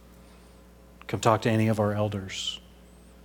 Come 1.07 1.21
talk 1.21 1.43
to 1.43 1.51
any 1.51 1.69
of 1.69 1.79
our 1.79 1.93
elders. 1.93 2.61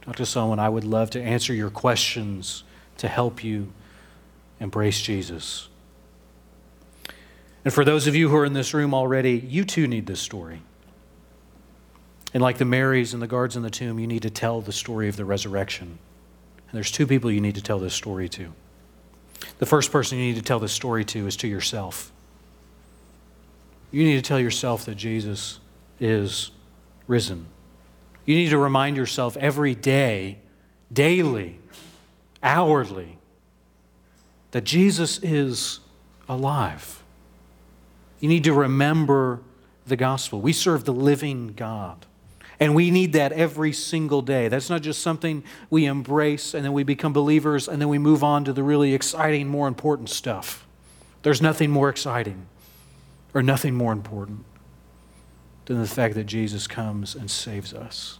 Talk 0.03 0.17
to 0.17 0.25
someone. 0.25 0.59
I 0.59 0.69
would 0.69 0.83
love 0.83 1.09
to 1.11 1.21
answer 1.21 1.53
your 1.53 1.69
questions 1.69 2.63
to 2.97 3.07
help 3.07 3.43
you 3.43 3.71
embrace 4.59 5.01
Jesus. 5.01 5.67
And 7.63 7.73
for 7.73 7.85
those 7.85 8.07
of 8.07 8.15
you 8.15 8.29
who 8.29 8.35
are 8.35 8.45
in 8.45 8.53
this 8.53 8.73
room 8.73 8.93
already, 8.93 9.39
you 9.39 9.63
too 9.63 9.87
need 9.87 10.05
this 10.05 10.19
story. 10.19 10.61
And 12.33 12.41
like 12.41 12.57
the 12.57 12.65
Marys 12.65 13.13
and 13.13 13.21
the 13.21 13.27
guards 13.27 13.55
in 13.55 13.63
the 13.63 13.69
tomb, 13.69 13.99
you 13.99 14.07
need 14.07 14.21
to 14.21 14.29
tell 14.29 14.61
the 14.61 14.71
story 14.71 15.09
of 15.09 15.17
the 15.17 15.25
resurrection. 15.25 15.99
And 16.71 16.77
there's 16.77 16.91
two 16.91 17.05
people 17.05 17.29
you 17.29 17.41
need 17.41 17.55
to 17.55 17.61
tell 17.61 17.79
this 17.79 17.93
story 17.93 18.29
to. 18.29 18.53
The 19.59 19.65
first 19.65 19.91
person 19.91 20.17
you 20.17 20.23
need 20.23 20.37
to 20.37 20.41
tell 20.41 20.59
this 20.59 20.71
story 20.71 21.03
to 21.05 21.27
is 21.27 21.35
to 21.37 21.47
yourself. 21.47 22.13
You 23.91 24.05
need 24.05 24.15
to 24.15 24.21
tell 24.21 24.39
yourself 24.39 24.85
that 24.85 24.95
Jesus 24.95 25.59
is 25.99 26.51
risen. 27.07 27.47
You 28.25 28.35
need 28.35 28.49
to 28.51 28.57
remind 28.57 28.95
yourself 28.95 29.35
every 29.35 29.75
day, 29.75 30.37
daily, 30.93 31.59
hourly, 32.41 33.17
that 34.51 34.63
Jesus 34.63 35.19
is 35.21 35.81
alive. 36.29 37.03
You 38.21 38.29
need 38.29 38.45
to 38.45 38.53
remember 38.53 39.41
the 39.85 39.97
gospel. 39.97 40.39
We 40.39 40.53
serve 40.53 40.85
the 40.85 40.93
living 40.93 41.49
God. 41.49 42.05
And 42.61 42.75
we 42.75 42.91
need 42.91 43.13
that 43.13 43.31
every 43.31 43.73
single 43.73 44.21
day. 44.21 44.47
That's 44.47 44.69
not 44.69 44.83
just 44.83 45.01
something 45.01 45.43
we 45.71 45.85
embrace 45.85 46.53
and 46.53 46.63
then 46.63 46.73
we 46.73 46.83
become 46.83 47.11
believers 47.11 47.67
and 47.67 47.81
then 47.81 47.89
we 47.89 47.97
move 47.97 48.23
on 48.23 48.45
to 48.45 48.53
the 48.53 48.61
really 48.61 48.93
exciting, 48.93 49.47
more 49.47 49.67
important 49.67 50.11
stuff. 50.11 50.67
There's 51.23 51.41
nothing 51.41 51.71
more 51.71 51.89
exciting 51.89 52.45
or 53.33 53.41
nothing 53.41 53.73
more 53.73 53.91
important 53.91 54.45
than 55.65 55.81
the 55.81 55.87
fact 55.87 56.13
that 56.13 56.25
Jesus 56.25 56.67
comes 56.67 57.15
and 57.15 57.31
saves 57.31 57.73
us. 57.73 58.19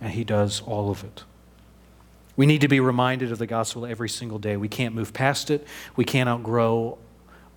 And 0.00 0.12
he 0.12 0.24
does 0.24 0.62
all 0.62 0.90
of 0.90 1.04
it. 1.04 1.24
We 2.36 2.46
need 2.46 2.62
to 2.62 2.68
be 2.68 2.80
reminded 2.80 3.32
of 3.32 3.38
the 3.38 3.46
gospel 3.46 3.84
every 3.84 4.08
single 4.08 4.38
day. 4.38 4.56
We 4.56 4.68
can't 4.68 4.94
move 4.94 5.12
past 5.12 5.50
it, 5.50 5.66
we 5.94 6.06
can't 6.06 6.28
outgrow 6.28 6.96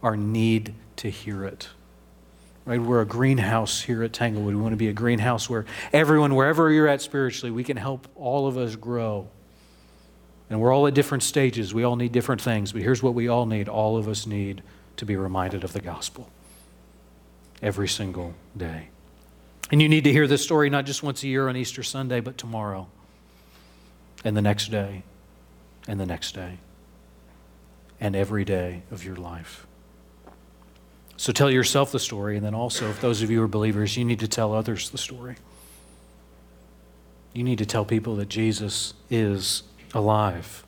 our 0.03 0.17
need 0.17 0.73
to 0.97 1.09
hear 1.09 1.45
it. 1.45 1.69
Right? 2.65 2.79
We're 2.79 3.01
a 3.01 3.05
greenhouse 3.05 3.81
here 3.81 4.03
at 4.03 4.13
Tanglewood. 4.13 4.53
We 4.53 4.61
want 4.61 4.73
to 4.73 4.77
be 4.77 4.87
a 4.87 4.93
greenhouse 4.93 5.49
where 5.49 5.65
everyone, 5.91 6.35
wherever 6.35 6.71
you're 6.71 6.87
at 6.87 7.01
spiritually, 7.01 7.51
we 7.51 7.63
can 7.63 7.77
help 7.77 8.07
all 8.15 8.47
of 8.47 8.57
us 8.57 8.75
grow. 8.75 9.27
And 10.49 10.59
we're 10.59 10.73
all 10.73 10.85
at 10.85 10.93
different 10.93 11.23
stages. 11.23 11.73
We 11.73 11.83
all 11.83 11.95
need 11.95 12.11
different 12.11 12.41
things. 12.41 12.71
But 12.71 12.81
here's 12.81 13.01
what 13.01 13.13
we 13.13 13.27
all 13.27 13.45
need 13.45 13.67
all 13.67 13.97
of 13.97 14.07
us 14.07 14.27
need 14.27 14.61
to 14.97 15.05
be 15.05 15.15
reminded 15.15 15.63
of 15.63 15.73
the 15.73 15.81
gospel 15.81 16.29
every 17.61 17.87
single 17.87 18.33
day. 18.55 18.89
And 19.71 19.81
you 19.81 19.87
need 19.87 20.03
to 20.03 20.11
hear 20.11 20.27
this 20.27 20.43
story 20.43 20.69
not 20.69 20.85
just 20.85 21.01
once 21.01 21.23
a 21.23 21.27
year 21.27 21.47
on 21.47 21.55
Easter 21.55 21.83
Sunday, 21.83 22.19
but 22.19 22.37
tomorrow, 22.37 22.87
and 24.23 24.35
the 24.35 24.41
next 24.41 24.69
day, 24.69 25.03
and 25.87 25.99
the 25.99 26.05
next 26.05 26.35
day, 26.35 26.57
and 27.99 28.15
every 28.15 28.43
day 28.43 28.83
of 28.91 29.05
your 29.05 29.15
life. 29.15 29.65
So 31.21 31.31
tell 31.31 31.51
yourself 31.51 31.91
the 31.91 31.99
story, 31.99 32.35
and 32.35 32.43
then 32.43 32.55
also, 32.55 32.89
if 32.89 32.99
those 32.99 33.21
of 33.21 33.29
you 33.29 33.43
are 33.43 33.47
believers, 33.47 33.95
you 33.95 34.03
need 34.03 34.21
to 34.21 34.27
tell 34.27 34.55
others 34.55 34.89
the 34.89 34.97
story. 34.97 35.35
You 37.31 37.43
need 37.43 37.59
to 37.59 37.65
tell 37.67 37.85
people 37.85 38.15
that 38.15 38.27
Jesus 38.27 38.95
is 39.07 39.61
alive. 39.93 40.65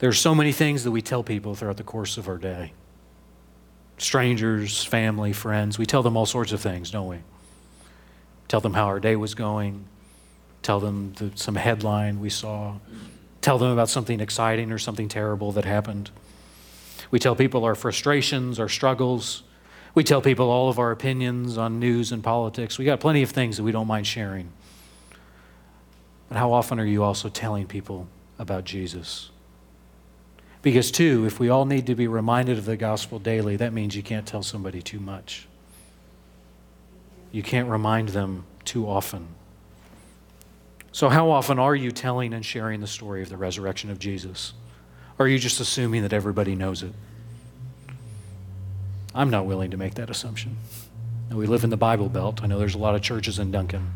There 0.00 0.08
are 0.08 0.12
so 0.12 0.34
many 0.34 0.50
things 0.50 0.82
that 0.82 0.90
we 0.90 1.00
tell 1.00 1.22
people 1.22 1.54
throughout 1.54 1.76
the 1.76 1.84
course 1.84 2.18
of 2.18 2.26
our 2.26 2.38
day 2.38 2.72
strangers, 3.98 4.82
family, 4.82 5.32
friends. 5.32 5.78
We 5.78 5.86
tell 5.86 6.02
them 6.02 6.16
all 6.16 6.26
sorts 6.26 6.50
of 6.50 6.60
things, 6.60 6.90
don't 6.90 7.06
we? 7.06 7.18
Tell 8.48 8.60
them 8.60 8.74
how 8.74 8.86
our 8.86 8.98
day 8.98 9.14
was 9.14 9.36
going. 9.36 9.84
Tell 10.62 10.80
them 10.80 11.12
the, 11.12 11.30
some 11.36 11.54
headline 11.54 12.18
we 12.18 12.30
saw. 12.30 12.78
Tell 13.42 13.58
them 13.58 13.70
about 13.70 13.90
something 13.90 14.18
exciting 14.18 14.72
or 14.72 14.78
something 14.78 15.06
terrible 15.06 15.52
that 15.52 15.64
happened. 15.64 16.10
We 17.10 17.18
tell 17.18 17.36
people 17.36 17.64
our 17.64 17.74
frustrations, 17.74 18.58
our 18.58 18.68
struggles. 18.68 19.42
We 19.94 20.04
tell 20.04 20.20
people 20.20 20.50
all 20.50 20.68
of 20.68 20.78
our 20.78 20.90
opinions 20.90 21.56
on 21.56 21.78
news 21.78 22.12
and 22.12 22.22
politics. 22.22 22.78
We 22.78 22.84
got 22.84 23.00
plenty 23.00 23.22
of 23.22 23.30
things 23.30 23.56
that 23.56 23.62
we 23.62 23.72
don't 23.72 23.86
mind 23.86 24.06
sharing. 24.06 24.50
But 26.28 26.38
how 26.38 26.52
often 26.52 26.80
are 26.80 26.86
you 26.86 27.02
also 27.02 27.28
telling 27.28 27.66
people 27.66 28.08
about 28.38 28.64
Jesus? 28.64 29.30
Because, 30.62 30.90
two, 30.90 31.26
if 31.26 31.38
we 31.38 31.50
all 31.50 31.66
need 31.66 31.86
to 31.86 31.94
be 31.94 32.08
reminded 32.08 32.56
of 32.56 32.64
the 32.64 32.76
gospel 32.76 33.18
daily, 33.18 33.56
that 33.56 33.72
means 33.72 33.94
you 33.94 34.02
can't 34.02 34.26
tell 34.26 34.42
somebody 34.42 34.80
too 34.80 34.98
much. 34.98 35.46
You 37.30 37.42
can't 37.42 37.68
remind 37.68 38.08
them 38.10 38.46
too 38.64 38.88
often. 38.88 39.28
So, 40.90 41.08
how 41.10 41.30
often 41.30 41.58
are 41.58 41.76
you 41.76 41.90
telling 41.90 42.32
and 42.32 42.44
sharing 42.44 42.80
the 42.80 42.86
story 42.86 43.22
of 43.22 43.28
the 43.28 43.36
resurrection 43.36 43.90
of 43.90 43.98
Jesus? 43.98 44.54
Or 45.18 45.26
are 45.26 45.28
you 45.28 45.38
just 45.38 45.60
assuming 45.60 46.02
that 46.02 46.12
everybody 46.12 46.54
knows 46.54 46.82
it? 46.82 46.92
I'm 49.14 49.30
not 49.30 49.46
willing 49.46 49.70
to 49.70 49.76
make 49.76 49.94
that 49.94 50.10
assumption. 50.10 50.56
We 51.30 51.46
live 51.46 51.64
in 51.64 51.70
the 51.70 51.76
Bible 51.76 52.08
Belt. 52.08 52.42
I 52.42 52.46
know 52.46 52.58
there's 52.58 52.74
a 52.74 52.78
lot 52.78 52.94
of 52.94 53.02
churches 53.02 53.38
in 53.38 53.50
Duncan. 53.50 53.92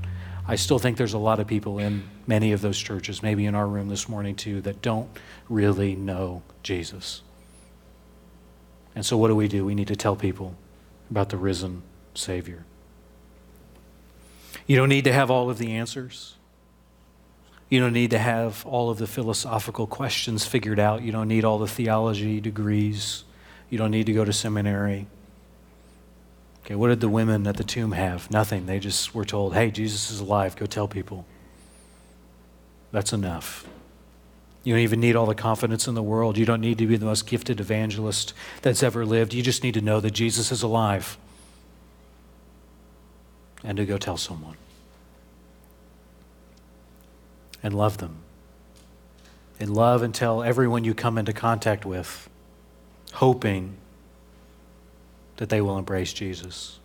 I 0.47 0.57
still 0.57 0.79
think 0.79 0.97
there's 0.97 1.13
a 1.13 1.19
lot 1.19 1.41
of 1.41 1.47
people 1.47 1.79
in 1.79 2.09
many 2.27 2.53
of 2.53 2.63
those 2.63 2.79
churches, 2.79 3.23
maybe 3.23 3.45
in 3.45 3.55
our 3.55 3.67
room 3.67 3.89
this 3.89 4.09
morning 4.09 4.35
too, 4.35 4.61
that 4.63 4.81
don't 4.81 5.09
really 5.49 5.95
know 5.95 6.43
Jesus. 6.63 7.23
And 8.95 9.05
so, 9.05 9.17
what 9.17 9.29
do 9.29 9.37
we 9.37 9.47
do? 9.47 9.65
We 9.65 9.75
need 9.75 9.89
to 9.89 9.97
tell 9.97 10.17
people 10.17 10.55
about 11.11 11.29
the 11.29 11.37
risen 11.37 11.83
Savior. 12.15 12.65
You 14.67 14.77
don't 14.77 14.89
need 14.89 15.05
to 15.05 15.13
have 15.13 15.31
all 15.31 15.51
of 15.51 15.59
the 15.59 15.73
answers. 15.73 16.35
You 17.69 17.81
don't 17.81 17.93
need 17.93 18.11
to 18.13 18.19
have 18.19 18.65
all 18.65 18.89
of 18.89 18.99
the 18.99 19.07
philosophical 19.07 19.87
questions 19.87 20.47
figured 20.47 20.79
out. 20.79 21.03
You 21.03 21.13
don't 21.13 21.29
need 21.29 21.45
all 21.45 21.59
the 21.59 21.69
theology 21.69 22.41
degrees. 22.41 23.25
You 23.69 23.77
don't 23.77 23.91
need 23.91 24.07
to 24.07 24.13
go 24.13 24.25
to 24.25 24.33
seminary. 24.33 25.07
Okay, 26.65 26.75
what 26.75 26.89
did 26.89 27.01
the 27.01 27.09
women 27.09 27.47
at 27.47 27.57
the 27.57 27.65
tomb 27.65 27.93
have? 27.93 28.31
Nothing. 28.31 28.67
They 28.67 28.79
just 28.79 29.15
were 29.15 29.25
told, 29.25 29.55
hey, 29.55 29.71
Jesus 29.71 30.11
is 30.11 30.21
alive. 30.21 30.57
Go 30.57 30.67
tell 30.67 30.89
people. 30.89 31.27
That's 32.91 33.13
enough. 33.13 33.67
You 34.65 34.75
don't 34.75 34.83
even 34.83 35.01
need 35.01 35.15
all 35.17 35.27
the 35.27 35.35
confidence 35.35 35.87
in 35.87 35.95
the 35.95 36.03
world. 36.03 36.37
You 36.37 36.47
don't 36.47 36.61
need 36.61 36.79
to 36.79 36.87
be 36.87 36.97
the 36.97 37.07
most 37.07 37.27
gifted 37.27 37.61
evangelist 37.61 38.33
that's 38.63 38.83
ever 38.83 39.05
lived. 39.05 39.35
You 39.35 39.43
just 39.43 39.63
need 39.63 39.75
to 39.75 39.81
know 39.81 40.01
that 40.01 40.11
Jesus 40.11 40.51
is 40.51 40.63
alive 40.63 41.19
and 43.63 43.77
to 43.77 43.85
go 43.85 43.99
tell 43.99 44.17
someone 44.17 44.57
and 47.63 47.75
love 47.75 47.99
them. 47.99 48.17
And 49.61 49.75
love 49.75 50.03
and 50.03 50.15
tell 50.15 50.43
everyone 50.43 50.85
you 50.85 50.95
come 50.95 51.19
into 51.19 51.33
contact 51.33 51.85
with, 51.85 52.29
hoping 53.15 53.77
that 55.39 55.49
they 55.49 55.61
will 55.61 55.79
embrace 55.79 56.13
Jesus. 56.13 56.79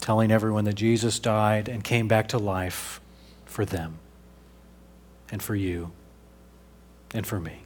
Telling 0.00 0.30
everyone 0.30 0.64
that 0.64 0.74
Jesus 0.74 1.18
died 1.18 1.68
and 1.68 1.84
came 1.84 2.08
back 2.08 2.28
to 2.28 2.38
life 2.38 3.00
for 3.44 3.64
them 3.64 3.98
and 5.30 5.42
for 5.42 5.54
you 5.54 5.92
and 7.12 7.26
for 7.26 7.38
me. 7.38 7.64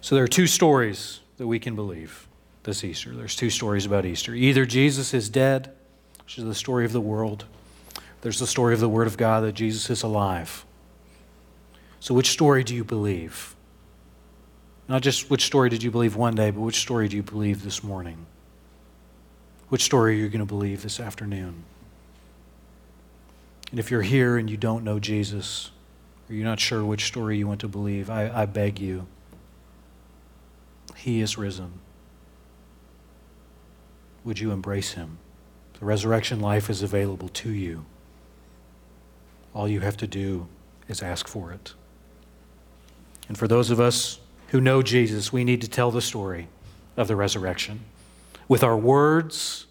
So 0.00 0.14
there 0.14 0.24
are 0.24 0.28
two 0.28 0.46
stories 0.46 1.20
that 1.38 1.46
we 1.46 1.58
can 1.58 1.74
believe 1.74 2.28
this 2.62 2.84
Easter. 2.84 3.14
There's 3.14 3.36
two 3.36 3.50
stories 3.50 3.86
about 3.86 4.04
Easter. 4.04 4.34
Either 4.34 4.64
Jesus 4.64 5.14
is 5.14 5.28
dead, 5.28 5.72
which 6.22 6.38
is 6.38 6.44
the 6.44 6.54
story 6.54 6.84
of 6.84 6.92
the 6.92 7.00
world. 7.00 7.44
There's 8.22 8.38
the 8.38 8.46
story 8.46 8.74
of 8.74 8.80
the 8.80 8.88
Word 8.88 9.06
of 9.06 9.16
God 9.16 9.44
that 9.44 9.52
Jesus 9.52 9.88
is 9.90 10.02
alive. 10.02 10.64
So 12.00 12.14
which 12.14 12.30
story 12.30 12.64
do 12.64 12.74
you 12.74 12.84
believe? 12.84 13.54
Not 14.88 15.02
just 15.02 15.30
which 15.30 15.44
story 15.44 15.70
did 15.70 15.82
you 15.82 15.90
believe 15.90 16.16
one 16.16 16.34
day, 16.34 16.50
but 16.50 16.60
which 16.60 16.80
story 16.80 17.08
do 17.08 17.16
you 17.16 17.22
believe 17.22 17.62
this 17.62 17.84
morning? 17.84 18.26
Which 19.68 19.84
story 19.84 20.14
are 20.14 20.24
you 20.24 20.28
going 20.28 20.40
to 20.40 20.46
believe 20.46 20.82
this 20.82 20.98
afternoon? 20.98 21.62
And 23.70 23.78
if 23.78 23.90
you're 23.90 24.02
here 24.02 24.36
and 24.36 24.50
you 24.50 24.56
don't 24.56 24.82
know 24.82 24.98
Jesus, 24.98 25.70
or 26.28 26.34
you're 26.34 26.44
not 26.44 26.58
sure 26.58 26.84
which 26.84 27.06
story 27.06 27.38
you 27.38 27.46
want 27.46 27.60
to 27.60 27.68
believe, 27.68 28.10
I, 28.10 28.42
I 28.42 28.46
beg 28.46 28.80
you. 28.80 29.06
He 30.96 31.20
is 31.20 31.38
risen. 31.38 31.72
Would 34.24 34.40
you 34.40 34.50
embrace 34.50 34.92
him? 34.92 35.18
The 35.78 35.86
resurrection 35.86 36.40
life 36.40 36.68
is 36.68 36.82
available 36.82 37.28
to 37.28 37.50
you. 37.50 37.84
All 39.54 39.68
you 39.68 39.80
have 39.80 39.96
to 39.98 40.06
do 40.06 40.46
is 40.88 41.02
ask 41.02 41.26
for 41.26 41.52
it. 41.52 41.74
And 43.28 43.38
for 43.38 43.48
those 43.48 43.70
of 43.70 43.80
us 43.80 44.18
who 44.48 44.60
know 44.60 44.82
Jesus, 44.82 45.32
we 45.32 45.44
need 45.44 45.60
to 45.60 45.68
tell 45.68 45.90
the 45.90 46.00
story 46.00 46.48
of 46.96 47.08
the 47.08 47.16
resurrection 47.16 47.80
with 48.48 48.64
our 48.64 48.76
words 48.76 49.66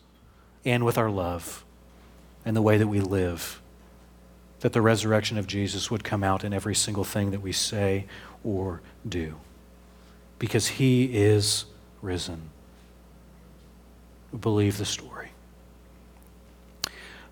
and 0.63 0.85
with 0.85 0.97
our 0.97 1.09
love 1.09 1.65
and 2.45 2.55
the 2.55 2.61
way 2.61 2.77
that 2.77 2.87
we 2.87 3.01
live. 3.01 3.61
That 4.61 4.73
the 4.73 4.81
resurrection 4.81 5.37
of 5.37 5.47
Jesus 5.47 5.91
would 5.91 6.03
come 6.03 6.23
out 6.23 6.43
in 6.43 6.53
every 6.53 6.75
single 6.75 7.03
thing 7.03 7.31
that 7.31 7.41
we 7.41 7.51
say 7.51 8.05
or 8.43 8.81
do. 9.07 9.35
Because 10.37 10.67
he 10.67 11.05
is 11.17 11.65
risen. 12.01 12.49
Believe 14.37 14.77
the 14.77 14.85
story. 14.85 15.31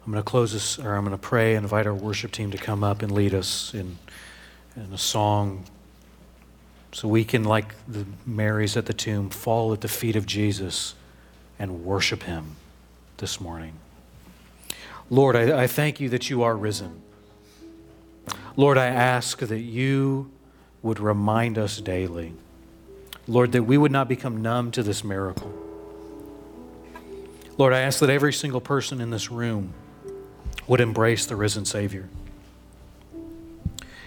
I'm 0.07 0.13
going 0.13 0.23
to 0.23 0.29
close 0.29 0.53
this, 0.53 0.79
or 0.79 0.95
I'm 0.95 1.03
going 1.03 1.11
to 1.11 1.21
pray 1.21 1.55
and 1.55 1.65
invite 1.65 1.85
our 1.85 1.93
worship 1.93 2.31
team 2.31 2.49
to 2.51 2.57
come 2.57 2.81
up 2.81 3.01
and 3.01 3.11
lead 3.11 3.33
us 3.33 3.73
in, 3.73 3.97
in 4.77 4.93
a 4.93 4.97
song 4.97 5.65
so 6.93 7.09
we 7.09 7.25
can, 7.25 7.43
like 7.43 7.75
the 7.89 8.05
Marys 8.25 8.77
at 8.77 8.85
the 8.85 8.93
tomb, 8.93 9.29
fall 9.29 9.73
at 9.73 9.81
the 9.81 9.89
feet 9.89 10.15
of 10.15 10.25
Jesus 10.25 10.95
and 11.59 11.83
worship 11.83 12.23
him 12.23 12.55
this 13.17 13.41
morning. 13.41 13.73
Lord, 15.09 15.35
I, 15.35 15.63
I 15.63 15.67
thank 15.67 15.99
you 15.99 16.07
that 16.07 16.29
you 16.29 16.41
are 16.41 16.55
risen. 16.55 17.01
Lord, 18.55 18.77
I 18.77 18.85
ask 18.85 19.39
that 19.39 19.59
you 19.59 20.31
would 20.83 21.01
remind 21.01 21.57
us 21.57 21.81
daily, 21.81 22.31
Lord, 23.27 23.51
that 23.51 23.63
we 23.63 23.77
would 23.77 23.91
not 23.91 24.07
become 24.07 24.41
numb 24.41 24.71
to 24.71 24.83
this 24.83 25.03
miracle. 25.03 25.51
Lord, 27.57 27.73
I 27.73 27.79
ask 27.79 27.99
that 27.99 28.09
every 28.09 28.31
single 28.31 28.61
person 28.61 29.01
in 29.01 29.09
this 29.09 29.29
room 29.29 29.73
would 30.67 30.81
embrace 30.81 31.25
the 31.25 31.35
risen 31.35 31.65
Savior. 31.65 32.09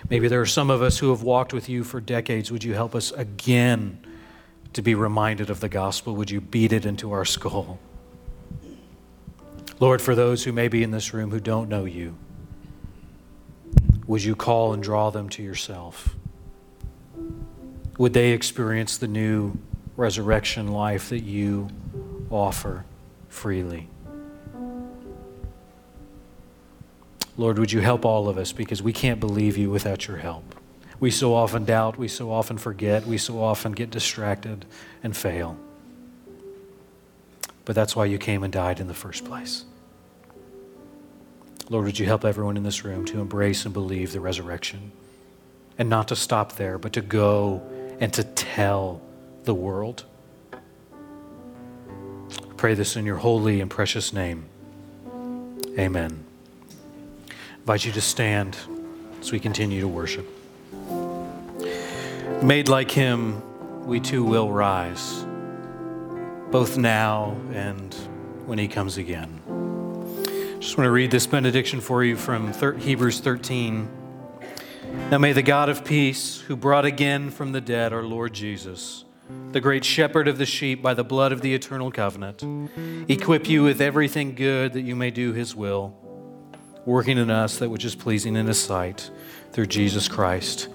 Maybe 0.09 0.29
there 0.29 0.41
are 0.41 0.47
some 0.47 0.71
of 0.71 0.83
us 0.83 0.99
who 0.99 1.11
have 1.11 1.23
walked 1.23 1.53
with 1.53 1.69
you 1.69 1.85
for 1.85 2.01
decades. 2.01 2.51
Would 2.51 2.65
you 2.65 2.75
help 2.75 2.95
us 2.95 3.13
again 3.13 4.05
to 4.73 4.83
be 4.83 4.95
reminded 4.95 5.51
of 5.51 5.61
the 5.61 5.69
gospel? 5.69 6.15
Would 6.17 6.31
you 6.31 6.41
beat 6.41 6.73
it 6.73 6.85
into 6.85 7.13
our 7.13 7.25
skull? 7.25 7.79
Lord, 9.79 10.03
for 10.03 10.15
those 10.15 10.45
who 10.45 10.53
may 10.53 10.69
be 10.69 10.83
in 10.83 10.91
this 10.91 11.15
room 11.15 11.31
who 11.31 11.41
don't 11.41 11.69
know 11.69 11.85
you, 11.85 12.17
would 14.07 14.23
you 14.23 14.35
call 14.35 14.73
and 14.73 14.83
draw 14.83 15.11
them 15.11 15.29
to 15.31 15.43
yourself? 15.43 16.17
Would 17.97 18.13
they 18.13 18.33
experience 18.33 18.99
the 18.99 19.09
new 19.09 19.57
resurrection 19.97 20.69
life 20.69 21.11
that 21.11 21.21
you 21.21 21.69
offer 22.31 22.85
freely? 23.29 23.89
Lord, 27.37 27.59
would 27.59 27.72
you 27.72 27.81
help 27.81 28.05
all 28.05 28.28
of 28.28 28.39
us 28.39 28.53
because 28.53 28.83
we 28.83 28.93
can't 28.93 29.20
believe 29.20 29.57
you 29.57 29.70
without 29.70 30.09
your 30.09 30.18
help. 30.18 30.55
We 30.99 31.11
so 31.11 31.35
often 31.35 31.64
doubt, 31.64 31.99
we 31.99 32.09
so 32.09 32.31
often 32.31 32.59
forget, 32.59 33.07
we 33.07 33.16
so 33.16 33.43
often 33.43 33.72
get 33.72 33.91
distracted 33.91 34.66
and 35.03 35.16
fail. 35.16 35.57
But 37.64 37.74
that's 37.74 37.97
why 37.97 38.05
you 38.07 38.18
came 38.18 38.43
and 38.43 38.53
died 38.53 38.81
in 38.81 38.89
the 38.89 38.95
first 38.95 39.24
place. 39.24 39.64
Lord, 41.70 41.87
would 41.87 41.99
you 41.99 42.07
help 42.07 42.24
everyone 42.24 42.57
in 42.57 42.64
this 42.64 42.85
room 42.85 43.05
to 43.07 43.20
embrace 43.20 43.64
and 43.64 43.72
believe 43.72 44.12
the 44.12 44.20
resurrection 44.20 44.93
and 45.78 45.89
not 45.89 46.09
to 46.09 46.16
stop 46.16 46.57
there, 46.57 46.78
but 46.78 46.93
to 46.95 47.01
go 47.01 47.62
and 48.01 48.12
to 48.12 48.24
tell 48.24 49.01
the 49.45 49.55
world? 49.55 50.05
pray 52.61 52.74
this 52.74 52.95
in 52.95 53.07
your 53.07 53.16
holy 53.16 53.59
and 53.62 53.70
precious 53.70 54.12
name. 54.12 54.45
Amen 55.78 56.30
invite 57.61 57.85
you 57.85 57.93
to 57.93 58.01
stand 58.01 58.57
as 59.21 59.31
we 59.33 59.39
continue 59.39 59.83
to 59.83 59.89
worship. 59.89 60.27
Made 62.43 62.69
like 62.69 62.91
him, 62.91 63.43
we 63.87 64.01
too 64.01 64.25
will 64.25 64.51
rise, 64.51 65.25
both 66.51 66.79
now 66.79 67.37
and 67.53 67.95
when 68.47 68.59
he 68.59 68.67
comes 68.67 68.97
again. 68.97 69.41
Just 70.59 70.79
want 70.79 70.87
to 70.87 70.91
read 70.91 71.11
this 71.11 71.27
benediction 71.27 71.83
for 71.83 72.03
you 72.03 72.17
from 72.17 72.53
Hebrews 72.79 73.21
13. 73.21 73.89
Now 75.11 75.19
may 75.19 75.33
the 75.35 75.43
God 75.43 75.69
of 75.69 75.85
peace, 75.85 76.41
who 76.41 76.57
brought 76.57 76.87
again 76.87 77.31
from 77.31 77.53
the 77.53 77.61
dead 77.61 77.93
our 77.93 78.03
Lord 78.03 78.33
Jesus, 78.33 79.05
the 79.53 79.61
great 79.61 79.85
shepherd 79.85 80.29
of 80.29 80.39
the 80.39 80.47
sheep 80.47 80.81
by 80.81 80.95
the 80.95 81.05
blood 81.05 81.31
of 81.31 81.43
the 81.43 81.55
eternal 81.55 81.91
covenant, 81.91 82.43
equip 83.09 83.49
you 83.49 83.63
with 83.63 83.83
everything 83.83 84.35
good 84.35 84.73
that 84.73 84.81
you 84.81 84.97
may 84.97 85.11
do 85.11 85.35
his 85.35 85.55
will 85.55 85.99
working 86.87 87.18
in 87.18 87.31
us 87.31 87.59
that 87.59 87.68
which 87.68 87.85
is 87.85 87.95
pleasing 87.95 88.37
in 88.37 88.47
His 88.47 88.61
sight 88.61 89.11
through 89.53 89.66
Jesus 89.66 90.09
Christ, 90.09 90.68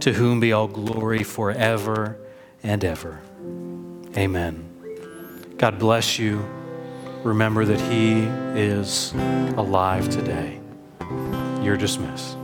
to 0.00 0.12
whom 0.12 0.40
be 0.40 0.52
all 0.52 0.68
glory 0.68 1.22
forever 1.22 2.18
and 2.62 2.84
ever. 2.84 3.20
Amen. 4.16 4.68
God 5.58 5.78
bless 5.78 6.18
you. 6.18 6.44
Remember 7.22 7.64
that 7.64 7.80
He 7.80 8.22
is 8.60 9.12
alive 9.56 10.08
today. 10.08 10.60
You're 11.62 11.76
dismissed. 11.76 12.36